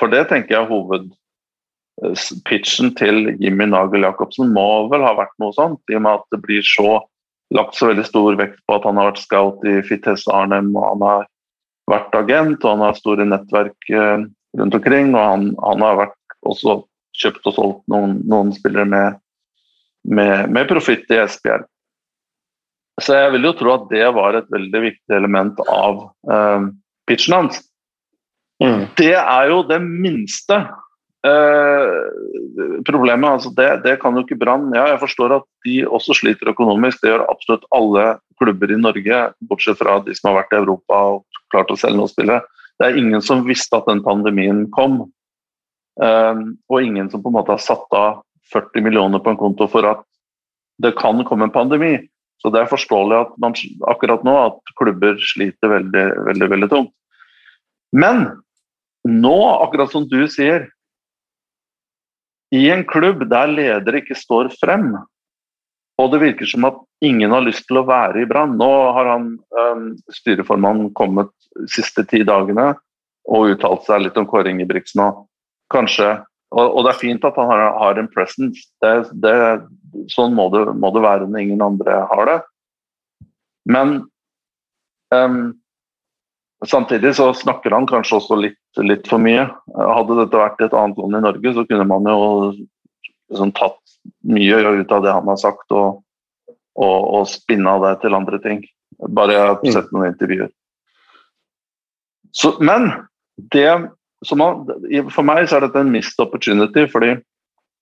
For 0.00 0.06
det 0.12 0.22
tenker 0.30 0.52
jeg 0.56 0.70
hovedpitchen 0.70 2.88
til 2.96 3.16
Jimmy 3.42 3.66
Nagel 3.68 4.02
Jacobsen 4.06 4.46
må 4.54 4.68
vel 4.92 5.02
ha 5.04 5.12
vært 5.18 5.36
noe 5.42 5.52
sånt, 5.56 5.82
i 5.90 5.94
og 5.98 6.02
med 6.06 6.14
at 6.20 6.26
det 6.34 6.40
blir 6.44 6.62
så 6.64 6.90
lagt 7.54 7.76
så 7.76 7.86
veldig 7.90 8.06
stor 8.06 8.38
vekt 8.38 8.60
på 8.66 8.76
at 8.76 8.84
han 8.86 8.98
har 9.00 9.10
vært 9.10 9.24
scout 9.24 9.64
i 9.66 9.80
Fittes 9.86 10.28
Arnem, 10.30 10.76
og 10.78 10.84
han 10.86 11.02
har 11.06 11.22
vært 11.90 12.18
agent, 12.20 12.62
og 12.62 12.70
han 12.70 12.84
har 12.86 12.94
store 12.98 13.24
nettverk 13.26 13.90
uh, 13.90 14.18
rundt 14.58 14.78
omkring, 14.78 15.06
og 15.16 15.24
han, 15.24 15.42
han 15.64 15.80
har 15.84 16.00
vært 16.04 16.18
også 16.46 16.70
kjøpt 17.20 17.48
og 17.50 17.54
solgt 17.56 17.82
noen, 17.90 18.12
noen 18.30 18.50
spillere 18.54 18.86
med, 18.88 19.18
med, 20.08 20.46
med 20.54 20.70
profitt 20.70 21.10
i 21.10 21.18
Esbjerg. 21.24 21.66
Så 23.00 23.16
jeg 23.16 23.32
vil 23.34 23.48
jo 23.48 23.54
tro 23.56 23.72
at 23.74 23.88
det 23.90 24.06
var 24.14 24.36
et 24.36 24.48
veldig 24.52 24.80
viktig 24.84 25.16
element 25.16 25.60
av 25.72 26.02
eh, 26.30 26.62
pitchen 27.08 27.36
hans. 27.36 27.60
Mm. 28.60 28.86
Det 28.98 29.14
er 29.16 29.50
jo 29.50 29.62
det 29.68 29.78
minste 29.80 30.56
eh, 31.26 31.92
problemet. 32.86 33.38
Altså 33.38 33.52
det, 33.56 33.68
det, 33.86 33.96
kan 34.02 34.16
jo 34.16 34.24
ikke 34.24 34.38
Brann 34.40 34.68
Ja, 34.76 34.86
jeg 34.92 35.00
forstår 35.00 35.38
at 35.38 35.46
de 35.66 35.78
også 35.88 36.16
sliter 36.18 36.52
økonomisk. 36.52 37.00
Det 37.00 37.12
gjør 37.12 37.28
absolutt 37.30 37.64
alle 37.76 38.18
klubber 38.40 38.72
i 38.72 38.80
Norge, 38.80 39.22
bortsett 39.48 39.80
fra 39.80 39.98
de 40.04 40.16
som 40.16 40.30
har 40.30 40.42
vært 40.42 40.56
i 40.56 40.60
Europa 40.60 41.00
og 41.14 41.40
klart 41.52 41.72
å 41.72 41.78
selge 41.80 42.00
noen 42.00 42.12
spillere. 42.12 42.44
Det 42.80 42.88
er 42.88 43.00
ingen 43.00 43.24
som 43.24 43.44
visste 43.48 43.76
at 43.76 43.88
den 43.88 44.04
pandemien 44.04 44.66
kom. 44.76 45.02
eh, 46.02 46.36
og 46.68 46.82
ingen 46.82 47.10
som 47.10 47.22
på 47.22 47.28
en 47.32 47.40
måte 47.40 47.56
har 47.56 47.64
satt 47.64 47.96
av 47.96 48.22
40 48.52 48.82
millioner 48.82 49.20
på 49.22 49.30
en 49.30 49.40
konto 49.40 49.68
for 49.70 49.86
at 49.86 50.04
det 50.80 50.96
kan 50.98 51.20
komme 51.24 51.48
en 51.48 51.54
pandemi. 51.54 51.98
Så 52.40 52.48
det 52.52 52.62
er 52.62 52.70
forståelig 52.72 53.16
at 53.18 53.32
man 53.40 53.54
akkurat 53.92 54.22
nå 54.24 54.36
at 54.46 54.72
klubber 54.80 55.18
sliter 55.20 55.68
veldig, 55.68 56.06
veldig, 56.30 56.48
veldig 56.54 56.68
tungt. 56.72 56.94
Men 57.92 58.40
nå, 59.08 59.38
akkurat 59.64 59.92
som 59.92 60.06
du 60.08 60.24
sier, 60.30 60.68
i 62.50 62.66
en 62.72 62.82
klubb 62.88 63.22
der 63.30 63.50
ledere 63.50 64.02
ikke 64.02 64.18
står 64.18 64.50
frem, 64.58 64.92
og 66.00 66.12
det 66.12 66.22
virker 66.22 66.48
som 66.48 66.66
at 66.66 66.78
ingen 67.04 67.32
har 67.32 67.44
lyst 67.44 67.66
til 67.68 67.80
å 67.80 67.86
være 67.88 68.22
i 68.22 68.28
Brann 68.28 68.56
Nå 68.58 68.70
har 68.96 69.08
han 69.08 69.26
um, 69.52 69.84
styreformannen 70.12 70.88
kommet 70.96 71.30
de 71.56 71.68
siste 71.70 72.06
ti 72.08 72.22
dagene 72.26 72.72
og 73.30 73.54
uttalt 73.54 73.84
seg 73.86 74.06
litt 74.06 74.18
om 74.18 74.26
Kåre 74.28 74.52
Ingebrigtsen 74.52 75.02
og 75.04 75.26
kanskje 75.72 76.16
og, 76.50 76.80
det 76.82 76.90
er 76.90 76.98
fint 76.98 77.24
at 77.26 77.36
han 77.38 77.50
har 77.52 77.98
en 78.00 78.08
presence. 78.10 78.64
Det, 78.82 78.94
det, 79.22 79.34
sånn 80.10 80.32
må 80.34 80.48
det, 80.50 80.64
må 80.74 80.90
det, 80.96 81.02
være 81.04 81.28
når 81.30 81.44
ingen 81.44 81.62
andre 81.62 82.00
har 82.10 82.26
det. 82.26 82.38
Men 83.70 83.92
um, 85.14 85.52
Samtidig 86.68 87.14
så 87.16 87.30
snakker 87.34 87.72
han 87.72 87.86
kanskje 87.88 88.18
også 88.18 88.36
litt, 88.36 88.58
litt, 88.84 89.06
for 89.08 89.22
mye. 89.22 89.46
Hadde 89.72 90.18
dette 90.18 90.40
vært 90.42 90.60
et 90.60 90.76
annet 90.76 90.98
land 91.00 91.16
i 91.16 91.22
Norge, 91.24 91.52
så 91.56 91.64
kunne 91.68 91.86
man 91.88 92.08
jo 92.08 92.18
liksom 93.30 93.54
tatt 93.56 93.78
mye 94.28 94.58
ut 94.82 94.92
av 94.92 95.04
det 95.04 95.14
han 95.14 95.30
har 95.30 95.40
sagt, 95.40 95.72
og, 95.72 96.02
og, 96.76 96.98
og 97.16 97.24
spinna 97.30 97.78
det 97.86 97.94
til 98.02 98.16
andre 98.18 98.40
ting. 98.44 98.60
Bare 99.08 99.36
jeg 99.36 99.46
har 99.46 99.56
mm. 99.62 99.72
sett 99.72 99.88
noen 99.94 100.10
intervjuer. 100.12 100.52
Så, 102.36 102.52
men 102.60 102.90
det 103.54 103.70
man, 104.36 104.66
for 105.08 105.24
meg 105.24 105.46
så 105.48 105.56
er 105.56 105.64
dette 105.64 105.80
en 105.80 105.92
missed 105.94 106.20
opportunity, 106.20 106.84
fordi 106.92 107.14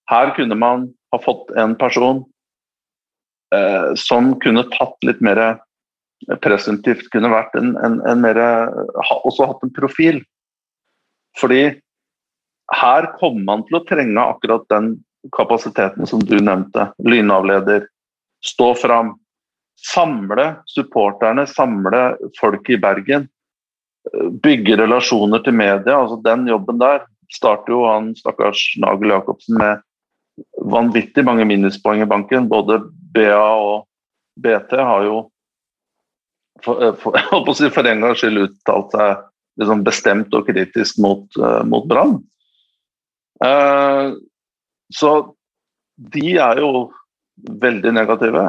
her 0.08 0.34
kunne 0.36 0.56
man 0.56 0.86
ha 1.12 1.18
fått 1.20 1.50
en 1.58 1.74
person 1.80 2.22
eh, 3.54 3.90
som 3.98 4.36
kunne 4.42 4.68
tatt 4.76 5.02
litt 5.08 5.20
mer 5.24 5.58
presumptivt, 6.42 7.08
kunne 7.12 7.30
vært 7.32 7.54
en, 7.58 7.74
en, 7.84 8.00
en 8.08 8.24
mer 8.24 8.40
Også 9.22 9.46
hatt 9.46 9.62
en 9.64 9.74
profil. 9.74 10.22
Fordi 11.38 11.62
her 12.74 13.08
kommer 13.20 13.44
man 13.46 13.64
til 13.68 13.78
å 13.78 13.84
trenge 13.88 14.24
akkurat 14.34 14.66
den 14.72 14.96
kapasiteten 15.34 16.08
som 16.08 16.20
du 16.24 16.36
nevnte. 16.40 16.90
Lynavleder. 17.06 17.86
Stå 18.44 18.72
fram. 18.78 19.14
Samle 19.78 20.56
supporterne, 20.66 21.46
samle 21.46 22.02
folk 22.40 22.66
i 22.74 22.80
Bergen 22.82 23.28
bygge 24.42 24.76
relasjoner 24.80 25.42
til 25.44 25.56
media, 25.56 25.98
altså 25.98 26.18
den 26.24 26.46
jobben 26.48 26.80
der, 26.80 27.04
starter 27.32 27.74
jo 27.74 27.84
han 27.84 28.12
stakkars 28.16 28.60
Nagel 28.80 29.12
Jacobsen 29.12 29.58
med 29.60 29.82
vanvittig 30.72 31.24
mange 31.26 31.44
minuspoeng 31.48 32.02
i 32.02 32.08
banken. 32.08 32.46
Både 32.48 32.80
BA 33.14 33.36
og 33.36 33.84
BT 34.40 34.78
har 34.78 35.04
jo 35.04 35.18
for, 36.64 36.82
eh, 36.82 36.94
for, 37.00 37.18
for, 37.46 37.70
for 37.74 37.90
en 37.90 38.04
gangs 38.04 38.22
skyld 38.22 38.44
uttalt 38.46 38.94
seg 38.96 39.24
liksom 39.58 39.82
bestemt 39.86 40.34
og 40.38 40.46
kritisk 40.46 41.00
mot, 41.02 41.26
uh, 41.42 41.64
mot 41.66 41.86
Brann. 41.90 42.20
Uh, 43.42 44.14
så 44.94 45.10
de 46.14 46.36
er 46.38 46.60
jo 46.62 46.88
veldig 47.62 47.92
negative. 47.96 48.44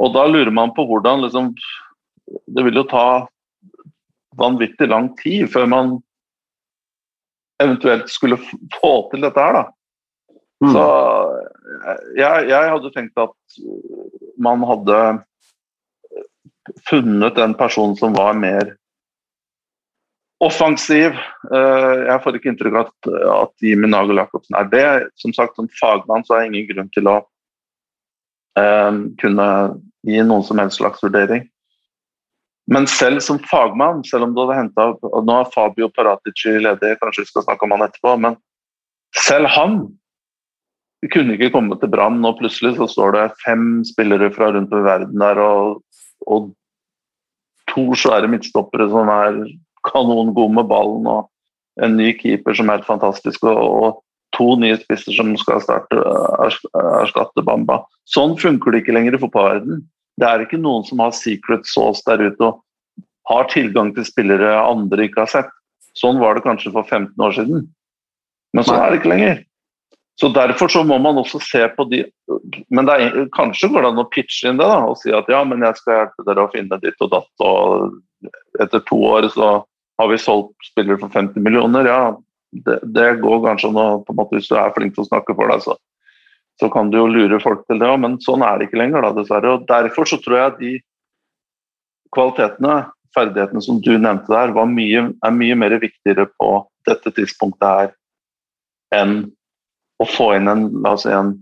Og 0.00 0.14
da 0.16 0.24
lurer 0.28 0.52
man 0.54 0.72
på 0.74 0.86
hvordan 0.88 1.22
liksom 1.22 1.52
Det 2.24 2.64
vil 2.64 2.80
jo 2.80 2.86
ta 2.88 3.26
vanvittig 4.40 4.88
lang 4.88 5.10
tid 5.20 5.46
før 5.52 5.68
man 5.70 5.90
eventuelt 7.62 8.08
skulle 8.10 8.40
få 8.80 8.92
til 9.12 9.22
dette 9.22 9.38
her, 9.38 9.60
da. 9.60 9.64
Mm. 10.64 10.72
Så 10.72 10.86
jeg, 12.16 12.48
jeg, 12.48 12.72
hadde 12.72 12.90
tenkt 12.96 13.20
at 13.20 13.58
man 14.40 14.64
hadde 14.66 14.98
funnet 16.88 17.36
den 17.36 17.54
personen 17.58 17.96
som 17.96 18.16
var 18.16 18.36
mer 18.38 18.74
offensiv. 20.44 21.16
Eh, 21.54 21.96
jeg 22.08 22.20
får 22.24 22.38
ikke 22.38 22.52
inntrykk 22.52 22.78
av 22.80 22.90
at, 23.34 23.54
Jimmy 23.64 23.88
Nagel 23.90 24.20
Jacobsen 24.20 24.58
er 24.58 24.68
det. 24.72 24.86
Som 25.20 25.34
sagt, 25.36 25.56
som 25.56 25.70
fagmann 25.80 26.26
så 26.26 26.36
har 26.36 26.44
jeg 26.44 26.52
ingen 26.52 26.70
grunn 26.72 26.92
til 26.94 27.10
å 27.10 27.18
um, 28.58 29.02
kunne 29.20 29.48
gi 30.04 30.22
noen 30.22 30.44
som 30.46 30.60
helst 30.60 30.80
slags 30.80 31.02
vurdering. 31.04 31.46
Men 32.70 32.88
selv 32.88 33.20
som 33.24 33.40
fagmann, 33.44 34.04
selv 34.08 34.28
om 34.28 34.32
du 34.32 34.40
hadde 34.40 34.56
henta 34.56 34.86
Nå 34.96 35.34
er 35.36 35.50
Fabio 35.52 35.90
Paratici 35.92 36.54
ledig, 36.64 36.94
kanskje 37.00 37.26
vi 37.26 37.32
skal 37.32 37.44
snakke 37.44 37.66
om 37.66 37.74
han 37.76 37.84
etterpå, 37.84 38.14
men 38.24 38.38
selv 39.20 39.50
han 39.52 39.82
kunne 41.12 41.36
ikke 41.36 41.52
komme 41.52 41.76
til 41.76 41.90
Brann, 41.92 42.22
og 42.24 42.38
plutselig 42.38 42.78
så 42.78 42.88
står 42.88 43.12
det 43.12 43.24
fem 43.42 43.82
spillere 43.84 44.30
fra 44.32 44.48
rundt 44.54 44.72
i 44.72 44.80
verden 44.86 45.20
der, 45.20 45.40
og, 45.44 45.82
og 46.26 46.52
to 47.72 47.86
svære 47.98 48.30
midtstoppere 48.30 48.88
som 48.90 49.10
er 49.12 49.38
kanongode 49.88 50.52
med 50.54 50.68
ballen, 50.70 51.06
og 51.06 51.30
en 51.84 51.96
ny 51.98 52.12
keeper 52.18 52.54
som 52.56 52.70
er 52.70 52.78
helt 52.78 52.88
fantastisk, 52.88 53.46
og, 53.50 54.00
to 54.34 54.56
nye 54.58 54.74
spisser 54.80 55.14
som 55.14 55.28
skal 55.38 55.60
starte, 55.62 56.00
erstatte 56.42 57.42
Bamba. 57.46 57.84
Sånn 58.10 58.34
funker 58.40 58.74
det 58.74 58.82
ikke 58.82 58.96
lenger 58.96 59.14
i 59.14 59.20
fotballverdenen. 59.22 59.84
Det 60.18 60.26
er 60.26 60.42
ikke 60.42 60.58
noen 60.58 60.82
som 60.88 61.02
har 61.04 61.14
secret 61.14 61.66
sauce 61.70 62.02
der 62.06 62.22
ute 62.22 62.48
og 62.48 62.58
har 63.30 63.46
tilgang 63.52 63.92
til 63.94 64.06
spillere 64.06 64.56
andre 64.58 65.06
ikke 65.06 65.22
har 65.22 65.30
sett. 65.30 65.52
Sånn 65.98 66.18
var 66.18 66.34
det 66.34 66.44
kanskje 66.46 66.72
for 66.74 66.82
15 66.82 67.14
år 67.22 67.36
siden, 67.36 67.68
men 68.54 68.66
sånn 68.66 68.80
er 68.80 68.90
det 68.90 69.00
ikke 69.00 69.12
lenger. 69.12 69.44
Så 70.20 70.28
Derfor 70.30 70.70
så 70.70 70.84
må 70.86 70.98
man 71.02 71.18
også 71.18 71.40
se 71.42 71.64
på 71.74 71.86
de 71.90 72.04
Men 72.70 72.88
er, 72.92 73.24
kanskje 73.34 73.68
går 73.72 73.82
det 73.82 73.88
an 73.90 74.02
å 74.04 74.10
pitche 74.12 74.50
inn 74.50 74.60
det 74.60 74.68
da, 74.70 74.84
og 74.86 74.98
si 75.00 75.10
at 75.14 75.30
ja, 75.30 75.40
men 75.46 75.64
jeg 75.66 75.80
skal 75.80 75.98
hjelpe 75.98 76.26
dere 76.28 76.44
å 76.44 76.52
finne 76.52 76.78
ditt 76.82 77.02
og 77.02 77.10
datt, 77.16 77.32
og 77.42 78.60
etter 78.62 78.84
to 78.86 79.00
år 79.10 79.26
så 79.34 79.56
har 79.98 80.10
vi 80.10 80.18
solgt 80.18 80.68
spillere 80.70 81.00
for 81.02 81.10
50 81.14 81.42
millioner. 81.42 81.88
Ja, 81.90 81.98
det, 82.66 82.78
det 82.94 83.08
går 83.22 83.42
kanskje 83.44 83.72
an 83.72 83.80
å 83.82 83.88
på 84.06 84.14
en 84.14 84.20
måte, 84.20 84.38
Hvis 84.38 84.50
du 84.50 84.56
er 84.58 84.72
flink 84.76 84.94
til 84.94 85.04
å 85.04 85.10
snakke 85.10 85.34
for 85.34 85.50
deg, 85.50 85.66
så 85.66 85.76
så 86.60 86.68
kan 86.70 86.90
du 86.90 86.98
jo 87.00 87.06
lure 87.10 87.40
folk 87.42 87.64
til 87.66 87.80
det 87.82 87.88
òg, 87.90 88.00
men 88.04 88.18
sånn 88.22 88.44
er 88.46 88.58
det 88.58 88.68
ikke 88.68 88.78
lenger, 88.78 89.02
da, 89.02 89.14
dessverre. 89.16 89.56
Og 89.56 89.64
Derfor 89.66 90.06
så 90.06 90.20
tror 90.22 90.36
jeg 90.38 90.50
at 90.52 90.60
de 90.60 90.72
kvalitetene, 92.14 92.76
ferdighetene 93.14 93.62
som 93.64 93.80
du 93.82 93.92
nevnte 93.98 94.30
der, 94.30 94.54
mye, 94.54 95.08
er 95.10 95.34
mye 95.34 95.56
mer 95.58 95.74
viktigere 95.82 96.28
på 96.38 96.50
dette 96.86 97.10
tidspunktet 97.16 97.66
her 97.66 97.94
enn 98.94 99.16
å 100.02 100.06
få 100.08 100.32
inn 100.38 100.50
en, 100.50 100.68
si, 101.00 101.10
en 101.12 101.34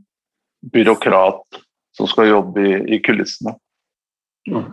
byråkrat 0.73 1.63
som 1.97 2.09
skal 2.09 2.31
jobbe 2.31 2.65
i, 2.65 2.75
i 2.97 3.01
kulissene. 3.05 3.55
Mm. 4.51 4.69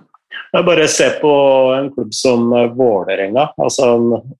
Jeg 0.53 0.65
bare 0.65 0.87
se 0.89 1.07
på 1.21 1.31
en 1.75 1.89
klubb 1.93 2.13
som 2.15 2.49
Vålerenga. 2.77 3.49
Altså, 3.61 3.89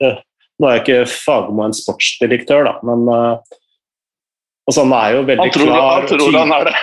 eh, 0.04 0.20
nå 0.60 0.70
er 0.70 0.78
jeg 0.78 0.86
ikke 0.86 1.10
Fagermo 1.12 1.66
en 1.66 1.76
sportsdirektør, 1.76 2.68
da, 2.68 2.76
men 2.86 3.08
uh, 3.10 3.58
Altså, 4.70 4.84
han 4.86 4.92
er 4.94 5.16
jo 5.16 5.22
veldig 5.26 5.46
tror, 5.50 5.66
klar. 5.66 5.86
Han 5.96 6.04
tror 6.12 6.36
han 6.38 6.52
er 6.54 6.68
det. 6.68 6.74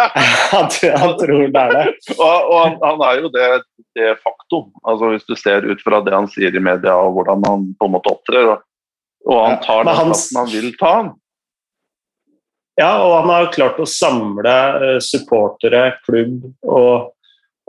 han, 0.54 0.68
tror, 0.72 0.94
han, 1.02 1.10
tror 1.20 1.42
det 1.52 1.60
er 1.60 1.74
det. 1.74 1.82
og, 2.24 2.46
og 2.48 2.54
han, 2.56 2.78
han, 2.80 3.02
er 3.04 3.18
jo 3.20 3.30
det, 3.34 3.48
det 3.98 4.14
faktum. 4.22 4.70
Altså, 4.80 5.10
hvis 5.12 5.26
du 5.28 5.34
ser 5.36 5.66
ut 5.68 5.82
fra 5.84 6.00
det 6.06 6.14
han 6.16 6.30
sier 6.32 6.56
i 6.56 6.62
media 6.64 6.94
og 6.96 7.18
hvordan 7.18 7.44
han 7.44 7.66
på 7.76 7.90
en 7.90 7.92
måte 7.98 8.14
opptrer, 8.14 8.48
og, 8.54 8.64
og 9.28 9.42
han 9.42 9.60
tar 9.66 9.84
den 9.84 10.00
plassen 10.00 10.40
han 10.40 10.48
vil 10.54 10.70
ta. 10.80 10.94
han. 11.02 11.12
Ja, 12.80 12.90
og 13.04 13.12
han 13.20 13.30
har 13.30 13.52
klart 13.54 13.78
å 13.78 13.86
samle 13.86 14.54
uh, 14.82 14.96
supportere, 15.02 15.92
klubb 16.06 16.42
og, 16.66 17.12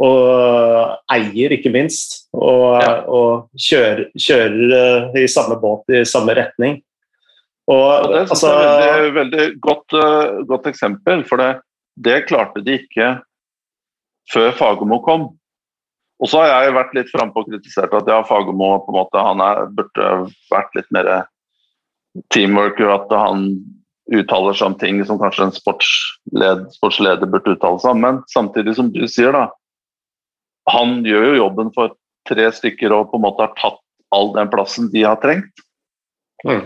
og 0.01 1.11
eier, 1.13 1.53
ikke 1.53 1.73
minst. 1.73 2.23
Og, 2.33 2.79
ja. 2.81 2.95
og 3.05 3.61
kjører, 3.67 4.07
kjører 4.17 4.73
uh, 4.73 5.21
i 5.21 5.27
samme 5.29 5.59
båt, 5.61 5.85
i 5.93 6.01
samme 6.09 6.33
retning. 6.37 6.79
Og, 7.69 8.09
det 8.11 8.25
altså, 8.25 8.49
er 8.49 8.65
et 8.65 8.81
veldig, 8.81 9.13
veldig 9.19 9.47
godt, 9.61 9.97
uh, 9.97 10.41
godt, 10.49 10.71
eksempel, 10.73 11.23
for 11.29 11.41
det, 11.41 11.51
det, 12.01 12.19
klarte 12.29 12.65
de 12.65 12.79
ikke 12.81 13.13
før 14.33 14.51
Fagermo 14.57 15.01
kom. 15.05 15.29
Og 16.21 16.31
så 16.31 16.41
har 16.41 16.65
jeg 16.65 16.77
vært 16.77 16.93
litt 16.97 17.13
frampå 17.13 17.43
og 17.43 17.49
kritisert 17.51 17.93
at 17.93 18.09
ja, 18.09 18.19
Fagermo 18.25 18.73
på 18.81 18.93
en 18.93 18.99
måte, 19.03 19.21
han 19.21 19.41
er, 19.43 19.65
burde 19.77 20.11
vært 20.49 20.77
litt 20.79 20.93
mer 20.95 21.09
teamwork, 22.33 22.79
at 22.79 23.11
han 23.13 23.49
uttaler 24.13 24.53
seg 24.53 24.71
om 24.71 24.77
ting 24.79 24.99
som 25.07 25.19
kanskje 25.21 25.47
en 25.47 25.55
sportsled, 25.55 26.65
sportsleder 26.77 27.29
burde 27.29 27.55
uttale 27.55 27.81
seg 27.81 27.95
om. 27.95 28.03
Men 28.03 28.21
samtidig 28.33 28.75
som 28.77 28.91
du 28.93 29.05
sier, 29.09 29.33
da, 29.35 29.47
han 30.69 30.99
gjør 31.05 31.31
jo 31.31 31.39
jobben 31.43 31.71
for 31.75 31.95
tre 32.29 32.49
stykker 32.53 32.93
og 32.93 33.11
på 33.11 33.19
en 33.19 33.25
måte 33.25 33.45
har 33.45 33.57
tatt 33.59 33.81
all 34.15 34.31
den 34.35 34.51
plassen 34.51 34.89
de 34.93 35.05
har 35.05 35.17
trengt. 35.21 35.65
Mm. 36.45 36.63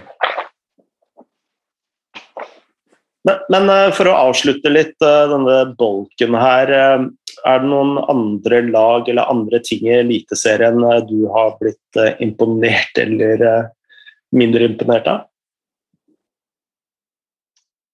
Men, 3.27 3.39
men, 3.51 3.69
eh, 3.69 3.91
for 3.95 4.09
å 4.09 4.17
avslutte 4.29 4.71
litt 4.71 4.95
eh, 5.05 5.25
denne 5.31 5.57
bolken 5.79 6.37
her. 6.39 6.71
Eh, 6.71 7.07
er 7.47 7.61
det 7.63 7.71
noen 7.71 7.97
andre 8.11 8.61
lag 8.67 9.07
eller 9.07 9.31
andre 9.31 9.61
ting 9.63 9.85
i 9.87 9.99
Eliteserien 10.01 10.79
du 11.07 11.21
har 11.31 11.53
blitt 11.61 11.99
imponert 12.19 12.99
eller 12.99 13.69
mindre 14.35 14.67
imponert 14.67 15.07
av? 15.07 15.21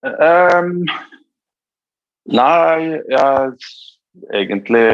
Um, 0.06 0.84
nei, 2.30 3.02
jeg 3.10 3.70
egentlig 4.30 4.86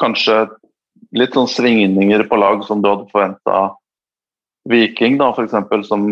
kanskje 0.00 0.46
litt 1.12 1.36
sånn 1.36 1.50
svingninger 1.50 2.24
på 2.30 2.38
lag 2.40 2.64
som 2.64 2.80
du 2.80 2.88
hadde 2.88 3.10
forventa 3.12 3.60
Viking, 4.70 5.18
da, 5.18 5.32
eksempel, 5.42 5.82
som 5.84 6.04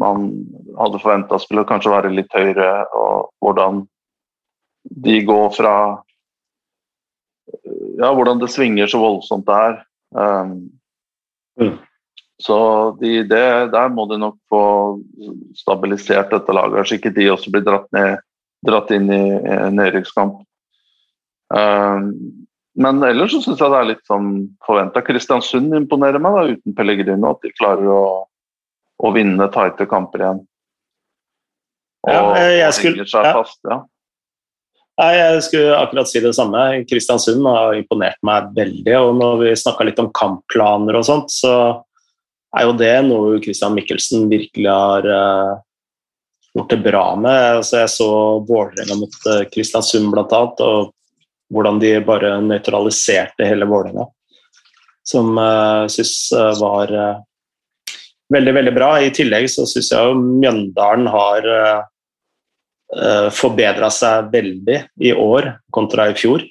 man 0.00 0.30
hadde 0.78 1.00
forventa 1.02 1.38
skulle 1.38 1.66
kanskje 1.68 1.92
være 1.92 2.12
litt 2.14 2.32
høyere, 2.32 2.86
og 2.96 3.28
hvordan 3.44 3.82
de 5.04 5.18
går 5.28 5.50
fra 5.58 5.74
Ja, 8.00 8.14
hvordan 8.16 8.40
det 8.40 8.48
svinger 8.48 8.88
så 8.88 9.00
voldsomt 9.02 9.44
der. 9.44 9.82
Um, 10.16 10.70
mm. 11.60 11.74
Så 12.40 12.56
de, 13.00 13.20
det, 13.28 13.46
der 13.74 13.90
må 13.92 14.06
de 14.08 14.16
nok 14.20 14.38
få 14.48 14.62
stabilisert 15.58 16.32
dette 16.32 16.54
laget, 16.56 16.88
så 16.88 16.96
ikke 16.96 17.12
de 17.16 17.28
også 17.32 17.52
blir 17.52 17.64
dratt, 17.66 17.88
ned, 17.92 18.22
dratt 18.66 18.92
inn 18.96 19.10
i 19.12 19.24
nedrykkskamp. 19.76 20.38
Um, 21.52 22.06
men 22.80 23.02
ellers 23.04 23.34
så 23.34 23.42
syns 23.44 23.60
jeg 23.60 23.72
det 23.72 23.78
er 23.80 23.88
litt 23.90 24.04
sånn 24.08 24.30
forventa. 24.64 25.02
Kristiansund 25.04 25.74
imponerer 25.76 26.22
meg 26.22 26.36
da, 26.36 26.44
uten 26.54 26.76
Pellegrino. 26.76 27.34
At 27.34 27.44
de 27.44 27.52
klarer 27.58 27.90
å, 27.92 28.04
å 29.04 29.12
vinne 29.12 29.50
tighte 29.52 29.88
kamper 29.90 30.24
igjen. 30.24 30.44
Og, 32.08 32.14
ja, 32.14 32.46
jeg 32.62 32.76
skulle, 32.78 33.04
seg 33.10 33.26
ja. 33.26 33.32
fast, 33.36 33.58
ja. 33.68 33.82
Nei, 35.00 35.10
Jeg 35.16 35.44
skulle 35.46 35.76
akkurat 35.80 36.08
si 36.08 36.20
det 36.24 36.32
samme. 36.36 36.62
Kristiansund 36.88 37.44
har 37.48 37.76
imponert 37.76 38.20
meg 38.26 38.50
veldig. 38.56 38.96
og 39.00 39.12
Når 39.20 39.38
vi 39.42 39.52
snakka 39.56 39.86
litt 39.88 40.00
om 40.00 40.10
kampplaner 40.16 40.98
og 40.98 41.06
sånt, 41.08 41.32
så 41.32 41.54
er 42.56 42.66
jo 42.66 42.76
det 42.78 42.94
noe 43.06 43.40
Christian 43.42 43.74
Michelsen 43.76 44.28
virkelig 44.30 44.70
har 44.70 45.06
uh, 45.06 45.58
gjort 46.54 46.72
det 46.72 46.80
bra 46.84 47.04
med. 47.16 47.60
Altså, 47.60 47.82
jeg 47.82 47.92
så 47.94 48.10
Vålerenga 48.48 48.96
mot 48.98 49.20
uh, 49.28 49.44
Kristiansund 49.52 50.10
bl.a. 50.12 50.40
og 50.66 50.90
hvordan 51.50 51.80
de 51.82 51.94
bare 52.06 52.36
nøytraliserte 52.46 53.46
hele 53.46 53.68
Vålerenga. 53.70 54.08
Som 55.06 55.38
jeg 55.38 55.86
uh, 55.86 55.92
syns 55.94 56.14
uh, 56.34 56.52
var 56.60 56.94
veldig, 58.34 58.54
veldig 58.58 58.74
bra. 58.74 58.92
I 59.02 59.14
tillegg 59.14 59.48
så 59.50 59.66
syns 59.68 59.92
jeg 59.94 60.10
jo 60.10 60.18
Mjøndalen 60.18 61.10
har 61.10 61.50
uh, 61.54 63.30
forbedra 63.34 63.90
seg 63.94 64.30
veldig 64.34 64.84
i 65.06 65.14
år 65.14 65.54
kontra 65.74 66.10
i 66.10 66.18
fjor. 66.18 66.46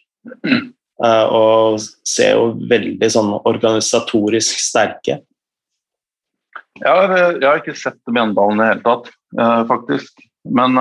Uh, 1.00 1.26
og 1.32 1.80
ser 2.08 2.34
jo 2.36 2.54
veldig 2.68 3.08
sånn 3.12 3.32
organisatorisk 3.48 4.60
sterke. 4.60 5.22
Ja, 6.80 6.94
jeg 7.12 7.44
har 7.44 7.60
ikke 7.60 7.76
sett 7.78 8.00
Mjøndalen 8.08 8.60
i 8.60 8.64
det 8.64 8.70
hele 8.70 8.86
tatt, 8.86 9.10
uh, 9.40 9.64
faktisk. 9.70 10.22
Men 10.50 10.80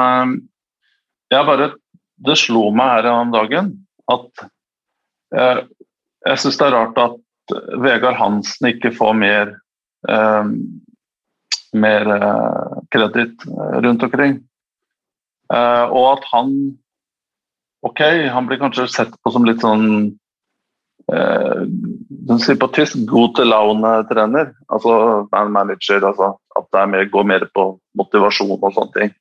jeg 1.29 1.47
bare 1.47 1.73
Det 2.19 2.35
slo 2.39 2.69
meg 2.75 2.89
her 2.97 3.07
om 3.13 3.31
dagen 3.31 3.67
at 4.11 4.41
jeg 5.31 6.41
syns 6.41 6.57
det 6.59 6.65
er 6.67 6.75
rart 6.75 6.97
at 6.99 7.53
Vegard 7.79 8.17
Hansen 8.19 8.71
ikke 8.73 8.91
får 8.97 9.13
mer 9.19 9.53
mer 11.79 12.11
kreditt 12.91 13.45
rundt 13.85 14.03
omkring. 14.09 14.35
Og 15.53 16.05
at 16.17 16.27
han 16.33 16.55
Ok, 17.87 18.03
han 18.03 18.49
blir 18.49 18.59
kanskje 18.59 18.89
sett 18.91 19.15
på 19.23 19.31
som 19.31 19.47
litt 19.47 19.63
sånn 19.63 20.17
uh, 22.37 22.43
sier 22.43 22.59
på 22.61 22.68
tysk 22.74 22.99
til 23.37 23.51
laune'-trener. 23.53 24.53
Altså 24.68 25.29
man 25.33 25.53
manager. 25.53 26.05
Altså, 26.05 26.35
at 26.59 26.68
det 26.74 26.89
mer, 26.91 27.05
går 27.12 27.24
mer 27.24 27.47
på 27.55 27.70
motivasjon 27.99 28.59
og 28.59 28.72
sånne 28.74 28.95
ting. 28.97 29.14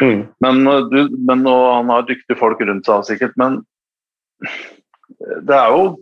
Mm. 0.00 0.20
Men, 0.44 0.66
eh, 0.66 0.84
du, 0.92 1.16
men 1.26 1.46
han 1.46 1.90
har 1.90 2.06
dyktige 2.06 2.38
folk 2.38 2.60
rundt 2.60 2.86
seg 2.86 3.06
sikkert. 3.06 3.34
Men 3.36 3.62
det 5.18 5.56
er 5.56 5.74
jo 5.74 5.96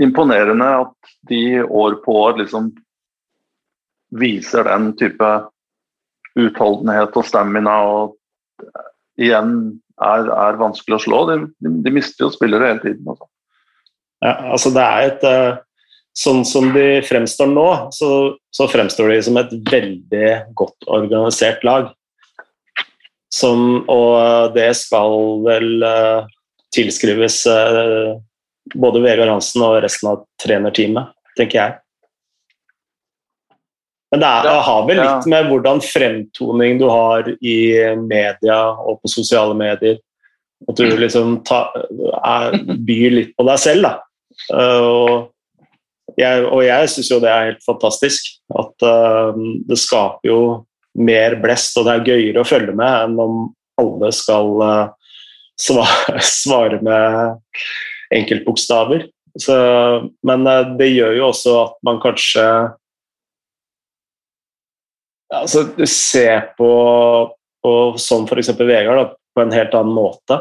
imponerende 0.00 0.68
at 0.84 1.14
de 1.28 1.62
år 1.64 1.98
på 2.04 2.14
år 2.22 2.38
liksom 2.38 2.70
viser 4.18 4.64
den 4.64 4.92
type 4.96 5.32
utholdenhet 6.38 7.16
og 7.18 7.26
stamina 7.26 7.74
og 7.84 8.14
igjen 9.18 9.52
er, 9.98 10.28
er, 10.30 10.60
vanskelig 10.60 10.96
å 10.96 11.02
slå. 11.02 11.22
De, 11.28 11.38
de, 11.64 11.72
de 11.84 11.92
mister 11.92 12.26
jo 12.26 12.30
spillere 12.32 12.70
hele 12.70 12.84
tiden. 12.84 13.10
Også. 13.10 13.26
Ja, 14.24 14.34
altså 14.54 14.72
det 14.74 14.84
er 14.84 15.08
et 15.08 15.26
eh, 15.28 15.64
Sånn 16.18 16.40
som 16.42 16.72
de 16.74 16.98
fremstår 17.06 17.46
nå, 17.46 17.64
så, 17.94 18.08
så 18.50 18.66
fremstår 18.66 19.12
de 19.12 19.18
som 19.22 19.36
et 19.38 19.52
veldig 19.70 20.30
godt 20.58 20.88
organisert 20.90 21.62
lag. 21.62 21.92
Som, 23.30 23.84
og 23.86 24.50
det 24.56 24.72
skal 24.74 25.14
vel 25.44 25.84
uh, 25.86 26.26
tilskrives 26.74 27.36
både 28.74 29.04
Vegard 29.04 29.30
Hansen 29.30 29.62
og 29.62 29.78
resten 29.84 30.10
av 30.10 30.24
trenerteamet, 30.42 31.14
tenker 31.38 31.60
jeg. 31.60 31.76
Men 34.10 34.22
det, 34.22 34.28
er, 34.28 34.46
det 34.48 34.58
har 34.64 34.84
vel 34.88 35.00
litt 35.02 35.26
med 35.28 35.48
hvordan 35.50 35.80
fremtoning 35.84 36.78
du 36.80 36.86
har 36.88 37.28
i 37.38 37.58
media 38.00 38.60
og 38.72 39.02
på 39.02 39.10
sosiale 39.12 39.56
medier. 39.56 39.98
At 40.68 40.80
du 40.80 40.86
liksom 41.04 41.40
ta, 41.48 41.66
er, 42.24 42.56
byr 42.64 43.18
litt 43.18 43.34
på 43.36 43.46
deg 43.48 43.60
selv, 43.60 43.84
da. 43.84 43.94
Uh, 44.52 45.28
og 46.08 46.18
jeg, 46.18 46.44
og 46.46 46.62
jeg 46.64 46.90
syns 46.92 47.10
jo 47.12 47.20
det 47.22 47.30
er 47.32 47.50
helt 47.50 47.66
fantastisk. 47.66 48.30
At 48.54 48.86
uh, 48.86 49.36
det 49.68 49.78
skaper 49.80 50.30
jo 50.30 50.40
mer 50.98 51.36
blest, 51.42 51.76
og 51.78 51.86
det 51.86 51.94
er 51.94 52.08
gøyere 52.08 52.42
å 52.42 52.48
følge 52.48 52.74
med 52.76 53.04
enn 53.04 53.20
om 53.22 53.44
alle 53.78 54.10
skal 54.16 54.50
uh, 54.62 55.12
svare, 55.60 56.18
svare 56.40 56.82
med 56.82 57.38
enkeltbokstaver. 58.14 59.06
Så, 59.38 59.54
men 60.26 60.46
det 60.80 60.88
gjør 60.90 61.12
jo 61.14 61.26
også 61.28 61.52
at 61.60 61.74
man 61.86 62.00
kanskje 62.02 62.42
altså, 65.34 65.86
ser 65.86 66.48
på, 66.58 66.70
på 67.62 67.74
som 68.02 68.26
f.eks. 68.26 68.50
Vegard 68.58 68.98
da, 68.98 69.04
på 69.34 69.44
en 69.44 69.54
helt 69.54 69.76
annen 69.78 69.94
måte. 69.94 70.40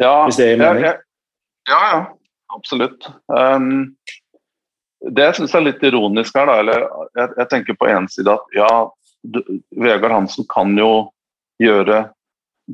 Ja, 0.00 0.24
Hvis 0.26 0.38
det 0.40 0.52
gir 0.52 0.60
mening? 0.60 0.86
Ja, 0.86 0.94
ja, 0.94 1.11
ja 1.70 1.80
ja. 1.92 2.00
absolutt. 2.56 3.06
Um, 3.28 3.94
det 5.10 5.28
jeg 5.28 5.38
syns 5.40 5.54
er 5.58 5.66
litt 5.66 5.82
ironisk 5.82 6.36
her, 6.38 6.46
da, 6.46 6.58
eller 6.62 6.84
jeg, 7.18 7.30
jeg 7.40 7.48
tenker 7.50 7.78
på 7.78 7.88
en 7.90 8.08
side 8.10 8.30
at 8.30 8.56
ja, 8.56 8.70
du, 9.22 9.40
Vegard 9.74 10.14
Hansen 10.14 10.46
kan 10.50 10.76
jo 10.78 10.92
gjøre 11.62 12.04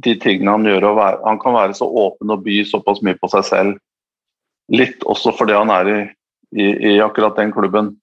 de 0.04 0.14
tingene 0.20 0.56
han 0.56 0.66
gjør. 0.68 0.90
Være, 0.98 1.20
han 1.24 1.40
kan 1.40 1.56
være 1.56 1.76
så 1.78 1.88
åpen 1.88 2.34
og 2.34 2.44
by 2.44 2.60
såpass 2.68 3.00
mye 3.04 3.18
på 3.20 3.30
seg 3.32 3.46
selv. 3.48 3.78
Litt 4.72 5.04
også 5.08 5.32
fordi 5.36 5.56
han 5.56 5.72
er 5.72 5.88
i, 5.92 5.98
i, 6.52 6.68
i 6.92 6.98
akkurat 7.00 7.38
den 7.40 7.54
klubben. 7.54 7.94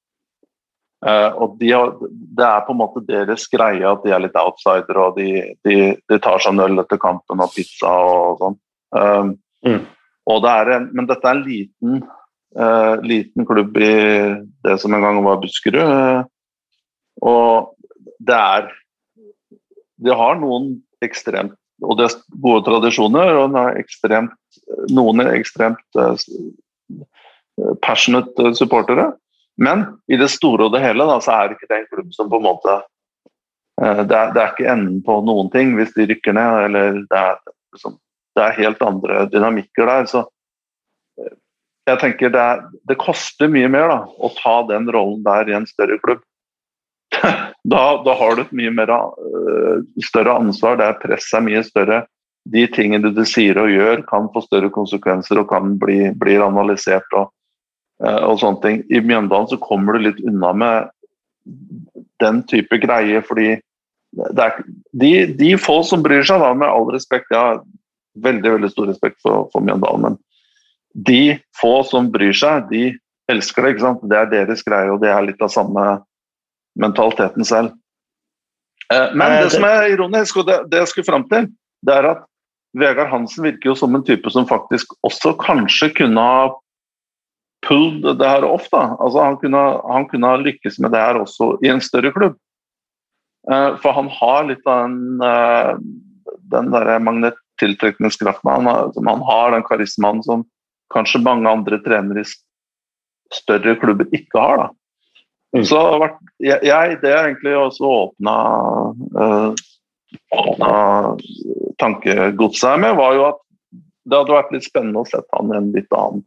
Uh, 1.05 1.29
og 1.43 1.57
de 1.59 1.69
har, 1.69 1.91
Det 2.09 2.45
er 2.47 2.63
på 2.65 2.73
en 2.73 2.79
måte 2.79 3.03
deres 3.05 3.43
greie 3.51 3.85
at 3.85 4.01
de 4.01 4.13
er 4.15 4.23
litt 4.23 4.37
outsider 4.39 4.97
og 4.97 5.19
de, 5.19 5.51
de, 5.67 5.75
de 6.09 6.17
tar 6.23 6.41
seg 6.41 6.55
en 6.55 6.63
øl 6.63 6.81
etter 6.81 6.97
kampen 7.01 7.43
og 7.43 7.53
pizza 7.53 7.91
og 7.91 8.41
sånn. 8.41 8.57
Um, 8.95 9.35
mm. 9.67 9.83
Det 10.25 10.53
en, 10.75 10.87
men 10.97 11.09
dette 11.09 11.27
er 11.27 11.37
en 11.37 11.43
liten, 11.45 11.99
uh, 12.57 12.95
liten 13.05 13.45
klubb 13.45 13.77
i 13.77 13.91
det 14.65 14.79
som 14.81 14.95
en 14.95 15.05
gang 15.05 15.21
var 15.25 15.41
Buskerud. 15.43 16.25
og 17.21 17.75
det 18.19 18.35
er 18.35 18.71
De 20.05 20.11
har 20.11 20.35
noen 20.41 20.81
ekstremt 21.05 21.55
og 21.83 21.97
det 21.99 22.07
er 22.07 22.15
gode 22.39 22.63
tradisjoner, 22.67 23.35
og 23.41 23.55
ekstremt, 23.75 24.35
noen 24.95 25.19
er 25.23 25.33
ekstremt 25.35 25.99
passionate 27.83 28.53
supportere. 28.55 29.11
Men 29.57 29.85
i 30.11 30.19
det 30.19 30.29
store 30.33 30.67
og 30.67 30.75
det 30.75 30.83
hele 30.83 31.07
da, 31.07 31.19
så 31.23 31.35
er 31.35 31.55
ikke 31.55 31.69
det 31.69 31.77
en 31.77 31.89
klubb 31.93 32.15
som 32.15 32.31
på 32.31 32.39
en 32.41 32.47
måte 32.47 32.73
uh, 32.75 34.01
det, 34.03 34.15
er, 34.15 34.33
det, 34.35 34.41
er, 34.41 34.49
ikke 34.51 34.71
enden 34.71 34.97
på 35.05 35.21
noen 35.23 35.51
ting 35.53 35.77
hvis 35.77 35.93
de 35.95 36.09
rykker 36.09 36.35
ned. 36.35 36.65
eller 36.67 36.99
Det 37.07 37.21
er, 37.21 37.39
liksom, 37.75 37.95
det 38.35 38.45
er 38.45 38.57
helt 38.59 38.81
andre 38.85 39.25
dynamikker 39.31 39.89
der. 39.89 40.07
så 40.11 40.23
uh, 40.25 41.35
jeg 41.85 42.01
tenker 42.01 42.33
det, 42.33 42.41
er, 42.41 42.63
det, 42.89 42.97
koster 43.01 43.51
mye 43.51 43.69
mer 43.71 43.91
da, 43.91 43.99
å 44.05 44.31
ta 44.37 44.55
den 44.69 44.89
rollen 44.91 45.21
der 45.25 45.51
i 45.51 45.57
en 45.57 45.67
større 45.69 45.99
klubb. 46.03 46.23
da, 47.73 47.83
da, 48.05 48.17
har 48.17 48.35
du 48.35 48.45
et 48.45 48.57
mye 48.57 48.73
mer, 48.73 48.91
uh, 48.91 49.85
større 50.03 50.35
ansvar, 50.41 50.79
der 50.81 50.99
presset 51.01 51.39
er 51.39 51.47
mye 51.47 51.63
større. 51.67 52.03
De 52.45 52.67
tingene 52.69 53.09
du 53.13 53.23
sier 53.25 53.57
og 53.57 53.71
gjør, 53.73 54.03
kan 54.09 54.27
få 54.33 54.43
større 54.45 54.69
konsekvenser 54.73 55.41
og 55.41 55.49
kan 55.49 55.77
bli, 55.81 56.11
bli 56.13 56.37
analysert. 56.41 57.09
og 57.17 57.31
Eh, 58.03 58.21
og 58.27 58.41
sånne 58.41 58.61
ting. 58.63 58.81
I 58.91 59.01
Mjøndalen 59.03 59.51
så 59.51 59.59
kommer 59.61 59.95
du 59.95 60.07
litt 60.09 60.19
unna 60.27 60.51
med 60.57 60.91
den 62.23 62.41
type 62.49 62.79
greier, 62.81 63.23
fordi 63.25 63.55
er 64.25 64.59
de, 64.95 65.11
de 65.35 65.51
få 65.59 65.81
som 65.87 66.03
bryr 66.03 66.23
seg, 66.25 66.41
da, 66.43 66.53
med 66.57 66.71
all 66.71 66.89
respekt, 66.93 67.31
har 67.35 67.61
veldig 68.23 68.55
veldig 68.57 68.71
stor 68.71 68.89
respekt 68.91 69.19
for, 69.23 69.49
for 69.53 69.65
Mjøndalen, 69.65 70.09
men 70.09 70.21
de 70.95 71.37
få 71.59 71.81
som 71.83 72.07
bryr 72.11 72.35
seg, 72.35 72.69
de 72.69 72.83
elsker 73.31 73.65
det. 73.65 73.73
ikke 73.73 73.83
sant? 73.83 74.05
Det 74.07 74.19
er 74.19 74.29
deres 74.31 74.63
greie, 74.63 74.91
og 74.91 75.01
det 75.03 75.11
er 75.11 75.25
litt 75.27 75.41
av 75.43 75.51
samme 75.51 75.85
mentaliteten 76.79 77.47
selv. 77.47 77.73
Eh, 78.93 79.11
men 79.17 79.39
det 79.41 79.51
som 79.55 79.65
er 79.67 79.91
ironisk, 79.91 80.39
og 80.39 80.47
det, 80.49 80.61
det 80.71 80.83
jeg 80.83 80.93
skulle 80.93 81.09
fram 81.09 81.25
til, 81.31 81.49
det 81.85 81.97
er 81.99 82.09
at 82.13 82.23
Vegard 82.75 83.11
Hansen 83.11 83.45
virker 83.47 83.71
jo 83.71 83.77
som 83.79 83.95
en 83.95 84.03
type 84.05 84.29
som 84.31 84.47
faktisk 84.47 84.91
også 85.07 85.33
kanskje 85.39 85.93
kunne 85.95 86.21
ha 86.21 86.47
pulled 87.65 88.19
det 88.19 88.29
her 88.29 88.45
off. 88.47 88.67
da. 88.71 88.97
Altså, 88.99 89.23
han, 89.23 89.37
kunne, 89.41 89.61
han 89.89 90.07
kunne 90.11 90.31
ha 90.31 90.41
lykkes 90.41 90.79
med 90.83 90.93
det 90.93 91.01
her 91.01 91.21
også 91.21 91.55
i 91.63 91.71
en 91.71 91.83
større 91.83 92.11
klubb. 92.15 92.35
Uh, 93.45 93.77
for 93.81 93.95
han 93.95 94.09
har 94.09 94.47
litt 94.49 94.67
av 94.67 94.89
den, 94.89 95.21
den 96.51 96.71
der 96.73 96.91
magnettiltrekningskraften 97.61 98.49
han, 98.49 98.93
som 98.93 99.07
han 99.07 99.21
har, 99.21 99.51
den 99.51 99.63
karismaen 99.63 100.23
som 100.23 100.45
kanskje 100.93 101.21
mange 101.23 101.49
andre 101.49 101.79
trenere 101.83 102.21
i 102.21 102.25
større 103.33 103.75
klubber 103.75 104.05
ikke 104.13 104.39
har. 104.39 104.57
da. 104.57 104.69
Mm. 105.55 105.65
Så 105.65 106.09
jeg, 106.39 106.59
jeg, 106.63 106.97
det 107.01 107.11
har 107.11 107.25
egentlig 107.25 107.55
også 107.57 107.83
åpna 107.85 108.35
øh, 109.19 109.53
åpna 110.35 111.17
tankegodset 111.77 112.79
med, 112.79 112.95
var 112.95 113.13
jo 113.15 113.25
at 113.29 113.41
det 114.05 114.17
hadde 114.17 114.35
vært 114.35 114.53
litt 114.53 114.67
spennende 114.67 115.01
å 115.01 115.09
sette 115.09 115.27
han 115.33 115.51
i 115.51 115.57
en 115.57 115.71
litt 115.73 115.91
annen 115.95 116.23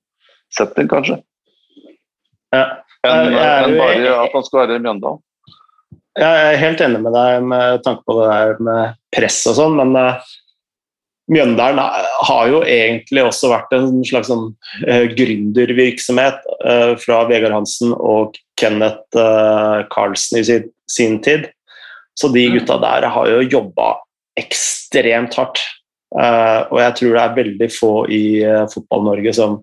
setting, 0.50 0.88
kanskje. 0.88 1.20
Ja. 2.52 2.82
Enn 3.06 3.32
jo- 3.32 3.78
bare 3.78 4.14
at 4.24 4.32
han 4.34 4.44
skal 4.44 4.64
være 4.64 4.76
i 4.76 4.82
Mjøndalen. 4.82 5.22
Jeg 6.18 6.46
er 6.48 6.56
helt 6.58 6.80
enig 6.82 6.98
med 7.04 7.14
deg 7.14 7.44
med 7.46 7.82
tanke 7.84 8.02
på 8.02 8.16
det 8.18 8.26
der 8.26 8.56
med 8.58 8.96
press 9.14 9.38
og 9.46 9.54
sånn, 9.54 9.76
men 9.78 9.94
eh, 9.94 10.24
Mjøndalen 11.28 11.80
har 12.24 12.48
jo 12.48 12.62
egentlig 12.64 13.26
også 13.26 13.50
vært 13.52 13.74
en 13.76 14.00
slags 14.08 14.30
sånn 14.30 14.46
uh, 14.88 15.04
gründervirksomhet 15.12 16.46
eh, 16.64 16.94
fra 17.02 17.18
Vegard 17.28 17.52
Hansen 17.52 17.92
og 17.92 18.38
Kenneth 18.56 19.18
uh, 19.18 19.84
Carlsen 19.92 20.40
i 20.40 20.44
sin, 20.48 20.70
sin 20.88 21.18
tid. 21.24 21.50
Så 22.18 22.32
de 22.32 22.46
gutta 22.56 22.78
der 22.82 23.06
har 23.12 23.30
jo 23.30 23.44
jobba 23.44 23.92
ekstremt 24.40 25.36
hardt. 25.38 25.60
Eh, 26.16 26.60
og 26.72 26.78
jeg 26.80 26.94
tror 26.98 27.14
det 27.14 27.22
er 27.22 27.36
veldig 27.36 27.68
få 27.74 27.92
i 28.08 28.22
eh, 28.40 28.64
Fotball-Norge 28.72 29.34
som 29.36 29.58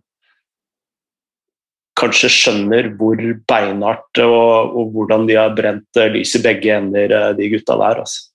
kanskje 1.98 2.30
skjønner 2.30 2.92
hvor 3.00 3.18
beinhardt 3.50 4.22
og, 4.22 4.76
og 4.78 4.94
hvordan 4.94 5.26
de 5.30 5.40
har 5.40 5.56
brent 5.58 6.00
eh, 6.00 6.12
lys 6.14 6.36
i 6.38 6.44
begge 6.44 6.76
ender, 6.76 7.12
eh, 7.18 7.34
de 7.40 7.50
gutta 7.56 7.80
der. 7.82 8.04
Altså. 8.04 8.30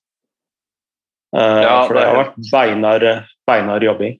Eh, 1.37 1.62
Ja, 1.62 1.87
for 1.87 1.95
det 1.95 2.03
det 2.03 2.09
har 2.09 2.24
vært 2.24 2.51
beinar, 2.51 3.07
beinar 3.47 3.81
jobbing. 3.85 4.18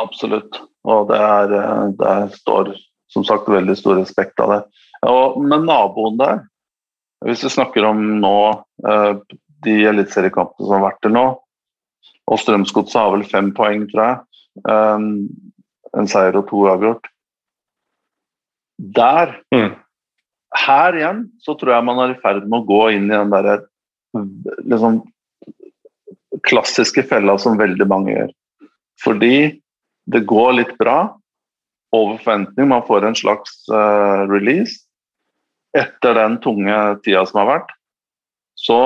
Absolutt. 0.00 0.60
Og 0.84 1.08
det 1.08 1.18
er, 1.18 1.52
eh, 1.58 1.90
der 1.98 2.28
står 2.36 2.76
som 3.12 3.24
sagt 3.24 3.46
veldig 3.48 3.76
stor 3.76 3.96
respekt 4.00 4.40
av 4.40 4.48
det. 4.48 4.62
Og, 5.08 5.40
med 5.42 5.64
naboen 5.66 6.16
der, 6.18 6.44
hvis 7.24 7.42
vi 7.44 7.48
snakker 7.50 7.84
om 7.84 8.20
nå 8.20 8.64
eh, 8.88 9.14
de 9.62 9.84
eliteseriekampene 9.90 10.66
som 10.66 10.78
har 10.80 10.90
vært 10.90 11.00
til 11.02 11.12
nå, 11.12 11.26
og 12.30 12.38
Strømsgodset 12.38 12.98
har 13.00 13.10
vel 13.12 13.24
fem 13.26 13.52
poeng, 13.54 13.86
tror 13.90 14.02
jeg. 14.06 14.18
En 15.94 16.06
seier 16.08 16.36
og 16.38 16.46
to 16.48 16.62
uavgjort. 16.64 17.04
Der, 18.78 19.36
Mm. 19.52 19.74
her 20.54 20.92
igjen, 20.92 21.30
så 21.40 21.54
tror 21.58 21.74
jeg 21.74 21.84
man 21.84 21.98
er 21.98 22.14
i 22.14 22.20
ferd 22.20 22.46
med 22.48 22.62
å 22.62 22.66
gå 22.66 22.92
inn 22.94 23.10
i 23.10 23.14
den 23.16 23.30
derre 23.30 23.66
liksom 24.64 25.02
klassiske 26.48 27.04
fella 27.08 27.36
som 27.40 27.60
veldig 27.60 27.86
mange 27.88 28.14
gjør. 28.14 28.30
Fordi 29.02 29.36
det 30.12 30.24
går 30.28 30.56
litt 30.58 30.72
bra, 30.80 31.12
over 31.92 32.16
forventning, 32.24 32.68
man 32.68 32.86
får 32.86 33.04
en 33.04 33.16
slags 33.16 33.58
uh, 33.68 34.24
release. 34.30 34.80
Etter 35.76 36.16
den 36.16 36.38
tunge 36.44 36.76
tida 37.04 37.24
som 37.28 37.42
har 37.42 37.50
vært, 37.50 37.74
så 38.56 38.78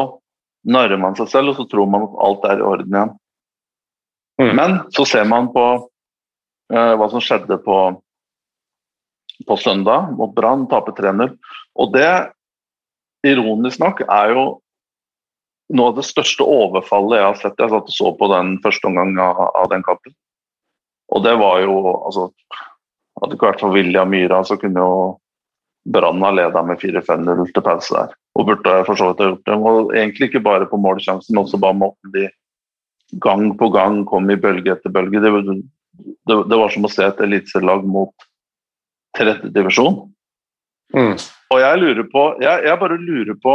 narrer 0.67 0.99
man 0.99 1.15
seg 1.19 1.31
selv, 1.31 1.53
og 1.53 1.61
så 1.61 1.67
tror 1.71 1.91
man 1.91 2.07
at 2.09 2.19
alt 2.27 2.49
er 2.51 2.63
i 2.63 2.67
orden 2.67 2.99
igjen. 2.99 3.15
Mm. 4.43 4.53
Men 4.59 4.77
så 4.95 5.07
ser 5.09 5.27
man 5.31 5.49
på 5.55 5.65
uh, 5.87 6.95
hva 6.99 7.09
som 7.13 7.23
skjedde 7.23 7.59
på, 7.63 7.79
på 9.47 9.59
søndag 9.63 10.11
mot 10.19 10.35
Brann, 10.35 10.67
taper 10.71 10.95
3-0. 10.99 11.37
Og 11.79 11.95
det, 11.95 12.11
ironisk 13.27 13.83
nok, 13.83 14.03
er 14.07 14.35
jo 14.35 14.47
noe 15.75 15.91
av 15.91 15.99
det 15.99 16.07
største 16.07 16.47
overfallet 16.47 17.19
jeg 17.19 17.27
har 17.27 17.39
sett. 17.41 17.61
Jeg 17.61 17.73
satt 17.73 17.91
og 17.91 17.97
så 17.97 18.13
på 18.19 18.31
den 18.33 18.57
første 18.65 18.91
omgang 18.91 19.17
av, 19.23 19.43
av 19.59 19.69
den 19.73 19.85
kampen. 19.87 20.15
Og 21.15 21.23
det 21.25 21.37
var 21.41 21.61
jo 21.65 21.77
altså, 21.95 22.31
Hadde 23.17 23.33
det 23.33 23.37
ikke 23.39 23.49
vært 23.49 23.63
for 23.63 23.73
William 23.73 24.11
Myhra, 24.13 24.43
så 24.45 24.59
kunne 24.61 24.83
jo 24.83 24.97
Brann 25.89 26.21
ha 26.21 26.29
leda 26.35 26.61
med 26.67 26.83
4-5-0 26.83 27.47
til 27.55 27.65
pause 27.65 27.95
der. 27.95 28.11
Og 28.37 28.51
burde 28.51 28.75
for 28.85 28.99
så 28.99 29.07
vidt 29.09 29.23
ha 29.23 29.29
gjort 29.31 29.47
det. 29.47 29.57
Og 29.57 29.95
egentlig 29.95 30.29
ikke 30.29 30.43
bare 30.45 30.67
på 30.69 30.81
målsjansen, 30.83 31.33
men 31.33 31.47
også 31.47 31.61
bare 31.63 31.79
måten 31.81 32.13
de 32.13 32.27
gang 33.23 33.47
på 33.57 33.71
gang 33.73 34.03
kom 34.05 34.29
i 34.29 34.37
bølge 34.37 34.75
etter 34.75 34.93
bølge. 34.93 35.23
Det, 35.25 35.57
det, 36.29 36.37
det 36.51 36.59
var 36.61 36.75
som 36.75 36.85
å 36.85 36.93
se 36.93 37.07
et 37.07 37.23
eliteserielag 37.25 37.87
mot 37.89 38.27
tredjedivisjon. 39.17 40.03
Mm. 40.93 41.15
Og 41.55 41.63
jeg 41.63 41.81
lurer 41.83 42.07
på 42.13 42.27
jeg, 42.43 42.67
jeg 42.69 42.79
bare 42.79 42.97
lurer 43.01 43.39
på 43.43 43.55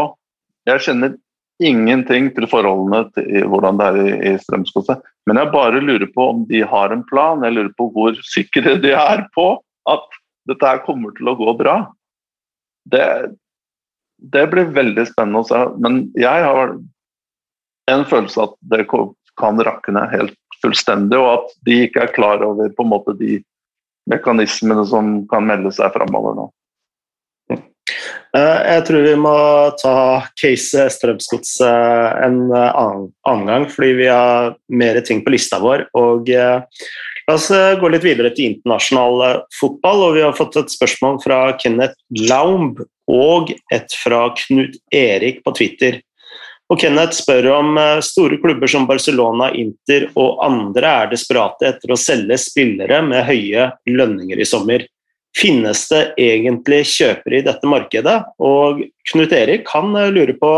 Jeg 0.68 0.82
kjenner 0.84 1.14
ingenting 1.62 2.32
til 2.36 2.48
forholdene 2.50 3.06
til 3.16 3.46
hvordan 3.50 3.80
det 3.80 3.88
er 3.88 4.00
i, 4.02 4.14
i 4.32 4.34
Strømsgodset, 4.42 5.02
men 5.30 5.40
jeg 5.40 5.54
bare 5.54 5.84
lurer 5.84 6.10
på 6.16 6.28
om 6.34 6.46
de 6.50 6.64
har 6.66 6.94
en 6.94 7.04
plan. 7.08 7.44
Jeg 7.46 7.56
lurer 7.56 7.74
på 7.78 7.90
hvor 7.94 8.18
sikre 8.26 8.76
de 8.82 8.96
er 8.98 9.26
på 9.36 9.54
at 9.90 10.20
dette 10.50 10.68
her 10.68 10.82
kommer 10.86 11.14
til 11.18 11.30
å 11.30 11.38
gå 11.38 11.54
bra. 11.60 11.76
Det, 12.90 13.06
det 14.34 14.48
blir 14.50 14.74
veldig 14.74 15.06
spennende 15.12 15.44
å 15.44 15.48
se. 15.48 15.62
Men 15.84 16.04
jeg 16.18 16.48
har 16.48 16.74
en 17.92 18.08
følelse 18.10 18.48
at 18.48 18.58
det 18.74 18.88
kan 18.90 19.62
rakne 19.68 20.08
helt 20.12 20.38
fullstendig, 20.62 21.18
og 21.18 21.30
at 21.36 21.54
de 21.68 21.78
ikke 21.86 22.06
er 22.06 22.16
klar 22.16 22.44
over 22.46 22.70
på 22.74 22.86
en 22.86 22.92
måte 22.92 23.16
de 23.20 23.40
mekanismene 24.10 24.84
som 24.90 25.14
kan 25.30 25.46
melde 25.48 25.72
seg 25.74 25.94
framover 25.94 26.38
nå. 26.38 26.50
Eh, 28.38 28.60
Jeg 28.76 28.84
tror 28.88 29.04
vi 29.04 29.16
må 29.20 29.36
ta 29.82 29.96
case 30.40 30.88
Strømsgods 30.96 31.58
eh, 31.68 32.10
en 32.28 32.46
eh, 32.48 32.80
annen, 32.80 33.48
gang, 33.48 33.66
fordi 33.72 33.94
vi 34.00 34.08
har 34.08 34.54
mer 34.72 35.00
ting 35.04 35.24
på 35.26 35.34
lista 35.36 35.60
vår. 35.64 35.90
Og 36.00 36.32
La 37.30 37.36
oss 37.38 37.52
gå 37.54 37.90
litt 37.94 38.04
videre 38.04 38.32
til 38.34 38.50
internasjonal 38.50 39.44
fotball. 39.54 40.00
og 40.08 40.16
Vi 40.16 40.24
har 40.26 40.34
fått 40.36 40.56
et 40.58 40.72
spørsmål 40.74 41.20
fra 41.24 41.54
Kenneth 41.62 41.94
Laumb 42.28 42.82
og 43.08 43.52
et 43.72 43.94
fra 43.94 44.24
Knut 44.36 44.74
Erik 44.92 45.44
på 45.46 45.54
Twitter. 45.56 46.00
Og 46.74 46.82
Kenneth 46.82 47.20
spør 47.22 47.52
om 47.54 47.78
store 48.04 48.40
klubber 48.42 48.68
som 48.74 48.90
Barcelona, 48.90 49.52
Inter 49.54 50.10
og 50.18 50.42
andre 50.44 50.96
er 51.04 51.14
desperate 51.14 51.70
etter 51.70 51.94
å 51.94 52.00
selge 52.00 52.40
spillere 52.42 53.04
med 53.06 53.24
høye 53.30 53.70
lønninger 53.88 54.42
i 54.42 54.50
sommer. 54.50 54.88
Finnes 55.38 55.86
det 55.88 56.02
egentlig 56.20 56.84
kjøpere 56.92 57.40
i 57.40 57.46
dette 57.46 57.70
markedet? 57.70 58.18
Og 58.44 58.82
Knut 59.12 59.36
Erik 59.36 59.70
han 59.72 59.94
lure 59.94 60.12
lurer 60.12 60.38
på 60.40 60.54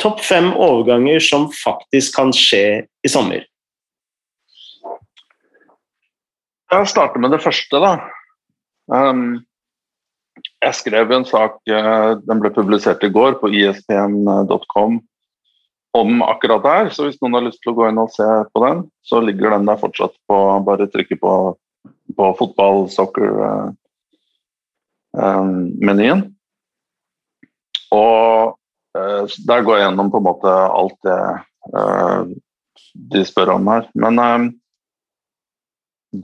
topp 0.00 0.22
fem 0.24 0.50
overganger 0.56 1.20
som 1.24 1.48
faktisk 1.52 2.16
kan 2.16 2.32
skje 2.36 2.64
i 2.84 3.12
sommer. 3.12 3.44
Jeg 6.70 6.88
starter 6.88 7.22
med 7.22 7.32
det 7.34 7.42
første, 7.42 7.80
da. 7.82 7.96
Um, 8.90 9.40
jeg 10.62 10.76
skrev 10.78 11.12
en 11.12 11.26
sak, 11.26 11.58
eh, 11.68 12.10
den 12.22 12.42
ble 12.42 12.52
publisert 12.54 13.02
i 13.04 13.10
går 13.12 13.40
på 13.40 13.50
ispn.com 13.50 15.00
om 15.98 16.22
akkurat 16.22 16.62
det 16.62 16.74
her. 16.76 16.90
Så 16.94 17.08
hvis 17.08 17.18
noen 17.20 17.38
har 17.38 17.46
lyst 17.48 17.60
til 17.64 17.72
å 17.72 17.78
gå 17.80 17.88
inn 17.90 18.00
og 18.00 18.12
se 18.14 18.28
på 18.54 18.62
den, 18.64 18.84
så 19.02 19.20
ligger 19.24 19.56
den 19.56 19.66
der 19.68 19.80
fortsatt 19.80 20.14
på 20.30 20.38
Bare 20.66 20.86
trykke 20.92 21.18
på, 21.18 21.34
på 22.16 22.30
fotball, 22.38 22.86
soccer 22.92 23.34
eh, 23.48 23.68
menyen. 25.14 26.20
Og 27.90 28.54
eh, 28.96 29.24
der 29.48 29.64
går 29.66 29.76
jeg 29.78 29.86
gjennom 29.88 30.10
på 30.12 30.20
en 30.20 30.26
måte 30.28 30.52
alt 30.52 30.98
det 31.06 31.18
eh, 31.74 32.32
de 33.10 33.24
spør 33.26 33.56
om 33.56 33.70
her. 33.72 33.88
Men 33.98 34.20
eh, 34.22 34.46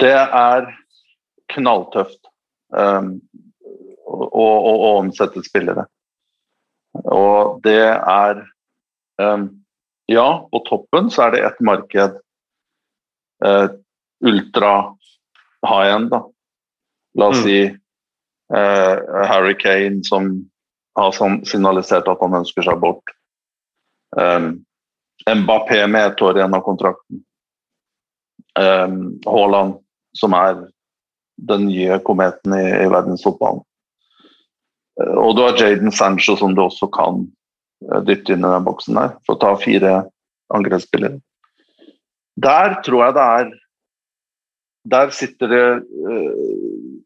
det 0.03 0.15
er 0.15 0.71
knalltøft 1.55 2.27
um, 2.75 3.13
å, 4.07 4.19
å, 4.43 4.73
å 4.73 4.89
omsette 4.99 5.45
spillere. 5.47 5.85
Og 7.07 7.61
det 7.63 7.83
er 7.95 8.41
um, 9.23 9.51
Ja, 10.11 10.27
på 10.51 10.61
toppen 10.67 11.09
så 11.11 11.27
er 11.27 11.35
det 11.35 11.43
et 11.47 11.63
marked 11.67 12.19
uh, 13.43 13.69
ultra 14.27 14.73
high 15.67 15.95
end, 15.95 16.11
da. 16.13 16.21
La 17.19 17.31
oss 17.33 17.41
Mm. 17.43 17.47
si 17.47 17.59
Harry 18.53 19.57
Kane 19.59 20.05
som 20.07 20.29
har 20.97 21.13
sånn 21.13 21.41
signalisert 21.49 22.09
at 22.09 22.21
han 22.23 22.39
ønsker 22.41 22.65
seg 22.67 22.81
bort. 22.83 23.15
Um, 24.17 24.65
Mbappé 25.27 25.81
med 25.91 26.13
ett 26.13 26.23
år 26.23 26.39
igjen 26.39 26.55
av 26.55 26.63
kontrakten. 26.65 27.23
Um, 28.57 29.17
Haaland, 29.27 29.81
som 30.17 30.37
er 30.37 30.61
den 31.49 31.67
nye 31.69 31.99
kometen 32.07 32.55
i, 32.57 32.65
i 32.85 32.89
verdensfotballen. 32.93 33.65
Og 34.97 35.35
du 35.37 35.43
har 35.45 35.59
Jaden 35.61 35.93
Sancho, 35.93 36.37
som 36.41 36.55
du 36.57 36.63
også 36.65 36.89
kan 36.95 37.27
dytte 38.07 38.33
inn 38.33 38.45
i 38.45 38.53
den 38.55 38.65
boksen 38.65 38.97
der, 38.97 39.17
for 39.27 39.37
å 39.37 39.43
ta 39.43 39.53
fire 39.61 39.99
angrepsspillere. 40.55 41.21
Der 42.41 42.79
tror 42.85 43.07
jeg 43.07 43.17
det 43.17 43.29
er 43.37 43.55
Der 44.87 45.11
sitter 45.11 45.49
det 45.51 45.65
uh, 45.83 46.97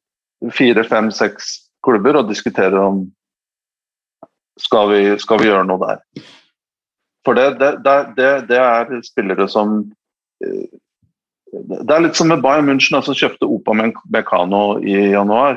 fire, 0.57 0.85
fem, 0.89 1.11
seks 1.13 1.57
klubber 1.85 2.21
og 2.21 2.29
diskuterer 2.31 2.79
om 2.81 3.05
skal 4.61 4.91
vi, 4.93 5.01
skal 5.21 5.41
vi 5.41 5.49
gjøre 5.49 5.65
noe 5.69 5.81
der. 5.81 6.25
For 7.25 7.37
det, 7.37 7.59
det, 7.61 7.71
det, 8.17 8.31
det, 8.49 8.61
er 8.61 9.03
spillere 9.05 9.47
som 9.49 9.83
uh, 10.45 10.69
det 11.51 11.91
er 11.91 12.05
litt 12.05 12.19
som 12.19 12.31
med 12.31 12.43
Bayern 12.45 12.69
München, 12.69 12.93
som 12.93 13.01
altså 13.01 13.17
kjøpte 13.19 13.49
Opa 13.51 13.75
Mekano 13.75 14.79
i 14.87 14.95
januar 15.11 15.57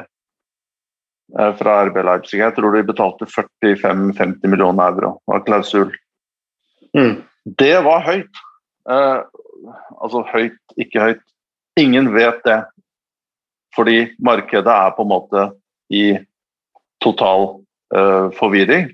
eh, 1.37 1.51
fra 1.59 1.75
RB 1.85 1.99
Leipzig. 2.07 2.39
Jeg 2.41 2.55
tror 2.55 2.73
de 2.73 2.81
betalte 2.87 3.27
45-50 3.29 4.49
millioner 4.49 4.89
euro 4.89 5.11
av 5.29 5.43
klausul. 5.45 5.93
Mm. 6.97 7.21
Det 7.61 7.75
var 7.85 8.01
høyt. 8.07 8.41
Eh, 8.89 9.19
altså 10.01 10.23
høyt, 10.33 10.57
ikke 10.81 11.11
høyt. 11.11 11.23
ingen 11.77 12.11
vet 12.13 12.41
det, 12.45 12.59
fordi 13.75 14.07
markedet 14.23 14.69
er 14.69 14.93
på 14.95 15.05
en 15.05 15.11
måte 15.11 15.45
i 15.93 16.05
total 17.03 17.47
uh, 17.95 18.29
forvirring. 18.37 18.91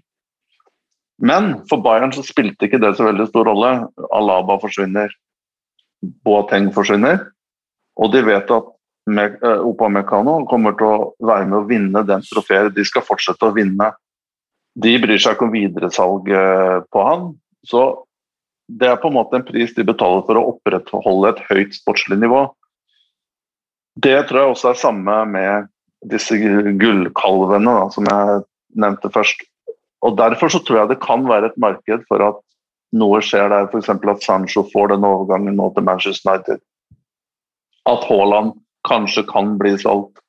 Men 1.19 1.51
for 1.69 1.83
Bayern 1.83 2.13
så 2.15 2.23
spilte 2.23 2.67
ikke 2.67 2.79
det 2.81 2.95
så 2.95 3.09
veldig 3.09 3.27
stor 3.29 3.49
rolle. 3.49 3.71
Alaba 4.15 4.55
forsvinner, 4.61 5.11
Boateng 6.23 6.69
forsvinner, 6.75 7.25
og 7.99 8.13
de 8.13 8.23
vet 8.23 8.51
at 8.55 8.75
Opa 9.09 9.55
Opamecano 9.65 10.43
kommer 10.45 10.75
til 10.77 10.85
å 10.85 11.07
være 11.25 11.47
med 11.49 11.57
å 11.57 11.67
vinne 11.67 12.03
den 12.05 12.21
trofeet. 12.27 12.75
De 12.75 12.83
skal 12.85 13.03
fortsette 13.07 13.47
å 13.47 13.55
vinne. 13.55 13.87
De 14.77 14.91
bryr 15.01 15.17
seg 15.17 15.33
ikke 15.33 15.47
om 15.47 15.55
videresalg 15.55 16.29
uh, 16.29 16.85
på 16.93 17.05
han. 17.07 17.25
Så 17.67 17.81
det 18.69 18.87
er 18.87 18.99
på 19.01 19.09
en 19.09 19.17
måte 19.17 19.39
en 19.39 19.47
pris 19.47 19.73
de 19.75 19.85
betaler 19.87 20.21
for 20.27 20.37
å 20.37 20.45
opprettholde 20.53 21.33
et 21.33 21.41
høyt 21.49 21.75
sportslig 21.79 22.19
nivå. 22.21 22.45
Det 23.95 24.17
tror 24.27 24.41
jeg 24.41 24.53
også 24.53 24.71
er 24.71 24.81
samme 24.81 25.15
med 25.31 25.69
disse 26.09 26.37
gullkalvene 26.79 27.73
da, 27.79 27.87
som 27.93 28.07
jeg 28.07 28.43
nevnte 28.79 29.11
først. 29.13 29.43
Og 30.05 30.15
Derfor 30.17 30.51
så 30.53 30.61
tror 30.63 30.83
jeg 30.83 30.93
det 30.93 31.01
kan 31.03 31.25
være 31.27 31.51
et 31.51 31.59
marked 31.59 32.05
for 32.07 32.23
at 32.23 32.39
noe 32.95 33.19
skjer 33.21 33.51
der, 33.51 33.67
f.eks. 33.69 33.89
at 33.91 34.23
Sancho 34.23 34.63
får 34.71 34.93
den 34.93 35.05
overgangen 35.05 35.59
nå 35.59 35.69
til 35.75 35.85
Manchester 35.85 36.31
United. 36.31 36.63
At 37.89 38.07
Haaland 38.09 38.55
kanskje 38.87 39.25
kan 39.29 39.57
bli 39.59 39.75
solgt. 39.81 40.21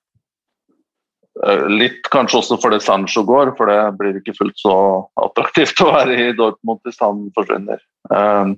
Eh, 1.46 1.66
litt 1.70 2.08
kanskje 2.12 2.40
også 2.40 2.58
fordi 2.60 2.80
Sancho 2.84 3.22
går, 3.24 3.54
for 3.56 3.70
det 3.70 3.78
blir 4.00 4.18
ikke 4.18 4.34
fullt 4.36 4.58
så 4.60 4.74
attraktivt 5.22 5.80
å 5.84 5.92
være 5.94 6.18
i 6.18 6.32
Dortmund 6.36 6.82
hvis 6.84 7.00
han 7.00 7.28
forsvinner. 7.36 7.80
Um, 8.10 8.56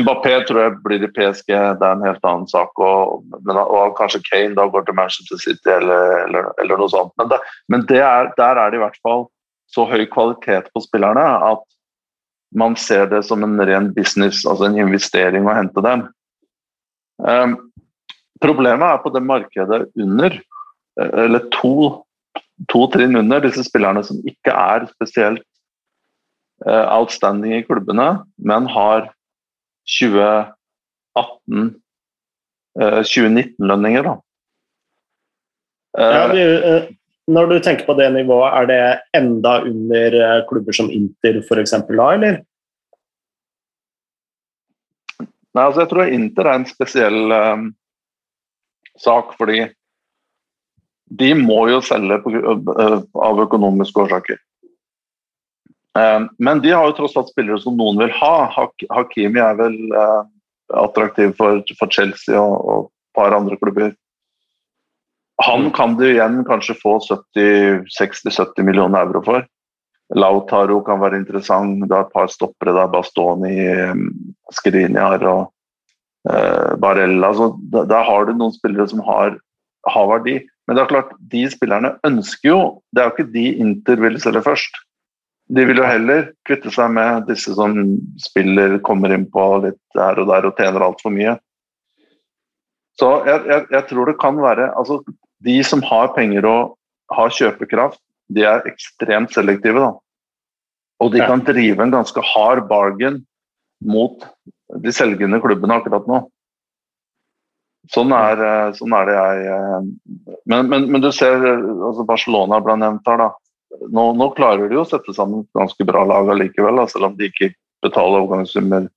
Mbappé 0.00 0.36
tror 0.46 0.60
jeg 0.62 0.76
blir 0.84 1.02
i 1.04 1.10
PSG, 1.12 1.50
det 1.50 1.84
er 1.84 1.96
en 1.96 2.04
helt 2.06 2.24
annen 2.28 2.48
sak. 2.48 2.72
Og, 2.80 3.24
men, 3.42 3.58
og 3.58 3.96
kanskje 3.98 4.22
Kane 4.28 4.56
da 4.56 4.68
går 4.70 4.86
til 4.86 4.96
Manchester 4.96 5.40
City 5.42 5.72
eller, 5.74 6.22
eller, 6.26 6.48
eller 6.62 6.80
noe 6.80 6.92
sånt. 6.92 7.12
Men, 7.20 7.30
det, 7.32 7.40
men 7.72 7.84
det 7.90 8.00
er, 8.00 8.30
der 8.38 8.60
er 8.60 8.72
det 8.72 8.80
i 8.80 8.84
hvert 8.84 9.00
fall 9.04 9.26
så 9.72 9.86
høy 9.88 10.04
kvalitet 10.12 10.68
på 10.72 10.82
spillerne 10.84 11.24
at 11.48 11.62
man 12.56 12.76
ser 12.76 13.06
det 13.08 13.22
som 13.24 13.44
en 13.44 13.60
ren 13.64 13.88
business, 13.96 14.42
altså 14.44 14.68
en 14.68 14.76
investering 14.80 15.48
å 15.48 15.54
hente 15.56 15.84
dem. 15.84 16.04
Um, 17.24 17.54
problemet 18.44 18.84
er 18.84 19.00
på 19.00 19.12
det 19.14 19.22
markedet 19.24 19.86
under, 19.96 20.36
eller 21.00 21.46
to, 21.54 22.02
to 22.68 22.84
trinn 22.92 23.16
under, 23.16 23.40
disse 23.40 23.64
spillerne 23.64 24.04
som 24.04 24.20
ikke 24.28 24.52
er 24.52 24.84
spesielt 24.90 25.44
uh, 26.66 26.84
outstanding 26.98 27.56
i 27.56 27.64
klubbene, 27.64 28.10
men 28.36 28.68
har 28.74 29.08
2018 29.88 31.72
2019-lønninger, 32.72 34.06
uh, 34.06 34.08
da. 34.08 34.14
Ja, 36.00 36.22
du, 36.32 36.38
uh, 36.40 36.86
når 37.30 37.46
du 37.46 37.58
tenker 37.62 37.86
på 37.86 37.94
det 37.98 38.08
nivået, 38.14 38.50
er 38.50 38.66
det 38.66 38.80
enda 39.14 39.60
under 39.66 40.16
eh, 40.18 40.40
klubber 40.48 40.74
som 40.74 40.90
Inter 40.90 41.38
f.eks. 41.42 41.70
da, 41.70 42.06
eller? 42.16 42.40
Nei, 45.52 45.62
altså 45.62 45.84
jeg 45.84 45.90
tror 45.92 46.10
Inter 46.16 46.48
er 46.48 46.58
en 46.58 46.66
spesiell 46.66 47.34
um, 47.36 47.68
sak, 48.98 49.36
fordi 49.38 49.66
de 51.12 51.30
må 51.38 51.66
jo 51.70 51.82
selge 51.84 52.18
på, 52.24 52.32
uh, 52.32 52.98
av 53.22 53.44
økonomiske 53.44 54.06
årsaker. 54.06 54.40
Um, 55.92 56.28
men 56.38 56.62
de 56.64 56.70
har 56.72 56.86
jo 56.88 56.94
tross 56.96 57.16
alt 57.20 57.32
spillere 57.32 57.60
som 57.60 57.76
noen 57.76 57.98
vil 58.00 58.12
ha. 58.16 58.34
Hakimi 58.96 59.40
er 59.42 59.58
vel 59.58 59.76
uh, 59.92 60.22
attraktiv 60.80 61.34
for, 61.36 61.60
Chelsea 61.92 62.38
og, 62.40 62.88
et 62.88 63.18
par 63.18 63.36
andre 63.36 63.58
klubber. 63.60 63.92
Han 65.42 65.68
mm. 65.68 65.72
kan 65.76 65.96
du 65.98 66.06
igjen 66.08 66.40
kanskje 66.48 66.78
få 66.80 66.96
60-70 67.04 68.64
millioner 68.64 69.04
euro 69.04 69.22
for. 69.26 69.48
Lautaro 70.16 70.80
kan 70.84 71.00
være 71.00 71.20
interessant. 71.20 71.84
Det 71.88 71.96
er 71.96 72.06
et 72.06 72.14
par 72.14 72.30
stoppere 72.32 72.74
der. 72.76 72.88
Bastoni, 72.92 73.56
mm, 73.92 74.08
Skriniar 74.52 75.24
og 75.28 75.42
uh, 76.30 76.72
Barella. 76.80 77.32
Så 77.36 77.52
der, 77.72 78.00
har 78.08 78.28
du 78.28 78.32
noen 78.36 78.54
spillere 78.56 78.88
som 78.88 79.04
har, 79.04 79.36
har, 79.88 80.08
verdi. 80.14 80.38
Men 80.68 80.78
det 80.78 80.84
er 80.84 80.92
klart, 80.94 81.12
de 81.32 81.44
spillerne 81.50 81.96
ønsker 82.06 82.48
jo 82.48 82.58
Det 82.94 83.02
er 83.02 83.08
jo 83.08 83.14
ikke 83.16 83.32
de 83.34 83.46
Inter 83.64 84.04
vil 84.04 84.20
selge 84.22 84.44
først. 84.46 84.76
De 85.50 85.64
vil 85.68 85.80
jo 85.80 85.86
heller 85.86 86.28
kvitte 86.46 86.70
seg 86.72 86.92
med 86.94 87.26
disse 87.28 87.54
som 87.56 87.74
spiller, 88.22 88.78
kommer 88.86 89.12
inn 89.14 89.26
på 89.30 89.46
litt 89.64 89.98
her 89.98 90.20
og 90.22 90.30
der 90.30 90.46
og 90.48 90.60
tjener 90.60 90.84
altfor 90.86 91.12
mye. 91.14 91.34
Så 93.00 93.08
jeg, 93.26 93.42
jeg, 93.48 93.66
jeg, 93.72 93.84
tror 93.88 94.08
det 94.08 94.20
kan 94.20 94.36
være 94.36 94.68
altså 94.76 95.00
De 95.42 95.54
som 95.64 95.80
har 95.88 96.12
penger 96.14 96.44
og 96.46 96.74
har 97.12 97.32
kjøpekraft, 97.34 97.98
de 98.32 98.44
er 98.46 98.68
ekstremt 98.68 99.32
selektive. 99.34 99.80
da. 99.80 99.92
Og 101.02 101.10
de 101.12 101.24
kan 101.26 101.42
drive 101.44 101.82
en 101.82 101.92
ganske 101.92 102.22
hard 102.32 102.68
bargain 102.68 103.18
mot 103.82 104.22
de 104.84 104.94
selgende 104.94 105.40
klubbene 105.42 105.80
akkurat 105.80 106.06
nå. 106.08 106.22
Sånn 107.90 108.14
er, 108.14 108.38
eh, 108.46 108.72
sånn 108.78 108.94
er 108.94 109.08
det 109.08 109.14
jeg 109.16 109.46
eh, 109.50 109.86
men, 110.46 110.68
men, 110.70 110.84
men, 110.86 111.02
du 111.02 111.10
ser 111.12 111.42
altså 111.42 112.06
Barcelona 112.06 112.60
ble 112.62 112.76
nevnt 112.78 113.08
her. 113.10 113.18
da. 113.18 113.30
Nå, 113.80 114.04
nå, 114.18 114.28
klarer 114.36 114.68
de 114.70 114.78
å 114.80 114.86
sette 114.88 115.14
sammen 115.16 115.46
ganske 115.56 115.84
bra 115.88 116.04
lag 116.08 116.28
allikevel, 116.32 116.80
da, 116.80 116.86
selv 116.90 117.10
om 117.10 117.16
de 117.18 117.30
ikke 117.30 117.52
betaler 117.84 118.22
overgangssummer. 118.22 118.88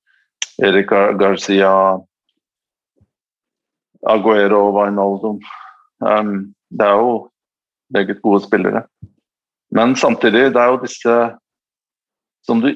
Erik 0.63 0.91
Garcia, 1.19 1.71
Aguero 4.05 4.61
og 4.69 4.76
Wijnaldum. 4.78 5.39
Um, 6.03 6.36
det 6.69 6.88
er 6.88 6.99
jo 6.99 7.15
meget 7.95 8.21
gode 8.23 8.43
spillere. 8.45 8.86
Men 9.76 9.95
samtidig, 9.99 10.51
det 10.55 10.61
er 10.61 10.73
jo 10.73 10.84
disse 10.84 11.15
som 12.45 12.61
du 12.61 12.76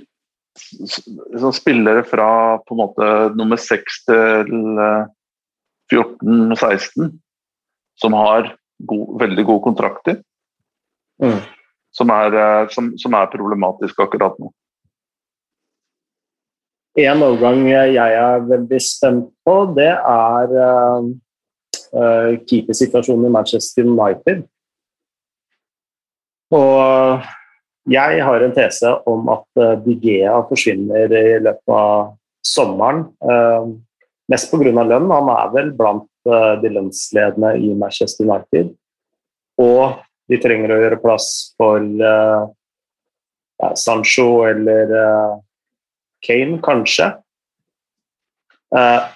som 1.39 1.53
spillere 1.53 2.03
fra 2.03 2.57
på 2.67 2.75
en 2.75 2.81
måte 2.81 3.05
nummer 3.37 3.59
6 3.59 3.99
til 4.09 4.49
14-16 5.93 7.05
eh, 7.05 7.13
som 8.01 8.15
har 8.17 8.49
god, 8.89 9.05
veldig 9.21 9.45
gode 9.45 9.63
kontrakter. 9.67 10.19
Mm. 11.23 11.39
Som, 11.99 12.11
er, 12.15 12.35
eh, 12.39 12.65
som, 12.71 12.93
som 12.99 13.15
er 13.19 13.31
problematisk 13.33 13.99
akkurat 14.05 14.37
nå. 14.39 14.53
En 16.99 17.23
overgang 17.23 17.61
jeg 17.67 17.95
er 17.95 18.45
veldig 18.47 18.79
spent 18.83 19.27
på, 19.47 19.55
det 19.75 19.91
er 19.93 20.53
uh, 20.55 22.31
keepersituasjonen 22.49 23.27
i 23.29 23.33
Manchester 23.35 23.87
United. 23.87 24.41
Og 26.55 27.27
jeg 27.93 28.23
har 28.25 28.43
en 28.43 28.55
tese 28.57 28.91
om 29.07 29.29
at 29.31 29.61
Digea 29.85 30.41
forsvinner 30.49 31.13
i 31.13 31.37
løpet 31.45 31.75
av 31.77 32.17
sommeren. 32.45 33.05
Uh, 33.23 33.77
mest 34.29 34.51
pga. 34.51 34.73
lønn. 34.73 35.09
Han 35.13 35.31
er 35.33 35.53
vel 35.55 35.71
blant 35.77 36.09
uh, 36.29 36.55
de 36.61 36.73
lønnsledende 36.73 37.55
i 37.61 37.73
Manchester 37.77 38.27
United. 38.27 38.73
Og 39.61 39.99
de 40.29 40.39
trenger 40.41 40.73
å 40.73 40.79
gjøre 40.83 41.01
plass 41.01 41.29
for 41.57 41.81
uh, 41.81 42.47
ja, 43.59 43.71
Sancho 43.75 44.43
eller 44.47 44.93
Kane, 46.25 46.59
kanskje. 46.63 47.11
Uh, 48.75 49.07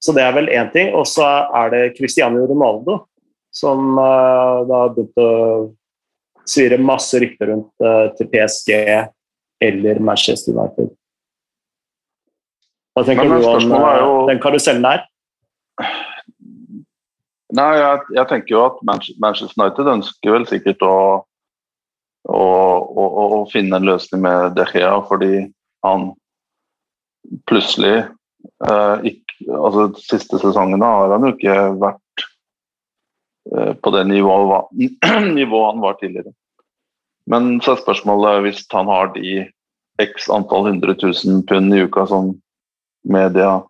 så 0.00 0.12
det 0.12 0.24
er 0.24 0.34
vel 0.36 0.50
én 0.52 0.70
ting. 0.72 0.92
Og 0.96 1.06
så 1.08 1.24
er 1.24 1.72
det 1.72 1.82
Cristiano 1.98 2.44
Ronaldo 2.48 3.04
som 3.54 3.98
uh, 3.98 4.64
da 4.66 4.84
har 4.84 4.94
begynt 4.96 5.20
å 5.22 5.30
svire 6.44 6.78
masse 6.82 7.18
rykter 7.22 7.52
rundt 7.52 7.84
uh, 7.84 8.10
til 8.18 8.28
PSG 8.32 8.74
eller 9.64 10.00
Manchester 10.02 10.56
United. 10.56 10.90
Hva 12.94 13.04
tenker 13.06 13.30
du 13.30 13.46
om 13.48 14.28
den 14.28 14.42
karusellen 14.42 14.84
der? 14.84 15.06
Nei, 17.54 17.70
jeg, 17.78 18.00
jeg, 18.16 18.26
tenker 18.30 18.56
jo 18.56 18.64
at 18.66 18.80
Manchester 18.86 19.54
United 19.60 19.90
ønsker 19.92 20.34
vel 20.34 20.46
sikkert 20.50 20.82
å, 20.82 20.96
å, 22.26 22.42
å, 22.42 23.04
å 23.38 23.40
finne 23.52 23.78
en 23.78 23.86
løsning 23.86 24.24
med 24.24 24.56
De 24.56 24.66
Gea, 24.72 24.96
fordi 25.06 25.46
han 25.86 26.08
plutselig 27.48 27.94
eh, 28.00 29.06
ikke, 29.10 29.36
altså 29.54 29.86
siste 30.00 30.40
sesongene 30.42 30.88
har 30.96 31.14
han 31.14 31.28
jo 31.28 31.34
ikke 31.36 31.58
vært 31.82 32.24
eh, 33.54 33.72
på 33.78 33.94
det 33.94 34.04
nivået, 34.10 34.74
nivået, 35.38 35.70
han 35.70 35.84
var 35.84 36.00
tidligere. 36.00 36.34
Men 37.30 37.54
så 37.64 37.76
er 37.76 37.84
spørsmålet 37.84 38.42
hvis 38.44 38.64
han 38.74 38.90
har 38.90 39.14
de 39.14 39.44
x 40.02 40.26
antall 40.32 40.66
hundre 40.72 40.96
tusen 40.98 41.44
pund 41.46 41.72
i 41.72 41.84
uka 41.86 42.02
som 42.10 42.34
media 43.06 43.60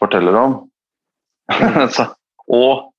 forteller 0.00 0.40
om, 0.40 0.60
så, 1.94 2.13
og 2.52 2.90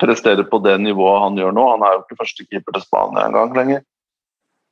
prestere 0.00 0.44
på 0.46 0.60
det 0.62 0.76
nivået 0.78 1.22
han 1.24 1.38
gjør 1.38 1.54
nå 1.54 1.62
Han 1.72 1.82
er 1.82 1.94
jo 1.94 2.02
ikke 2.04 2.18
førstekeeper 2.20 2.76
til 2.76 2.84
Spania 2.84 3.26
engang 3.26 3.54
lenger. 3.56 3.80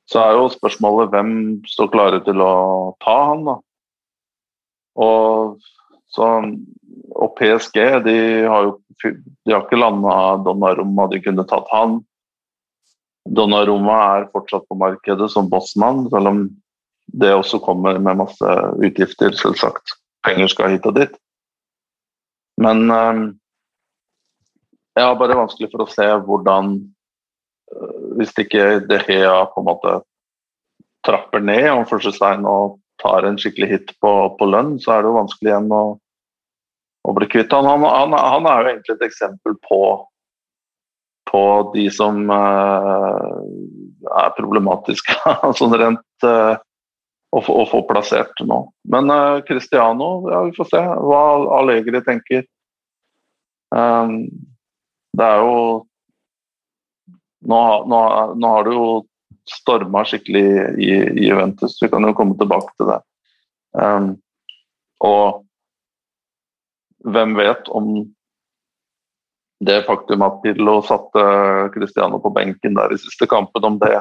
Så 0.06 0.20
er 0.20 0.36
jo 0.36 0.50
spørsmålet 0.52 1.10
hvem 1.10 1.30
står 1.66 1.90
klare 1.90 2.20
til 2.26 2.42
å 2.44 2.54
ta 3.02 3.16
han, 3.30 3.46
da. 3.48 3.56
Og 4.94 5.62
Så, 6.14 6.26
og 7.18 7.32
PSG 7.34 7.78
de 8.04 8.18
har 8.46 8.68
jo 8.68 8.76
de 9.02 9.50
har 9.50 9.64
ikke 9.64 9.80
landa 9.80 10.36
Donnarumma, 10.44 11.08
de 11.10 11.18
kunne 11.24 11.44
tatt 11.50 11.66
han. 11.72 11.98
Donnarumma 13.24 13.96
er 14.18 14.28
fortsatt 14.32 14.66
på 14.68 14.78
markedet 14.78 15.30
som 15.32 15.48
bossmann, 15.50 16.04
selv 16.12 16.30
om 16.30 16.44
det 17.20 17.32
også 17.34 17.60
kommer 17.64 17.98
med 17.98 18.20
masse 18.20 18.54
utgifter, 18.78 19.34
selvsagt. 19.36 19.96
Penger 20.24 20.48
skal 20.52 20.72
hit 20.76 20.86
og 20.88 20.96
dit. 20.96 21.18
Men 22.62 22.86
øh, 22.90 23.24
jeg 24.94 25.06
har 25.06 25.18
bare 25.18 25.38
vanskelig 25.38 25.70
for 25.72 25.84
å 25.84 25.90
se 25.90 26.06
hvordan 26.26 26.74
øh, 26.78 28.00
Hvis 28.18 28.34
ikke 28.38 28.80
De 28.86 29.00
Gea 29.08 29.36
på 29.50 29.62
en 29.62 29.68
måte 29.68 29.94
trapper 31.04 31.42
ned 31.44 31.68
om 31.72 31.84
Førstestein 31.88 32.46
og 32.48 32.78
tar 33.02 33.26
en 33.28 33.36
skikkelig 33.40 33.68
hit 33.68 33.92
på, 34.00 34.12
på, 34.38 34.46
lønn, 34.48 34.78
så 34.80 34.94
er 34.94 35.02
det 35.02 35.10
jo 35.10 35.18
vanskelig 35.18 35.50
igjen 35.50 35.72
å, 35.74 35.82
å 37.04 37.14
bli 37.18 37.28
kvitt 37.28 37.52
han. 37.52 37.68
Han, 37.68 37.84
han. 37.84 38.14
han, 38.16 38.48
er 38.48 38.62
jo 38.62 38.70
egentlig 38.70 38.94
et 38.94 39.04
eksempel 39.08 39.58
på, 39.68 39.80
på 41.28 41.42
de 41.74 41.84
som 41.92 42.22
uh, 42.30 43.42
er 44.22 44.36
problematiske 44.38 45.18
sånn 45.60 45.76
rent 45.82 46.24
uh, 46.24 46.56
å, 47.34 47.42
få, 47.42 47.58
å, 47.60 47.68
få, 47.68 47.82
plassert 47.90 48.40
nå. 48.46 48.62
Men 48.88 49.12
uh, 49.12 49.42
Cristiano, 49.44 50.14
ja, 50.32 50.40
vi 50.46 50.56
får 50.56 50.70
se 50.70 50.80
hva 50.80 51.22
Allegri 51.58 52.00
tenker. 52.06 52.46
Um, 53.74 54.22
det 55.14 55.26
er 55.26 55.42
jo 55.42 55.56
nå, 57.44 57.60
nå, 57.90 58.00
nå 58.40 58.52
har 58.54 58.66
det 58.66 58.74
jo 58.76 58.86
storma 59.50 60.04
skikkelig 60.08 60.44
i, 60.80 60.92
i, 60.94 61.26
Juventus. 61.28 61.76
Vi 61.82 61.90
kan 61.92 62.06
jo 62.06 62.14
komme 62.16 62.36
tilbake 62.40 62.72
til 62.78 62.88
det. 62.88 63.00
Um, 63.76 64.14
og 65.04 65.44
hvem 67.04 67.34
vet 67.36 67.68
om 67.68 67.90
det 69.64 69.82
faktum 69.86 70.24
at 70.24 70.40
Pirlo 70.42 70.78
satte 70.84 71.24
Cristiano 71.74 72.18
på 72.20 72.32
benken 72.34 72.76
der 72.78 72.94
i 72.94 73.00
siste 73.00 73.28
kampen, 73.30 73.64
om 73.64 73.78
det 73.82 74.00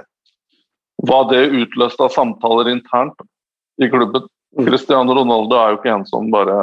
hva 1.03 1.23
det 1.27 1.49
utløste 1.51 2.05
av 2.05 2.13
samtaler 2.13 2.69
internt 2.71 3.19
i 3.81 3.89
klubben. 3.91 4.27
Mm. 4.55 4.67
Cristiano 4.67 5.15
Ronaldo 5.17 5.57
er 5.57 5.73
jo 5.73 5.79
ikke 5.79 5.93
en 5.95 6.05
som 6.07 6.29
bare 6.31 6.57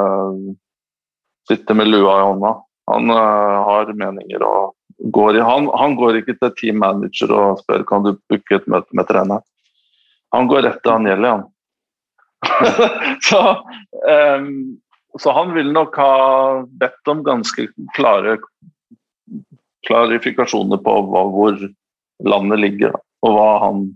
sitter 1.51 1.77
med 1.77 1.91
lua 1.91 2.21
i 2.21 2.27
hånda. 2.29 2.53
Han 2.91 3.13
uh, 3.13 3.61
har 3.67 3.93
meninger 3.97 4.43
og 4.47 4.75
går 5.15 5.39
i 5.39 5.45
han, 5.45 5.71
han, 5.79 5.97
går 5.97 6.21
ikke 6.21 6.37
til 6.41 6.53
team 6.59 6.83
manager 6.83 7.33
og 7.33 7.63
spør 7.63 7.87
kan 7.89 8.05
du 8.05 8.13
booke 8.29 8.59
et 8.59 8.69
møte 8.69 8.97
med 8.97 9.09
treneren. 9.09 9.47
Han 10.35 10.51
går 10.51 10.67
rett 10.67 10.83
til 10.85 10.93
Anjeli, 10.93 11.31
han. 11.31 11.47
så, 13.29 13.41
um, 14.37 14.51
så, 15.19 15.33
han 15.35 15.55
vil 15.57 15.73
nok 15.75 15.97
ha 15.99 16.13
bedt 16.83 17.11
om 17.11 17.25
ganske 17.27 17.67
klare 17.97 18.37
klarifikasjoner 19.89 20.79
på 20.85 20.97
hva, 21.09 21.25
hvor 21.33 21.57
landet 22.29 22.61
ligger, 22.61 22.95
og 23.25 23.37
hva 23.37 23.51
han 23.65 23.87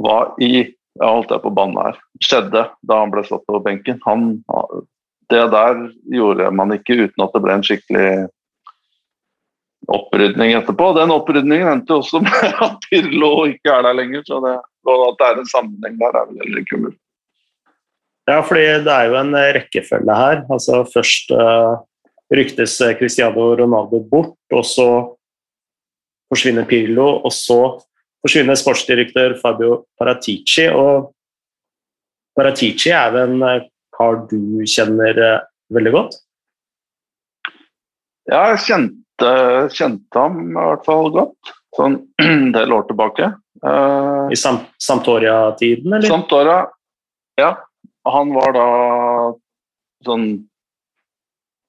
var 0.00 0.32
i 0.42 0.72
jeg 1.00 1.08
holdt 1.08 1.30
jeg 1.32 1.40
på 1.40 1.52
banne 1.56 1.84
her, 1.86 2.00
skjedde 2.20 2.66
da 2.88 2.96
han 3.00 3.12
ble 3.12 3.22
satt 3.24 3.44
på 3.48 3.60
benken. 3.64 4.00
Han, 4.04 4.42
det 5.32 5.42
der 5.52 5.82
gjorde 6.12 6.50
man 6.54 6.76
ikke 6.76 6.98
uten 7.06 7.24
at 7.24 7.34
det 7.34 7.42
ble 7.44 7.56
en 7.58 7.66
skikkelig 7.66 8.08
opprydning 9.90 10.54
etterpå. 10.56 10.90
Den 10.96 11.12
opprydningen 11.14 11.70
endte 11.70 11.96
også 11.98 12.22
med 12.22 12.58
at 12.66 12.76
Pirlo 12.88 13.32
ikke 13.50 13.72
er 13.72 13.86
der 13.86 13.96
lenger. 13.98 14.22
så 14.26 14.40
det, 14.44 14.58
At 14.58 15.18
det 15.18 15.28
er 15.28 15.40
en 15.40 15.54
sammenheng 15.54 15.96
der, 16.00 16.18
er 16.18 16.28
vel 16.28 16.42
heller 16.44 16.62
ikke 16.62 16.82
mulig. 16.84 16.98
Ja, 18.30 18.40
fordi 18.40 18.66
det 18.86 18.92
er 18.92 19.08
jo 19.10 19.16
en 19.18 19.34
rekkefølge 19.34 20.14
her. 20.16 20.44
Altså 20.50 20.84
Først 20.92 21.32
uh, 21.34 21.82
ryktes 22.30 22.78
Cristiano 22.98 23.54
Ronaldo 23.58 23.98
bort, 24.10 24.38
og 24.52 24.64
så 24.64 24.88
forsvinner 26.32 26.64
Pirlo, 26.68 27.18
og 27.26 27.32
så 27.34 27.58
forsvinner 28.22 28.54
sportsdirektør 28.54 29.34
Fabio 29.42 29.82
Paratici. 29.98 30.68
Og 30.70 31.10
Paratici 32.38 32.94
er 32.94 33.10
vel 33.12 33.34
en 33.34 33.66
eh, 33.92 33.96
kar 33.98 34.22
du 34.30 34.64
kjenner 34.66 35.18
uh, 35.20 35.40
veldig 35.74 35.92
godt? 35.94 36.18
Ja, 38.30 38.52
jeg 38.52 38.62
kjente 38.66 38.98
kjente, 39.72 40.18
ham 40.18 40.38
i 40.50 40.54
hvert 40.56 40.86
fall 40.86 41.10
godt. 41.14 41.52
Sånn 41.76 41.98
en 42.22 42.52
del 42.54 42.72
år 42.74 42.86
tilbake. 42.88 43.32
Uh, 43.62 44.28
I 44.32 44.38
Sam 44.38 44.62
Sampdoria-tiden, 44.82 45.92
eller? 45.92 46.08
Santoria, 46.08 46.62
ja. 47.40 47.52
Han 48.08 48.32
var 48.34 48.56
da 48.56 48.68
sånn 50.02 50.24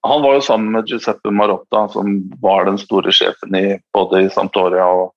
Han 0.04 0.24
var 0.24 0.34
jo 0.36 0.42
sammen 0.44 0.74
med 0.74 0.90
Giuseppe 0.90 1.32
Marotta, 1.32 1.86
som 1.94 2.18
var 2.42 2.66
den 2.68 2.80
store 2.82 3.14
sjefen 3.16 3.56
i, 3.56 3.78
både 3.96 4.26
i 4.26 4.32
Santoria 4.34 4.84
og, 4.84 5.14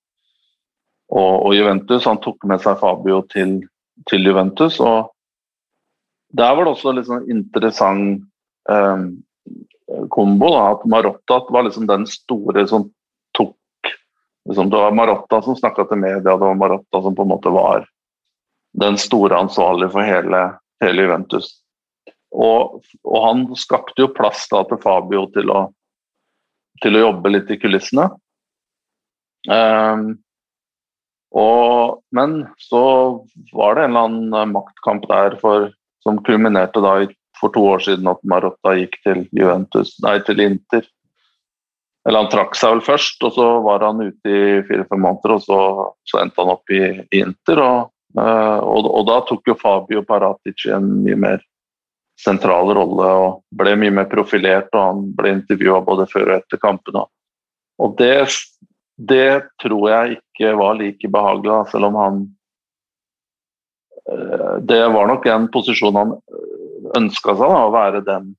og, 1.10 1.32
og, 1.40 1.54
Juventus. 1.56 2.04
Han 2.06 2.20
tok 2.22 2.46
med 2.46 2.62
seg 2.62 2.78
Fabio 2.78 3.24
til, 3.32 3.56
til 4.06 4.28
Juventus, 4.28 4.78
og 4.78 5.10
der 6.36 6.56
var 6.56 6.66
det 6.66 6.74
også 6.74 6.92
litt 6.96 7.08
sånn 7.08 7.28
interessant 7.32 8.24
eh, 8.70 9.04
kombo. 10.12 10.50
Da, 10.52 10.62
at 10.74 10.86
Marotta 10.90 11.40
var 11.52 11.66
liksom 11.66 11.88
den 11.88 12.06
store 12.10 12.66
som 12.68 12.88
tok 13.36 13.92
liksom, 14.48 14.70
Det 14.70 14.80
var 14.84 14.96
Marotta 14.96 15.42
som 15.42 15.58
snakka 15.58 15.86
til 15.90 16.02
media, 16.02 16.24
det 16.24 16.40
var 16.42 16.58
Marotta 16.58 17.02
som 17.02 17.16
på 17.16 17.26
en 17.26 17.32
måte 17.34 17.52
var 17.54 17.86
den 18.76 18.98
store 19.00 19.38
ansvarlige 19.38 19.94
for 19.94 20.04
hele, 20.04 20.42
hele 20.84 21.06
Juventus. 21.06 21.54
Og, 22.36 22.82
og, 23.04 23.18
han 23.24 23.46
skapte 23.56 24.02
jo 24.02 24.12
plass 24.12 24.44
da 24.52 24.60
til 24.68 24.80
Fabio 24.82 25.24
til 25.32 25.48
å, 25.52 25.62
til 26.84 26.98
å 26.98 27.04
jobbe 27.06 27.32
litt 27.32 27.52
i 27.54 27.58
kulissene. 27.62 28.10
Um, 29.48 30.18
og, 31.36 32.02
men 32.16 32.42
så 32.60 32.82
var 33.54 33.76
det 33.76 33.86
en 33.86 33.96
eller 33.96 34.10
annen 34.10 34.52
maktkamp 34.52 35.06
der 35.08 35.38
for, 35.40 35.70
som 36.06 36.20
kulminerte 36.24 36.82
da 36.84 37.00
for 37.40 37.52
to 37.52 37.64
år 37.68 37.82
siden 37.84 38.06
at 38.08 38.22
Marotta 38.28 38.76
gikk 38.78 39.00
til 39.04 39.24
Juventus, 39.36 39.96
nei, 40.04 40.18
til 40.24 40.40
Inter. 40.44 40.86
Eller 42.06 42.22
han 42.22 42.30
trakk 42.30 42.54
seg 42.56 42.76
vel 42.76 42.84
først, 42.86 43.18
og 43.26 43.34
så 43.34 43.48
var 43.64 43.82
han 43.84 44.04
ute 44.04 44.30
i 44.30 44.62
fire-fem 44.68 45.02
måneder, 45.02 45.34
og 45.34 45.42
så, 45.42 45.58
så, 46.06 46.20
endte 46.22 46.42
han 46.42 46.52
opp 46.54 46.72
i, 46.72 46.80
Inter. 47.18 47.60
Og, 47.64 47.90
uh, 48.18 48.60
og, 48.62 48.86
og, 48.86 49.02
da 49.10 49.18
tok 49.26 49.50
jo 49.50 49.58
Fabio 49.58 50.04
Paratici 50.06 50.70
en 50.72 50.86
mye 51.02 51.18
mer 51.26 51.42
sentral 52.16 52.70
rolle 52.78 53.08
og 53.20 53.42
ble 53.58 53.74
mye 53.76 53.92
mer 53.98 54.06
profilert, 54.08 54.70
og 54.72 54.86
han 54.86 55.02
ble 55.18 55.34
intervjua 55.34 55.82
både 55.84 56.06
før 56.08 56.30
og 56.30 56.38
etter 56.38 56.62
kampene. 56.62 57.04
Og 57.82 57.98
det, 57.98 58.30
det 58.96 59.50
tror 59.60 59.90
jeg 59.90 60.16
ikke 60.16 60.54
var 60.56 60.78
like 60.78 61.10
behagelig, 61.12 61.58
selv 61.74 61.90
om 61.90 62.00
han 62.00 62.22
Det 64.66 64.82
var 64.94 65.08
nok 65.10 65.26
en 65.26 65.48
posisjon 65.50 65.96
han 65.98 66.12
ønska 66.96 67.34
seg 67.34 67.50
da, 67.50 67.62
å 67.66 67.72
være 67.74 68.02
den 68.06 68.34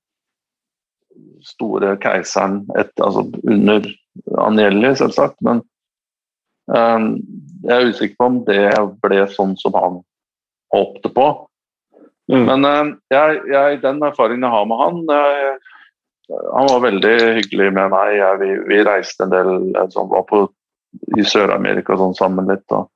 store 1.45 1.95
keiseren 2.01 2.61
etter, 2.77 3.07
altså 3.07 3.25
under 3.47 3.87
Anjelli, 4.41 4.93
selvsagt. 4.97 5.37
Men 5.45 5.61
um, 6.71 7.09
jeg 7.67 7.75
er 7.75 7.91
usikker 7.91 8.17
på 8.19 8.29
om 8.31 8.39
det 8.47 8.61
ble 9.03 9.23
sånn 9.33 9.55
som 9.61 9.75
han 9.77 10.01
håpte 10.73 11.11
på. 11.13 11.27
Mm. 12.31 12.43
Men 12.49 12.67
um, 12.67 12.93
jeg, 13.13 13.41
jeg, 13.53 13.81
den 13.85 14.03
erfaringen 14.03 14.47
jeg 14.47 14.55
har 14.55 14.65
med 14.67 14.81
han 14.81 14.97
jeg, 15.07 15.57
Han 16.27 16.67
var 16.67 16.81
veldig 16.83 17.15
hyggelig 17.37 17.69
med 17.71 17.93
meg. 17.93 18.17
Jeg, 18.17 18.39
vi, 18.41 18.49
vi, 18.67 18.83
reiste 18.83 19.23
en 19.23 19.31
del 19.31 19.51
sånn, 19.93 20.09
var 20.11 20.25
på, 20.27 20.43
i 21.15 21.23
Sør-Amerika 21.23 21.95
sånn, 21.95 22.17
sammen 22.17 22.51
litt. 22.51 22.65
Og, 22.75 22.89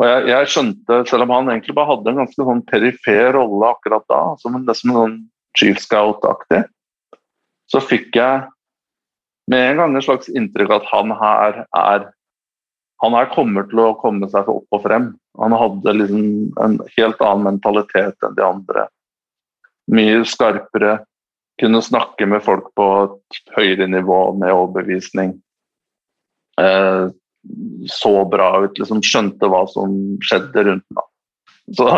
og 0.00 0.06
jeg, 0.08 0.24
jeg, 0.30 0.48
skjønte, 0.54 0.98
selv 1.08 1.26
om 1.26 1.34
han 1.34 1.50
egentlig 1.52 1.74
bare 1.76 1.90
hadde 1.90 2.12
en 2.12 2.22
ganske 2.22 2.46
sånn 2.48 2.64
perifer 2.68 3.34
rolle 3.36 3.74
akkurat 3.74 4.06
da, 4.08 4.22
som 4.40 4.56
en, 4.56 4.64
nesten 4.68 4.94
sånn 4.96 5.18
chief 5.58 5.82
scout-aktig, 5.82 6.62
så 7.68 7.80
fikk 7.84 8.16
jeg 8.16 8.46
med 9.52 9.66
en 9.68 9.82
gang 9.82 9.96
et 9.96 10.06
slags 10.06 10.30
inntrykk 10.32 10.72
at 10.78 10.88
han 10.92 11.12
her 11.18 11.64
er 11.66 12.10
han 13.02 13.16
her 13.18 13.32
kommer 13.34 13.66
til 13.66 13.80
å 13.82 13.96
komme 13.98 14.28
seg 14.30 14.46
opp 14.46 14.76
og 14.76 14.84
frem. 14.84 15.08
Han 15.42 15.54
hadde 15.58 15.94
liksom 15.96 16.26
en 16.62 16.76
helt 16.94 17.22
annen 17.24 17.48
mentalitet 17.48 18.26
enn 18.28 18.36
de 18.36 18.44
andre. 18.46 18.84
Mye 19.90 20.20
skarpere. 20.28 21.00
Kunne 21.60 21.82
snakke 21.82 22.28
med 22.30 22.44
folk 22.46 22.70
på 22.78 22.86
et 23.02 23.40
høyere 23.56 23.88
nivå 23.90 24.20
med 24.38 24.54
overbevisning. 24.54 25.34
Eh, 26.62 27.10
så 27.90 28.12
bra 28.30 28.50
ut, 28.64 28.78
liksom 28.78 29.02
skjønte 29.04 29.48
hva 29.50 29.64
som 29.70 29.96
skjedde 30.22 30.66
rundt 30.68 30.98
ham. 30.98 31.08
Så 31.74 31.88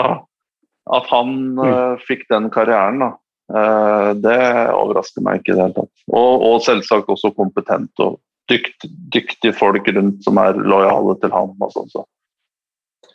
at 0.94 1.06
han 1.08 1.34
mm. 1.56 1.60
uh, 1.64 2.02
fikk 2.04 2.26
den 2.32 2.50
karrieren, 2.52 3.00
da, 3.00 3.10
uh, 3.54 4.10
det 4.16 4.40
overrasker 4.74 5.24
meg 5.24 5.40
ikke 5.40 5.54
i 5.54 5.56
det 5.56 5.62
hele 5.62 5.78
tatt. 5.78 6.04
Og, 6.12 6.44
og, 6.44 6.58
selvsagt 6.64 7.10
også 7.12 7.32
kompetent 7.36 8.04
og 8.04 8.18
dykt, 8.52 8.86
dyktige 9.12 9.56
folk 9.56 9.88
rundt 9.96 10.24
som 10.26 10.40
er 10.42 10.60
lojale 10.60 11.16
til 11.22 11.32
ham. 11.32 11.56
og 11.60 11.72
sånn. 11.72 11.90
Så. 11.92 12.04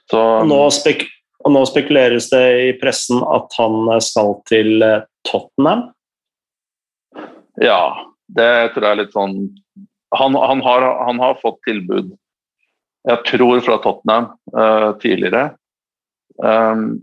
Så, 0.10 0.22
nå, 0.50 0.60
spek 0.74 1.06
nå, 1.48 1.62
spekuleres 1.70 2.30
det 2.34 2.46
i 2.66 2.72
pressen 2.82 3.22
at 3.24 3.54
han 3.60 3.88
skal 4.04 4.34
til 4.50 4.82
eh, 4.84 5.06
Tottenham. 5.28 5.86
Ja, 7.62 8.10
det 8.36 8.74
tror 8.74 8.88
jeg 8.88 8.92
er 8.92 9.00
litt 9.04 9.16
sånn 9.16 9.38
Han, 10.18 10.36
han, 10.36 10.62
har, 10.66 10.82
han 11.06 11.20
har, 11.22 11.38
fått 11.42 11.60
tilbud, 11.68 12.16
jeg 13.08 13.24
tror 13.28 13.62
fra 13.62 13.78
Tottenham 13.84 14.32
uh, 14.58 14.92
tidligere. 15.02 15.52
Um, 16.42 17.02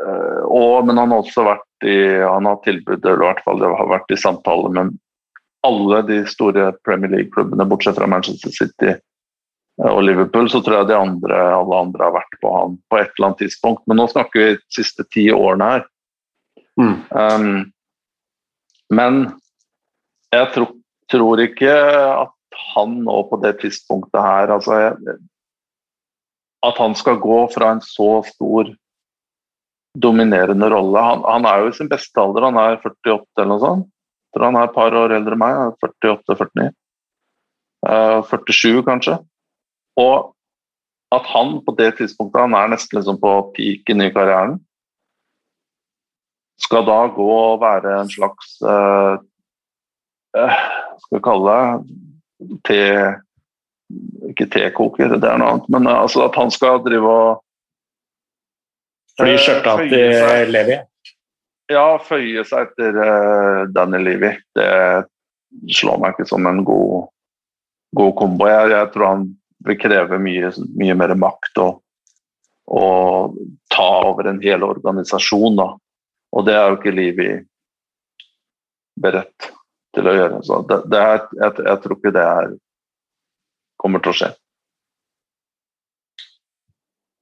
uh, 0.00 0.42
og, 0.48 0.86
men 0.88 0.98
han 1.00 1.12
har 1.12 1.20
også 1.20 1.44
vært 1.44 1.84
i 1.84 1.96
Han 2.22 2.46
har 2.46 2.60
tilbud, 2.64 3.02
eller 3.04 3.20
i 3.20 3.28
hvert 3.28 3.42
fall 3.44 3.58
det 3.60 3.68
har 3.68 3.90
vært 3.90 4.14
i 4.14 4.16
samtale 4.16 4.70
med 4.72 4.94
alle 5.64 6.02
de 6.08 6.20
store 6.28 6.70
Premier 6.84 7.10
League-klubbene, 7.10 7.66
bortsett 7.68 7.98
fra 7.98 8.08
Manchester 8.08 8.52
City 8.52 8.90
eh, 8.92 9.90
og 9.90 10.02
Liverpool, 10.04 10.48
så 10.52 10.60
tror 10.60 10.78
jeg 10.78 10.90
de 10.90 10.96
andre, 10.98 11.38
alle 11.56 11.78
andre 11.86 12.04
har 12.04 12.16
vært 12.18 12.36
på 12.42 12.52
han 12.52 12.76
på 12.92 13.00
et 13.00 13.12
eller 13.16 13.30
annet 13.30 13.40
tidspunkt. 13.46 13.84
Men 13.88 14.00
nå 14.00 14.08
snakker 14.12 14.40
vi 14.40 14.50
de 14.58 14.76
siste 14.76 15.06
ti 15.14 15.30
årene 15.32 15.70
her. 15.70 15.86
Mm. 16.80 16.96
Um, 17.16 17.54
men 18.92 19.20
jeg 20.34 20.50
tror, 20.54 20.74
tror, 21.14 21.42
ikke 21.42 21.72
at 21.72 22.60
han 22.74 22.98
nå 23.06 23.18
på 23.30 23.38
det 23.42 23.56
tidspunktet 23.62 24.20
her 24.22 24.52
altså 24.54 24.78
At 26.64 26.78
han 26.80 26.94
skal 26.98 27.20
gå 27.22 27.40
fra 27.54 27.74
en 27.74 27.82
så 27.84 28.22
stor 28.28 28.70
dominerende 29.94 30.68
rolle 30.72 31.02
han, 31.06 31.24
han, 31.28 31.44
er 31.46 31.60
jo 31.62 31.70
i 31.70 31.76
sin 31.76 31.90
beste 31.90 32.20
alder, 32.20 32.48
han 32.48 32.58
er 32.58 32.80
48 32.80 33.26
eller 33.36 33.50
noe 33.52 33.62
sånt. 33.62 33.84
Jeg 33.86 34.38
tror 34.38 34.48
han 34.48 34.56
er 34.58 34.66
et 34.66 34.74
par 34.74 34.96
år 34.98 35.14
eldre 35.14 35.36
enn 35.36 35.42
meg, 35.44 35.76
48-49. 35.84 36.70
Uh, 37.84 38.20
47 38.26 38.80
kanskje. 38.88 39.18
Og 40.00 40.32
at 41.14 41.28
han 41.30 41.60
på 41.62 41.74
det 41.78 41.92
tidspunktet, 42.00 42.40
han 42.42 42.56
er 42.58 42.72
nesten 42.72 42.98
liksom 42.98 43.20
på 43.22 43.34
peaken 43.54 44.02
i 44.02 44.10
karrieren, 44.14 44.56
skal 46.64 46.86
da 46.86 46.98
gå 47.14 47.28
og 47.34 47.60
være 47.62 47.94
en 48.00 48.10
slags 48.10 48.56
uh, 48.66 49.20
uh, 50.38 50.58
Skal 51.02 51.18
vi 51.18 51.24
kalle 51.24 51.58
det 52.38 52.58
te... 52.68 52.80
Ikke 54.30 54.46
tekoker, 54.50 55.12
det 55.20 55.28
er 55.28 55.38
noe 55.38 55.50
annet, 55.54 55.66
men 55.70 55.86
uh, 55.86 56.00
altså 56.00 56.24
at 56.24 56.36
han 56.40 56.48
skal 56.50 56.80
drive 56.82 57.10
og 57.10 57.42
Fly 59.14 59.34
skjørta 59.38 59.76
til 59.86 60.50
Levi? 60.50 60.78
Ja, 61.70 61.84
føye 62.02 62.42
seg 62.48 62.70
etter 62.70 62.96
uh, 62.98 63.60
Danny 63.70 64.00
Levi. 64.02 64.32
Det 64.56 64.66
slår 65.76 66.00
meg 66.02 66.16
ikke 66.16 66.26
som 66.28 66.48
en 66.50 66.64
god, 66.66 67.08
god 67.94 68.12
kombo. 68.18 68.48
Jeg, 68.50 68.72
jeg, 68.74 68.90
tror 68.94 69.10
han 69.12 69.24
vil 69.68 69.78
kreve 69.80 70.18
mye, 70.20 70.50
mye 70.80 70.98
mer 70.98 71.14
makt 71.16 71.62
og, 71.62 71.78
og, 72.74 73.38
ta 73.70 73.88
over 74.10 74.32
en 74.32 74.42
hel 74.42 74.66
organisasjon. 74.66 75.60
Da. 75.60 75.70
Og 76.34 76.48
det 76.48 76.58
er 76.58 76.66
jo 76.68 76.80
ikke 76.80 76.96
Levi 76.98 77.30
beredt 79.00 79.53
til 79.96 80.08
å 80.10 80.14
gjøre. 80.14 80.40
Så 80.46 80.60
det, 80.68 80.80
det 80.92 81.02
er, 81.02 81.20
jeg, 81.40 81.58
jeg, 81.66 81.82
tror 81.82 81.98
ikke 81.98 82.14
det 82.14 82.24
er, 82.30 82.54
kommer 83.80 84.02
til 84.04 84.14
å 84.14 84.18
skje. 84.20 84.30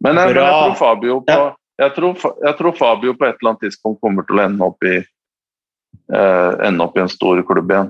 Men 0.03 0.19
jeg, 0.19 0.35
men 0.35 0.41
jeg 0.43 0.55
tror 0.59 0.79
Fabio 0.81 1.19
på 1.27 1.43
jeg 1.83 1.95
tror, 1.97 2.19
jeg 2.45 2.57
tror, 2.59 2.75
Fabio 2.79 3.15
på 3.17 3.27
et 3.27 3.39
eller 3.41 3.55
annet 3.55 3.65
tidspunkt 3.65 4.03
kommer 4.05 4.27
til 4.29 4.39
å 4.39 4.43
ende 4.45 4.67
opp 4.67 4.85
i, 4.87 4.99
eh, 5.01 6.53
ende 6.69 6.85
opp 6.85 6.99
i 6.99 7.03
en 7.03 7.11
stor 7.11 7.41
klubb 7.49 7.73
igjen. 7.73 7.89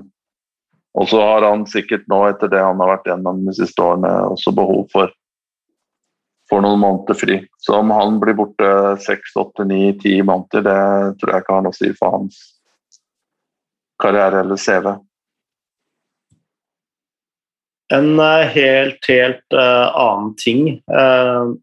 Og 0.97 1.09
så 1.09 1.19
har 1.21 1.45
han 1.45 1.65
sikkert 1.69 2.07
nå, 2.09 2.21
etter 2.29 2.49
det 2.49 2.61
han 2.63 2.79
har 2.81 2.93
vært 2.93 3.09
gjennom 3.11 3.43
de 3.45 3.53
siste 3.57 3.83
årene, 3.83 4.11
også 4.33 4.53
behov 4.55 4.85
for, 4.93 5.11
for 6.49 6.63
noen 6.63 6.81
måneder 6.81 7.17
fri. 7.17 7.39
Så 7.61 7.79
om 7.81 7.91
han 7.93 8.19
blir 8.21 8.37
borte 8.37 8.71
seks, 9.03 9.35
åtte, 9.41 9.65
ni, 9.67 9.91
ti 9.99 10.15
måneder, 10.21 10.65
det 10.65 11.19
tror 11.19 11.33
jeg 11.33 11.45
ikke 11.45 11.57
har 11.57 11.65
noe 11.67 11.75
å 11.75 11.79
si 11.81 11.91
for 11.97 12.17
hans 12.17 12.41
karriere 14.03 14.43
eller 14.43 14.59
CV. 14.59 14.91
En 17.93 18.19
uh, 18.19 18.45
helt, 18.55 19.09
helt 19.09 19.53
uh, 19.53 19.95
annen 19.95 20.35
ting. 20.35 20.67
Uh, 20.91 21.53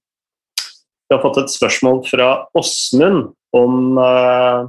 vi 1.09 1.17
har 1.17 1.23
fått 1.23 1.41
et 1.43 1.51
spørsmål 1.51 2.05
fra 2.07 2.29
Åsmund 2.59 3.33
om 3.57 3.99
uh, 3.99 4.69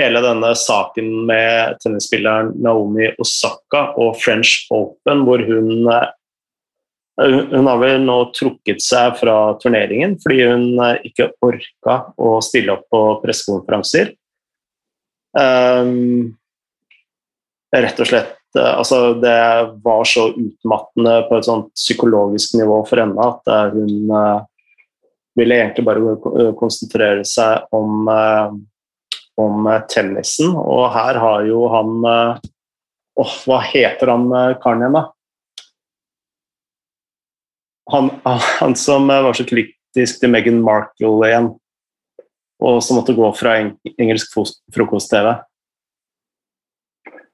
hele 0.00 0.22
denne 0.24 0.54
saken 0.56 1.10
med 1.28 1.76
tennisspilleren 1.82 2.54
Naomi 2.64 3.10
Osaka 3.20 3.90
og 4.00 4.16
French 4.22 4.70
Open, 4.72 5.26
hvor 5.28 5.44
hun 5.44 5.84
hun 7.20 7.66
har 7.68 7.76
vel 7.82 7.98
nå 8.06 8.14
trukket 8.32 8.80
seg 8.80 9.18
fra 9.20 9.34
turneringen 9.60 10.14
fordi 10.22 10.38
hun 10.48 10.78
ikke 11.04 11.26
orka 11.44 11.96
å 12.16 12.38
stille 12.40 12.72
opp 12.72 12.86
på 12.88 13.00
pressekonferanser. 13.20 14.14
Rett 17.76 18.00
og 18.02 18.08
slett 18.08 18.36
altså 18.58 19.14
Det 19.22 19.34
var 19.84 20.00
så 20.10 20.24
utmattende 20.34 21.12
på 21.28 21.36
et 21.38 21.46
sånt 21.46 21.68
psykologisk 21.78 22.56
nivå 22.58 22.80
for 22.88 22.98
henne 22.98 23.22
at 23.22 23.74
hun 23.76 24.08
ville 25.38 25.58
egentlig 25.60 25.84
bare 25.86 26.50
konsentrere 26.58 27.22
seg 27.22 27.70
om, 27.70 28.08
eh, 28.10 28.56
om 29.38 29.68
tennisen. 29.86 30.50
Og 30.58 30.88
her 30.90 31.20
har 31.22 31.46
jo 31.46 31.62
han 31.70 31.92
Åh, 32.10 32.50
Åh, 33.20 33.32
hva 33.44 33.58
heter 33.64 34.12
han 34.12 34.28
eh, 34.32 34.56
karen 34.62 34.84
igjen, 34.84 34.96
da? 34.96 35.06
Han, 37.90 38.10
han, 38.24 38.76
som 38.78 39.08
var 39.10 39.34
så 39.34 39.44
kritisk 39.44 40.20
til 40.22 40.30
Meghan 40.30 40.60
Markle 40.62 41.10
igjen, 41.26 41.48
og 42.62 42.78
som 42.86 43.00
måtte 43.00 43.16
gå 43.16 43.30
fra 43.34 43.56
engelsk 43.58 44.36
frokost-TV. 44.70 45.32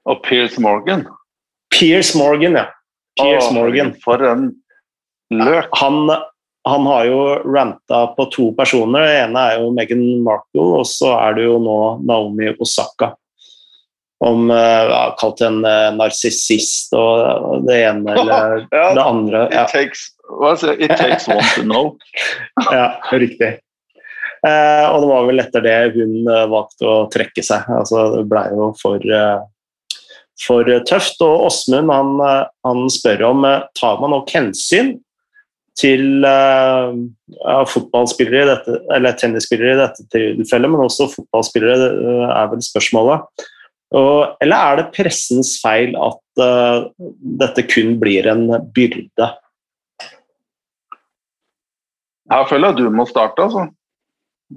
Og 0.07 0.23
Piers 0.23 0.55
Morgan? 0.63 1.05
Piers 1.73 2.13
Morgan, 2.15 2.55
ja. 2.55 2.65
Piers 3.19 3.51
Morgan. 3.51 3.93
For 4.03 4.23
en 4.23 4.49
løk! 5.33 5.67
Han, 5.81 6.09
han 6.67 6.87
har 6.87 7.05
jo 7.09 7.21
ranta 7.43 8.01
på 8.15 8.27
to 8.31 8.49
personer. 8.57 9.03
Det 9.03 9.21
ene 9.25 9.45
er 9.51 9.61
jo 9.61 9.71
Meghan 9.75 10.03
Markle, 10.23 10.67
og 10.81 10.87
så 10.87 11.13
er 11.19 11.37
det 11.37 11.47
jo 11.49 11.57
nå 11.63 11.79
Naomi 12.07 12.53
Osaka. 12.55 13.13
Om 14.23 14.47
uh, 14.49 14.87
ja, 14.89 15.01
Kalt 15.19 15.43
en 15.45 15.59
uh, 15.61 15.91
narsissist 15.93 16.95
og 16.97 17.67
det 17.67 17.83
ene 17.85 18.15
eller 18.17 18.63
ja, 18.71 18.87
det 18.97 19.03
andre. 19.03 19.43
Ja. 19.51 19.67
It, 19.67 19.75
takes, 19.75 20.07
it 20.79 20.95
takes 20.97 21.27
one 21.29 21.45
to 21.53 21.67
know. 21.67 21.97
ja, 22.71 22.95
riktig. 23.11 23.57
Eh, 24.47 24.85
og 24.93 25.01
det 25.01 25.07
var 25.09 25.23
vel 25.25 25.41
etter 25.41 25.63
det 25.65 25.77
hun 25.95 26.27
valgte 26.29 26.85
å 26.87 26.97
trekke 27.11 27.41
seg. 27.43 27.65
Altså, 27.73 28.03
det 28.13 28.27
blei 28.29 28.45
jo 28.53 28.69
for, 28.79 29.01
for 30.43 30.69
tøft. 30.89 31.21
Og 31.25 31.47
Åsmund 31.49 31.91
han, 31.93 32.15
han, 32.67 32.87
spør 32.93 33.27
om 33.31 33.45
tar 33.77 34.01
man 34.01 34.15
nok 34.15 34.31
hensyn 34.35 34.95
til 35.77 36.25
uh, 36.25 36.93
fotballspillere 37.69 38.45
i 38.45 38.49
dette, 38.49 38.79
eller 38.95 39.17
tennisspillere 39.17 39.75
i 39.75 39.81
dette 39.83 40.05
tilfellet, 40.13 40.73
men 40.73 40.85
også 40.87 41.09
fotballspillere, 41.11 41.91
er 42.33 42.49
vel 42.53 42.63
spørsmålet. 42.65 43.45
Og, 43.95 44.37
eller 44.43 44.57
er 44.57 44.79
det 44.79 44.93
pressens 44.95 45.53
feil 45.61 45.93
at 46.01 46.41
uh, 46.41 46.87
dette 47.43 47.67
kun 47.69 47.93
blir 48.01 48.27
en 48.31 48.49
byrde? 48.73 49.29
Her 52.27 52.49
føler 52.49 52.73
jeg 52.73 52.81
du 52.81 52.89
må 52.91 53.05
starte, 53.07 53.45
altså. 53.45 53.69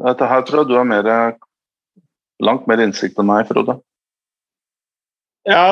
Dette 0.01 0.27
her 0.31 0.43
tror 0.47 0.63
jeg 0.63 0.71
du 0.71 0.77
har 0.79 0.89
mer, 0.89 1.37
langt 2.43 2.67
mer 2.71 2.83
innsikt 2.83 3.21
enn 3.21 3.29
meg, 3.29 3.47
Frode. 3.51 3.77
Ja, 5.49 5.65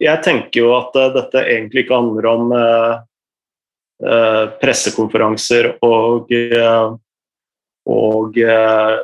jeg 0.00 0.22
tenker 0.24 0.62
jo 0.62 0.70
at 0.78 0.94
dette 1.16 1.42
egentlig 1.44 1.84
ikke 1.84 1.98
handler 2.00 2.28
om 2.30 2.52
Eh, 4.00 4.44
pressekonferanser 4.62 5.74
og, 5.84 6.30
eh, 6.32 6.92
og 7.92 8.38
eh, 8.40 8.94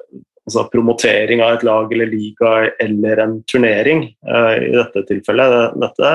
altså 0.46 0.62
promotering 0.72 1.42
av 1.44 1.58
et 1.58 1.66
lag 1.68 1.92
eller 1.92 2.08
liga 2.08 2.52
eller 2.80 3.20
en 3.20 3.34
turnering 3.50 4.04
i 4.06 4.70
dette 4.72 5.02
tilfellet. 5.08 5.74
Dette 5.82 6.12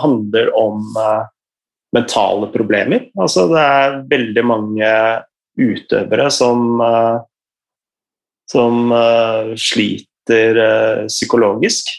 handler 0.00 0.48
om 0.56 0.80
mentale 1.92 2.48
problemer. 2.48 3.04
Altså 3.20 3.44
det 3.52 3.60
er 3.60 3.98
veldig 4.08 4.44
mange 4.48 4.94
utøvere 5.60 6.30
som, 6.32 6.80
som 8.48 8.96
sliter 9.68 10.62
psykologisk. 11.12 11.92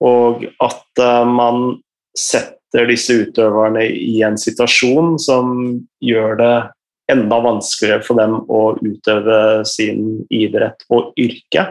Og 0.00 0.46
at 0.64 1.02
man 1.28 1.80
setter 2.16 2.86
disse 2.88 3.16
utøverne 3.26 3.82
i 3.84 4.20
en 4.24 4.38
situasjon 4.40 5.18
som 5.20 5.52
gjør 6.04 6.38
det 6.40 6.54
enda 7.10 7.40
vanskeligere 7.42 8.04
for 8.06 8.20
dem 8.20 8.38
å 8.46 8.62
utøve 8.80 9.38
sin 9.68 10.22
idrett 10.32 10.84
og 10.92 11.12
yrke. 11.20 11.66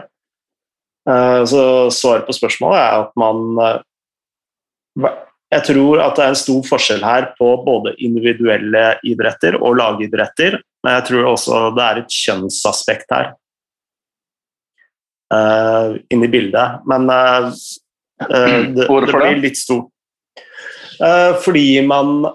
Eh, 1.08 1.42
så 1.48 1.62
svaret 1.94 2.28
på 2.28 2.36
spørsmålet 2.36 2.80
er 2.80 3.04
at 3.06 3.12
man 3.20 3.60
eh, 3.64 5.18
Jeg 5.50 5.64
tror 5.66 5.98
at 6.04 6.14
det 6.14 6.22
er 6.24 6.32
en 6.34 6.38
stor 6.38 6.60
forskjell 6.62 7.00
her 7.02 7.24
på 7.34 7.46
både 7.66 7.96
individuelle 7.98 8.84
idretter 9.02 9.56
og 9.58 9.80
lagidretter, 9.80 10.60
men 10.84 10.94
jeg 10.94 11.06
tror 11.08 11.30
også 11.32 11.62
det 11.74 11.86
er 11.86 11.98
et 11.98 12.14
kjønnsaspekt 12.14 13.10
her. 13.10 13.32
uh, 15.34 15.98
inn 16.10 16.22
i 16.22 16.30
bildet. 16.30 16.86
Men 16.86 17.10
uh, 18.28 18.86
Hvorfor 18.86 19.06
det, 19.06 19.24
det, 19.24 19.34
blir 19.34 19.42
litt 19.48 19.60
stort. 19.60 19.90
fordi 21.40 21.80
man 21.86 22.26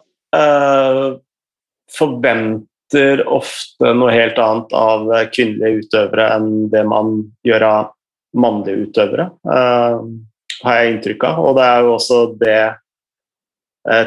forventer 1.96 3.22
ofte 3.30 3.92
noe 3.94 4.14
helt 4.14 4.40
annet 4.42 4.74
av 4.74 5.06
kvinnelige 5.36 5.86
utøvere 5.86 6.26
enn 6.34 6.50
det 6.74 6.82
man 6.90 7.20
gjør 7.46 7.66
av 7.68 7.92
mannlige 8.36 8.90
utøvere, 8.90 9.30
har 9.46 10.80
jeg 10.80 10.92
inntrykk 10.92 11.28
av. 11.30 11.40
Og 11.46 11.56
det 11.60 11.68
er 11.70 11.86
jo 11.86 11.94
også 11.94 12.20
det 12.42 12.64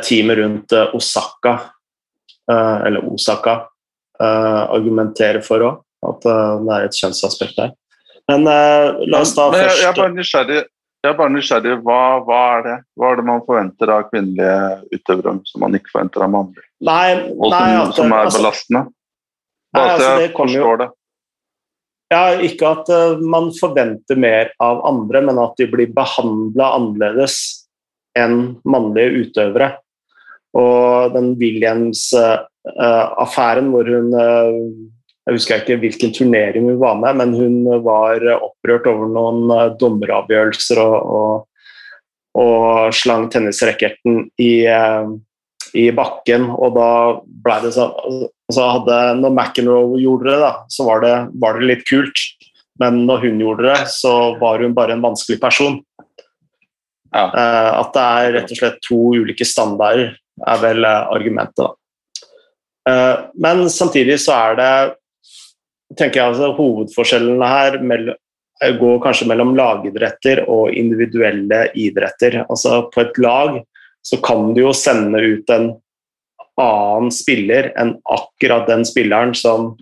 teamet 0.04 0.40
rundt 0.42 0.74
Osaka, 0.98 1.54
eller 2.50 3.06
Osaka, 3.08 3.60
argumenterer 4.20 5.40
for 5.46 5.64
òg. 5.70 5.84
At 6.08 6.26
det 6.26 6.74
er 6.74 6.90
et 6.90 6.98
kjønnsaspekt 6.98 7.62
der. 7.62 7.72
Men 8.28 8.44
la 8.44 9.22
oss 9.22 9.32
ta 9.38 9.48
først 9.54 9.80
jeg, 9.80 9.86
er 9.88 9.96
bare 9.96 10.14
nysgjerrig. 10.18 10.66
Jeg 11.04 11.12
er 11.12 11.18
bare 11.18 11.30
nysgjerrig. 11.30 11.76
Hva, 11.86 11.98
hva, 12.26 12.38
er 12.56 12.62
det? 12.66 12.72
Hva 12.98 13.06
er 13.12 13.18
det 13.20 13.24
man 13.28 13.44
forventer 13.46 13.90
av 13.94 14.08
kvinnelige 14.10 14.56
utøvere 14.96 15.32
som 15.46 15.62
man 15.62 15.76
ikke 15.78 15.92
forventer 15.92 16.24
av 16.26 16.30
mannlige? 16.34 16.66
Nei, 16.88 17.10
og 17.30 17.46
som, 17.46 17.54
nei, 17.54 17.68
altså, 17.78 17.98
som 18.00 18.08
er 18.10 18.22
altså, 18.24 18.38
belastende? 18.40 18.82
Bare 19.76 19.84
nei, 19.84 19.92
altså, 19.92 20.08
så 20.08 20.12
jeg 20.24 20.32
forstår 20.34 20.64
jo, 20.64 20.72
det. 20.82 20.88
Ja, 22.08 22.22
ikke 22.48 22.64
at 22.72 22.86
uh, 22.90 23.20
man 23.36 23.46
forventer 23.54 24.16
mer 24.18 24.50
av 24.64 24.76
andre, 24.88 25.18
men 25.28 25.36
at 25.42 25.52
de 25.60 25.66
blir 25.70 25.88
behandla 25.94 26.66
annerledes 26.80 27.34
enn 28.18 28.36
mannlige 28.66 29.14
utøvere. 29.22 29.68
Og 30.58 31.14
den 31.14 31.28
Williams-affæren 31.38 33.66
uh, 33.68 33.72
hvor 33.76 33.84
hun 33.92 34.08
jeg 35.28 35.36
husker 35.36 35.60
ikke 35.60 35.76
hvilken 35.82 36.12
turnering 36.16 36.70
hun 36.70 36.78
var 36.80 36.94
med, 36.96 37.18
men 37.20 37.34
hun 37.36 37.56
var 37.84 38.22
opprørt 38.38 38.86
over 38.88 39.10
noen 39.12 39.50
eh, 39.52 39.74
dommeravgjørelser 39.76 40.78
og, 40.80 41.10
og, 41.18 41.72
og 42.40 42.94
slang 42.96 43.26
tennisracketen 43.28 44.22
i, 44.40 44.64
eh, 44.72 45.10
i, 45.76 45.90
bakken. 45.92 46.46
Og 46.48 46.78
da 46.78 46.90
ble 47.44 47.56
det 47.66 47.74
sånn 47.76 47.92
altså 48.48 48.70
hadde, 48.72 49.00
Når 49.20 49.34
McEnroe 49.34 49.98
gjorde 50.00 50.30
det, 50.30 50.38
da, 50.40 50.52
så 50.72 50.86
var 50.88 51.04
det, 51.04 51.16
var 51.42 51.58
det 51.58 51.68
litt 51.74 51.84
kult. 51.90 52.22
Men 52.80 53.02
når 53.04 53.26
hun 53.26 53.42
gjorde 53.44 53.66
det, 53.66 53.82
så 53.92 54.12
var 54.40 54.64
hun 54.64 54.72
bare 54.72 54.96
en 54.96 55.04
vanskelig 55.04 55.36
person. 55.42 55.76
Ja. 57.12 57.26
Uh, 57.34 57.72
at 57.82 57.92
det 57.92 58.06
er 58.06 58.30
rett 58.38 58.54
og 58.54 58.60
slett 58.62 58.80
to 58.86 59.02
ulike 59.18 59.44
standarder, 59.44 60.14
er 60.46 60.62
vel 60.62 60.88
argumentet. 60.88 61.66
da. 61.66 61.74
Men 63.36 63.66
samtidig 63.68 64.16
så 64.22 64.32
er 64.32 64.56
det 64.56 64.72
tenker 65.96 66.20
jeg 66.20 66.32
altså 66.32 66.52
Hovedforskjellene 66.58 67.48
her 67.48 67.78
går 68.78 69.02
kanskje 69.04 69.28
mellom 69.30 69.54
lagidretter 69.56 70.42
og 70.50 70.74
individuelle 70.76 71.68
idretter. 71.78 72.42
Altså 72.48 72.88
På 72.92 73.04
et 73.04 73.20
lag 73.22 73.60
så 74.02 74.18
kan 74.24 74.52
du 74.54 74.64
jo 74.66 74.72
sende 74.76 75.20
ut 75.22 75.50
en 75.54 75.70
annen 76.58 77.12
spiller 77.14 77.70
enn 77.78 77.94
akkurat 78.10 78.66
den 78.66 78.84
spilleren 78.86 79.34
som, 79.36 79.76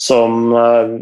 som 0.00 0.50
uh, 0.54 0.98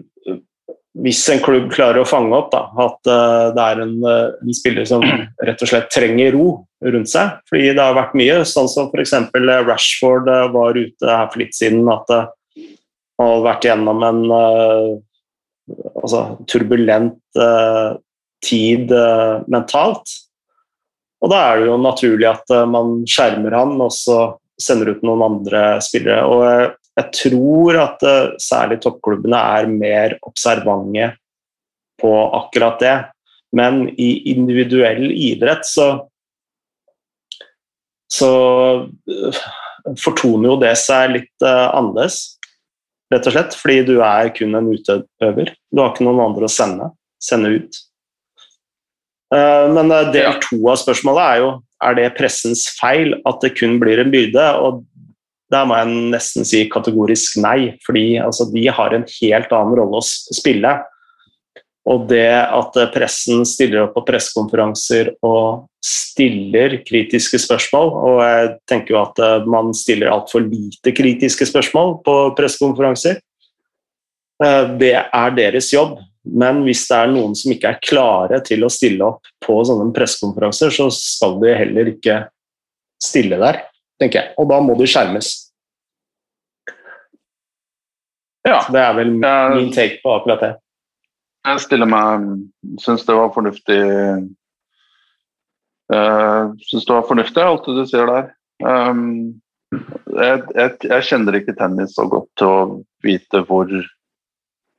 Hvis 0.96 1.22
en 1.28 1.42
klubb 1.44 1.68
klarer 1.72 2.00
å 2.00 2.08
fange 2.08 2.32
opp 2.36 2.52
da, 2.52 2.62
at 2.80 3.08
uh, 3.08 3.54
det 3.56 3.64
er 3.64 3.82
en, 3.84 3.96
uh, 4.04 4.36
en, 4.40 4.54
spiller 4.56 4.86
som 4.88 5.04
rett 5.04 5.64
og 5.64 5.68
slett 5.68 5.90
trenger 5.92 6.32
ro 6.36 6.46
rundt 6.84 7.08
seg, 7.08 7.38
fordi 7.48 7.70
det 7.76 7.82
har 7.82 7.96
vært 7.96 8.16
mye, 8.16 8.38
sånn 8.48 8.68
som 8.68 8.88
f.eks. 8.92 9.12
Rashford 9.64 10.28
var 10.52 10.76
ute 10.76 11.08
her 11.08 11.28
for 11.32 11.40
litt 11.40 11.56
siden, 11.56 11.84
at 11.88 12.12
og 13.22 13.44
vært 13.46 13.66
gjennom 13.68 14.02
en 14.04 14.22
uh, 14.28 14.94
altså, 16.02 16.22
turbulent 16.50 17.20
uh, 17.40 17.96
tid 18.44 18.92
uh, 18.92 19.42
mentalt. 19.50 20.12
Og 21.24 21.32
da 21.32 21.42
er 21.48 21.62
det 21.62 21.70
jo 21.70 21.78
naturlig 21.80 22.28
at 22.28 22.52
man 22.68 23.00
skjermer 23.08 23.54
han 23.56 23.78
og 23.80 23.88
så 23.94 24.18
sender 24.60 24.92
ut 24.92 25.04
noen 25.04 25.24
andre 25.24 25.62
spillere. 25.84 26.26
Og 26.28 26.42
jeg 27.00 27.12
tror 27.16 27.78
at 27.80 28.04
særlig 28.40 28.78
toppklubbene 28.84 29.40
er 29.56 29.70
mer 29.72 30.14
observante 30.28 31.08
på 32.00 32.12
akkurat 32.36 32.84
det. 32.84 32.94
Men 33.56 33.86
i 33.96 34.10
individuell 34.36 35.08
idrett 35.08 35.64
så 35.66 35.88
så 38.12 38.30
fortoner 39.98 40.52
jo 40.52 40.60
det 40.60 40.76
seg 40.78 41.16
litt 41.16 41.46
annerledes 41.48 42.35
rett 43.14 43.28
og 43.28 43.36
slett. 43.36 43.58
Fordi 43.58 43.80
du 43.88 43.96
er 44.04 44.32
kun 44.36 44.56
en 44.58 44.72
utøver. 44.72 45.52
Du 45.70 45.82
har 45.82 45.92
ikke 45.92 46.06
noen 46.06 46.24
andre 46.28 46.48
å 46.48 46.52
sende, 46.52 46.90
sende 47.22 47.52
ut. 47.58 47.80
Eh, 49.34 49.64
men 49.74 49.90
eh, 49.94 50.10
del 50.14 50.36
to 50.44 50.60
av 50.70 50.80
spørsmålet 50.82 51.24
er 51.24 51.40
jo 51.44 51.54
er 51.84 51.96
det 51.98 52.12
pressens 52.16 52.66
feil 52.78 53.16
at 53.28 53.42
det 53.44 53.56
kun 53.58 53.76
blir 53.82 54.00
en 54.00 54.12
byrde. 54.12 54.44
og 54.64 54.84
Der 55.52 55.66
må 55.68 55.78
jeg 55.78 56.10
nesten 56.14 56.46
si 56.48 56.64
kategorisk 56.72 57.36
nei, 57.42 57.76
fordi 57.86 58.16
altså, 58.22 58.48
de 58.52 58.66
har 58.66 58.94
en 58.94 59.06
helt 59.18 59.52
annen 59.52 59.78
rolle 59.78 60.00
å 60.00 60.06
spille. 60.06 60.72
Og 61.86 62.08
det 62.10 62.26
at 62.32 62.78
pressen 62.94 63.44
stiller 63.46 63.84
opp 63.84 63.94
på 63.94 64.02
pressekonferanser 64.08 65.12
og 65.26 65.68
stiller 65.86 66.80
kritiske 66.86 67.38
spørsmål, 67.44 67.92
og 67.94 68.18
jeg 68.24 68.48
tenker 68.66 68.96
jo 68.96 68.98
at 69.04 69.22
eh, 69.22 69.46
man 69.46 69.70
stiller 69.76 70.10
altfor 70.10 70.42
lite 70.42 70.90
kritiske 70.96 71.46
spørsmål 71.46 72.00
på 72.06 72.16
pressekonferanser, 72.38 73.20
eh, 74.42 74.64
det 74.82 74.96
er 74.98 75.38
deres 75.38 75.70
jobb. 75.74 76.00
Men 76.26 76.64
hvis 76.66 76.82
det 76.88 76.96
er 76.98 77.12
noen 77.12 77.36
som 77.38 77.52
ikke 77.54 77.70
er 77.70 77.82
klare 77.86 78.40
til 78.42 78.66
å 78.66 78.72
stille 78.72 79.06
opp 79.06 79.28
på 79.46 79.60
sånne 79.68 79.92
pressekonferanser, 79.94 80.74
så 80.74 80.88
skal 80.90 81.38
de 81.38 81.54
heller 81.54 81.92
ikke 81.92 82.24
stille 82.98 83.38
der, 83.38 83.62
tenker 84.02 84.24
jeg. 84.24 84.34
Og 84.42 84.50
da 84.50 84.58
må 84.64 84.74
de 84.74 84.90
skjermes. 84.90 85.36
Ja. 88.46 88.58
Det 88.66 88.82
er 88.82 88.94
vel 88.98 89.14
min 89.20 89.70
take 89.74 90.00
på 90.02 90.18
akkurat 90.18 90.42
det. 90.42 90.54
Jeg 91.46 91.62
stiller 91.62 91.88
meg 91.90 92.24
Syns 92.82 93.04
det 93.06 93.14
var 93.16 93.34
fornuftig 93.34 93.80
uh, 95.94 96.44
Syns 96.66 96.86
det 96.86 96.94
var 96.94 97.06
fornuftig, 97.08 97.42
alt 97.42 97.66
det 97.68 97.76
du 97.76 97.84
sier 97.86 98.10
der. 98.10 98.32
Um, 98.64 99.02
jeg, 100.16 100.40
jeg, 100.56 100.70
jeg, 100.88 101.04
kjenner 101.04 101.36
ikke 101.38 101.54
tennis 101.58 101.94
så 101.94 102.06
godt 102.10 102.30
til 102.40 102.48
å 102.48 102.80
vite 103.04 103.42
hvor, 103.46 103.70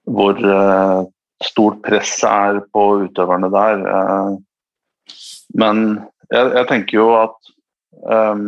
hvor 0.09 0.41
uh, 0.41 1.05
stort 1.45 1.79
press 1.85 2.17
er 2.27 2.59
på 2.73 2.87
utøverne 3.05 3.51
der. 3.53 3.85
Uh, 3.85 4.33
men 5.55 5.83
jeg, 6.33 6.51
jeg, 6.57 6.65
tenker 6.71 6.99
jo 6.99 7.07
at 7.21 7.51
um, 8.09 8.47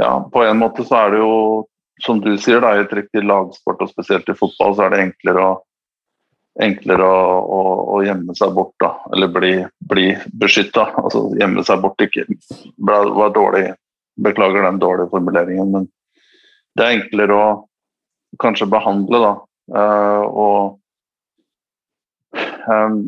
ja, 0.00 0.14
på 0.32 0.46
en 0.46 0.62
måte 0.62 0.86
så 0.88 1.04
er 1.04 1.14
det 1.14 1.20
jo 1.22 1.34
som 2.04 2.20
du 2.20 2.32
sier, 2.38 2.60
da, 2.62 2.74
i 2.76 2.84
et 2.84 2.94
riktig 2.96 3.24
lagsport, 3.26 3.82
og 3.82 3.90
spesielt 3.90 4.28
i 4.28 4.36
fotball, 4.36 4.76
så 4.76 4.86
er 4.86 4.94
det 4.94 5.02
enklere 5.04 5.44
å, 5.44 5.52
enklere 6.60 7.06
å, 7.06 7.20
å, 7.40 7.60
å 7.96 8.00
gjemme 8.04 8.34
seg 8.38 8.54
bort, 8.56 8.74
da, 8.82 8.94
eller 9.14 9.30
bli, 9.32 9.52
bli 9.92 10.06
beskytta. 10.42 10.90
Altså 11.02 11.28
gjemme 11.40 11.64
seg 11.66 11.82
bort 11.84 12.02
ikke 12.04 12.26
var 12.76 13.34
dårlig, 13.36 13.70
Beklager 14.20 14.66
den 14.66 14.80
dårlige 14.82 15.08
formuleringen, 15.14 15.70
men 15.72 15.84
det 16.76 16.84
er 16.84 16.96
enklere 16.98 17.36
å 17.40 17.44
kanskje 18.42 18.66
behandle, 18.68 19.20
da. 19.22 19.30
Uh, 19.70 20.24
og 20.42 20.80
um, 22.68 22.98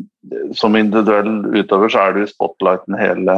som 0.57 0.77
individuell 0.79 1.51
utøver 1.53 1.91
så 1.91 2.07
er 2.07 2.15
du 2.15 2.23
i 2.23 2.31
spotlighten 2.31 2.97
hele, 2.97 3.35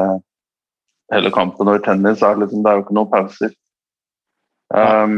hele 1.12 1.34
kampen, 1.36 1.68
og 1.68 1.82
i 1.82 1.84
tennis 1.84 2.24
er 2.24 2.38
det, 2.38 2.46
liksom, 2.46 2.64
det 2.64 2.72
er 2.72 2.80
jo 2.80 2.86
ikke 2.86 2.98
noen 3.00 3.12
pauser. 3.12 3.52
Um, 4.72 5.18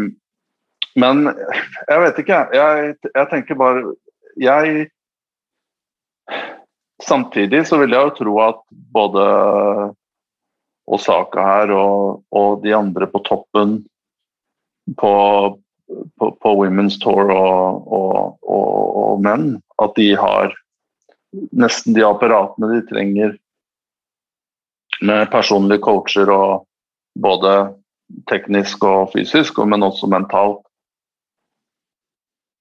men 0.95 1.27
jeg 1.27 2.01
vet 2.03 2.19
ikke. 2.23 2.41
Jeg, 2.55 2.95
jeg 3.13 3.29
tenker 3.31 3.59
bare 3.59 3.95
Jeg 4.37 4.89
Samtidig 7.03 7.67
så 7.67 7.77
vil 7.77 7.93
jeg 7.93 8.07
jo 8.07 8.15
tro 8.17 8.33
at 8.41 8.61
både 8.93 9.23
Osaka 10.87 11.43
her 11.45 11.71
og, 11.75 12.23
og 12.31 12.63
de 12.63 12.73
andre 12.75 13.07
på 13.11 13.21
toppen 13.27 13.77
på, 14.97 15.11
på, 16.19 16.29
på 16.41 16.53
Women's 16.57 16.97
Tour 17.03 17.29
og, 17.33 17.87
og, 17.91 18.39
og, 18.47 19.21
menn, 19.23 19.57
at 19.83 19.93
de 19.99 20.09
har 20.17 20.55
nesten 21.51 21.95
de 21.97 22.05
apparatene 22.07 22.71
de 22.73 22.85
trenger 22.89 23.35
med 25.05 25.29
personlige 25.31 25.83
coacher 25.85 26.31
og 26.33 26.65
både 27.19 27.53
teknisk 28.31 28.83
og 28.87 29.11
fysisk, 29.13 29.59
men 29.65 29.85
også 29.85 30.09
mentalt. 30.09 30.63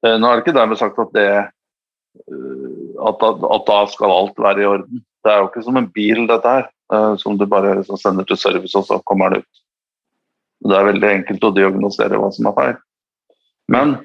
Eh, 0.07 0.17
nå 0.21 0.29
er 0.29 0.39
det 0.39 0.45
ikke 0.45 0.57
dermed 0.57 0.79
sagt 0.81 0.99
at, 1.03 1.13
det, 1.17 1.27
eh, 1.35 2.97
at, 3.09 3.23
at, 3.27 3.69
da 3.69 3.79
skal 3.91 4.15
alt 4.15 4.41
være 4.43 4.63
i 4.63 4.69
orden. 4.71 5.05
Det 5.25 5.33
er 5.33 5.43
jo 5.43 5.51
ikke 5.51 5.65
som 5.67 5.79
en 5.81 5.89
bil, 5.95 6.25
dette 6.31 6.57
her, 6.59 6.69
eh, 6.95 7.15
som 7.23 7.39
du 7.39 7.47
bare 7.51 7.79
liksom 7.81 7.99
sender 8.01 8.29
til 8.29 8.39
service, 8.41 8.77
og 8.79 8.87
så 8.89 9.01
kommer 9.09 9.35
den 9.35 9.45
ut. 9.45 9.63
Det 10.67 10.77
er 10.77 10.91
veldig 10.91 11.11
enkelt 11.13 11.49
å 11.49 11.55
diagnosere 11.57 12.21
hva 12.21 12.31
som 12.35 12.51
er 12.51 12.61
feil. 12.61 12.79
Men 13.73 13.99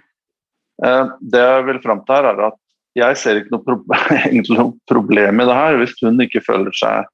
Det 0.82 1.38
jeg 1.38 1.66
vil 1.68 1.78
fram 1.84 2.00
til 2.08 2.16
her, 2.16 2.26
er 2.32 2.40
at 2.48 2.56
jeg 2.98 3.18
ser 3.22 3.38
ikke 3.38 3.54
noe, 3.54 3.62
problem, 3.62 4.72
problem 4.92 5.42
i 5.44 5.46
det 5.46 5.58
her 5.60 5.76
hvis 5.78 5.94
hun 6.02 6.24
ikke 6.26 6.42
føler 6.42 6.74
seg 6.74 7.06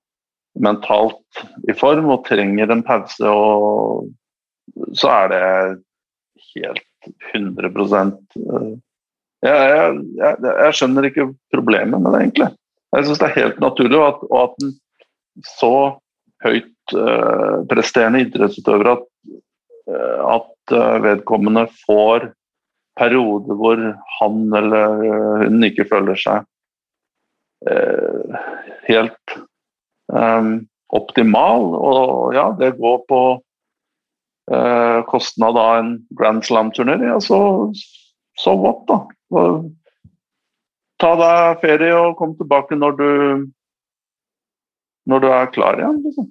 mentalt 0.64 1.42
i 1.68 1.76
form 1.76 2.08
og 2.14 2.24
trenger 2.30 2.72
en 2.72 2.86
pause. 2.88 3.28
Og 3.28 4.96
så 4.96 5.12
er 5.12 5.34
det 5.34 5.44
helt 6.54 6.88
100 7.34 7.72
jeg, 9.46 9.98
jeg, 10.18 10.38
jeg, 10.44 10.74
skjønner 10.74 11.08
ikke 11.08 11.28
problemet 11.54 12.02
med 12.02 12.14
det, 12.14 12.22
egentlig. 12.24 12.50
Jeg 12.96 13.06
syns 13.06 13.22
det 13.22 13.28
er 13.28 13.38
helt 13.38 13.60
naturlig, 13.62 14.00
at, 14.02 14.24
og 14.32 14.40
at 14.42 14.64
en 14.66 14.74
så 15.46 15.74
høyt 16.46 16.96
uh, 16.98 17.64
presterende 17.70 18.24
idrettsutøver 18.26 18.90
at, 18.96 19.06
uh, 19.92 20.22
at 20.38 20.74
uh, 20.74 20.98
vedkommende 21.06 21.68
får 21.84 22.32
perioder 22.98 23.60
hvor 23.60 23.82
han 24.18 24.38
eller 24.58 24.96
hun 25.44 25.66
ikke 25.68 25.86
føler 25.86 26.18
seg 26.18 26.48
helt 28.88 29.34
um, 30.10 30.66
optimal. 30.94 31.68
Og 31.78 32.34
ja, 32.34 32.48
det 32.58 32.72
går 32.80 33.04
på 33.10 33.20
uh, 34.52 35.04
kostnad 35.10 35.58
av 35.58 35.74
en 35.82 35.92
Grand 36.20 36.46
Slam-turnering. 36.46 37.10
Ja, 37.12 37.20
så, 37.24 37.40
so 38.40 38.56
what, 38.62 38.86
da? 38.90 39.02
Ta 41.02 41.14
deg 41.20 41.62
ferie 41.62 41.94
og 41.98 42.18
kom 42.20 42.34
tilbake 42.40 42.78
når 42.80 42.98
du 42.98 43.12
når 45.08 45.24
du 45.24 45.30
er 45.32 45.54
klar 45.56 45.80
igjen. 45.80 46.02
Liksom. 46.04 46.28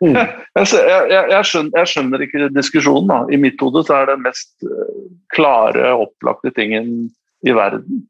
Mm. 0.00 0.16
jeg, 0.58 0.66
jeg, 0.76 1.24
jeg, 1.32 1.44
skjønner, 1.48 1.78
jeg, 1.78 1.90
skjønner, 1.92 2.24
ikke 2.26 2.50
diskusjonen. 2.56 3.10
Da. 3.12 3.20
I 3.32 3.40
mitt 3.40 3.62
hode 3.64 3.84
så 3.88 4.02
er 4.02 4.12
det 4.12 4.20
mest 4.26 4.52
eh, 4.66 4.94
klare, 5.34 5.94
opplagte 5.96 6.52
tingen 6.56 7.08
i 7.46 7.56
verden. 7.56 8.04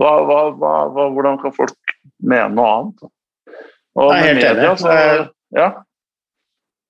Hva, 0.00 0.14
hva, 0.24 0.40
hva, 0.56 1.08
hvordan 1.12 1.36
kan 1.42 1.52
folk 1.52 1.96
mene 2.24 2.54
noe 2.56 2.70
annet? 2.78 3.08
Og 4.00 4.12
Nei, 4.14 4.20
med 4.24 4.40
media. 4.40 4.72
Så, 4.80 4.96
ja. 5.56 5.70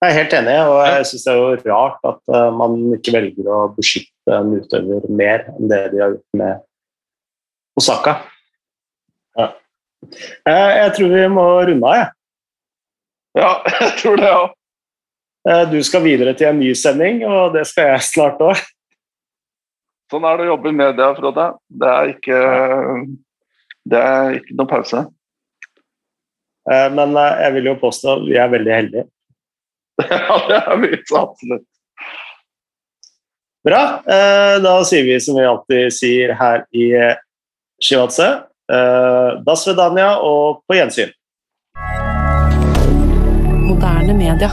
Jeg 0.01 0.09
er 0.09 0.16
helt 0.16 0.35
enig, 0.39 0.56
og 0.64 0.78
jeg 0.89 1.06
syns 1.10 1.24
det 1.27 1.32
er 1.32 1.40
jo 1.40 1.74
rart 1.74 2.06
at 2.09 2.20
uh, 2.32 2.48
man 2.56 2.77
ikke 2.97 3.12
velger 3.12 3.51
å 3.52 3.59
beskytte 3.77 4.32
en 4.32 4.55
utøver 4.56 5.05
mer 5.12 5.44
enn 5.52 5.68
det 5.68 5.81
de 5.93 6.01
har 6.01 6.14
gjort 6.14 6.39
med 6.40 6.62
Osaka. 7.77 8.14
Ja. 9.36 9.51
Uh, 10.48 10.70
jeg 10.78 10.94
tror 10.97 11.12
vi 11.12 11.27
må 11.35 11.44
runde 11.68 11.93
av, 11.93 11.98
jeg. 12.01 12.09
Ja, 13.43 13.52
jeg 13.82 13.93
tror 14.01 14.24
det 14.24 14.32
òg. 14.39 14.56
Uh, 15.51 15.64
du 15.68 15.78
skal 15.85 16.05
videre 16.09 16.32
til 16.36 16.48
en 16.48 16.60
ny 16.62 16.72
sending, 16.77 17.20
og 17.28 17.52
det 17.59 17.66
skal 17.68 17.93
jeg 17.93 18.09
snart 18.09 18.40
òg. 18.44 18.64
Sånn 20.10 20.24
er 20.27 20.40
det 20.40 20.48
å 20.48 20.55
jobbe 20.55 20.72
i 20.72 20.81
media, 20.81 21.12
Frode. 21.14 21.51
Det 21.68 21.94
er 22.01 22.16
ikke, 22.16 22.39
det 23.93 24.01
er 24.16 24.39
ikke 24.40 24.56
noe 24.59 24.72
pause. 24.72 25.05
Eh, 26.68 26.89
men 26.93 27.16
eh, 27.16 27.43
jeg 27.44 27.56
vil 27.56 27.70
jo 27.70 27.78
påstå 27.81 28.16
at 28.16 28.27
vi 28.27 28.39
er 28.39 28.52
veldig 28.52 28.74
heldige. 28.74 29.06
Ja, 30.09 30.39
det 30.48 30.60
er 30.60 30.81
mye 30.81 31.01
så 31.09 31.24
absolutt. 31.24 31.66
Bra. 33.66 33.82
Eh, 34.09 34.56
da 34.64 34.74
sier 34.89 35.05
vi 35.05 35.18
som 35.20 35.36
vi 35.36 35.44
alltid 35.44 35.93
sier 35.93 36.32
her 36.39 36.64
i 36.72 36.86
Shivatse, 37.81 38.28
da 38.70 39.55
svedania 39.59 40.12
og 40.22 40.60
på 40.68 40.77
gjensyn. 40.77 41.10
Moderne 43.66 44.14
media. 44.14 44.52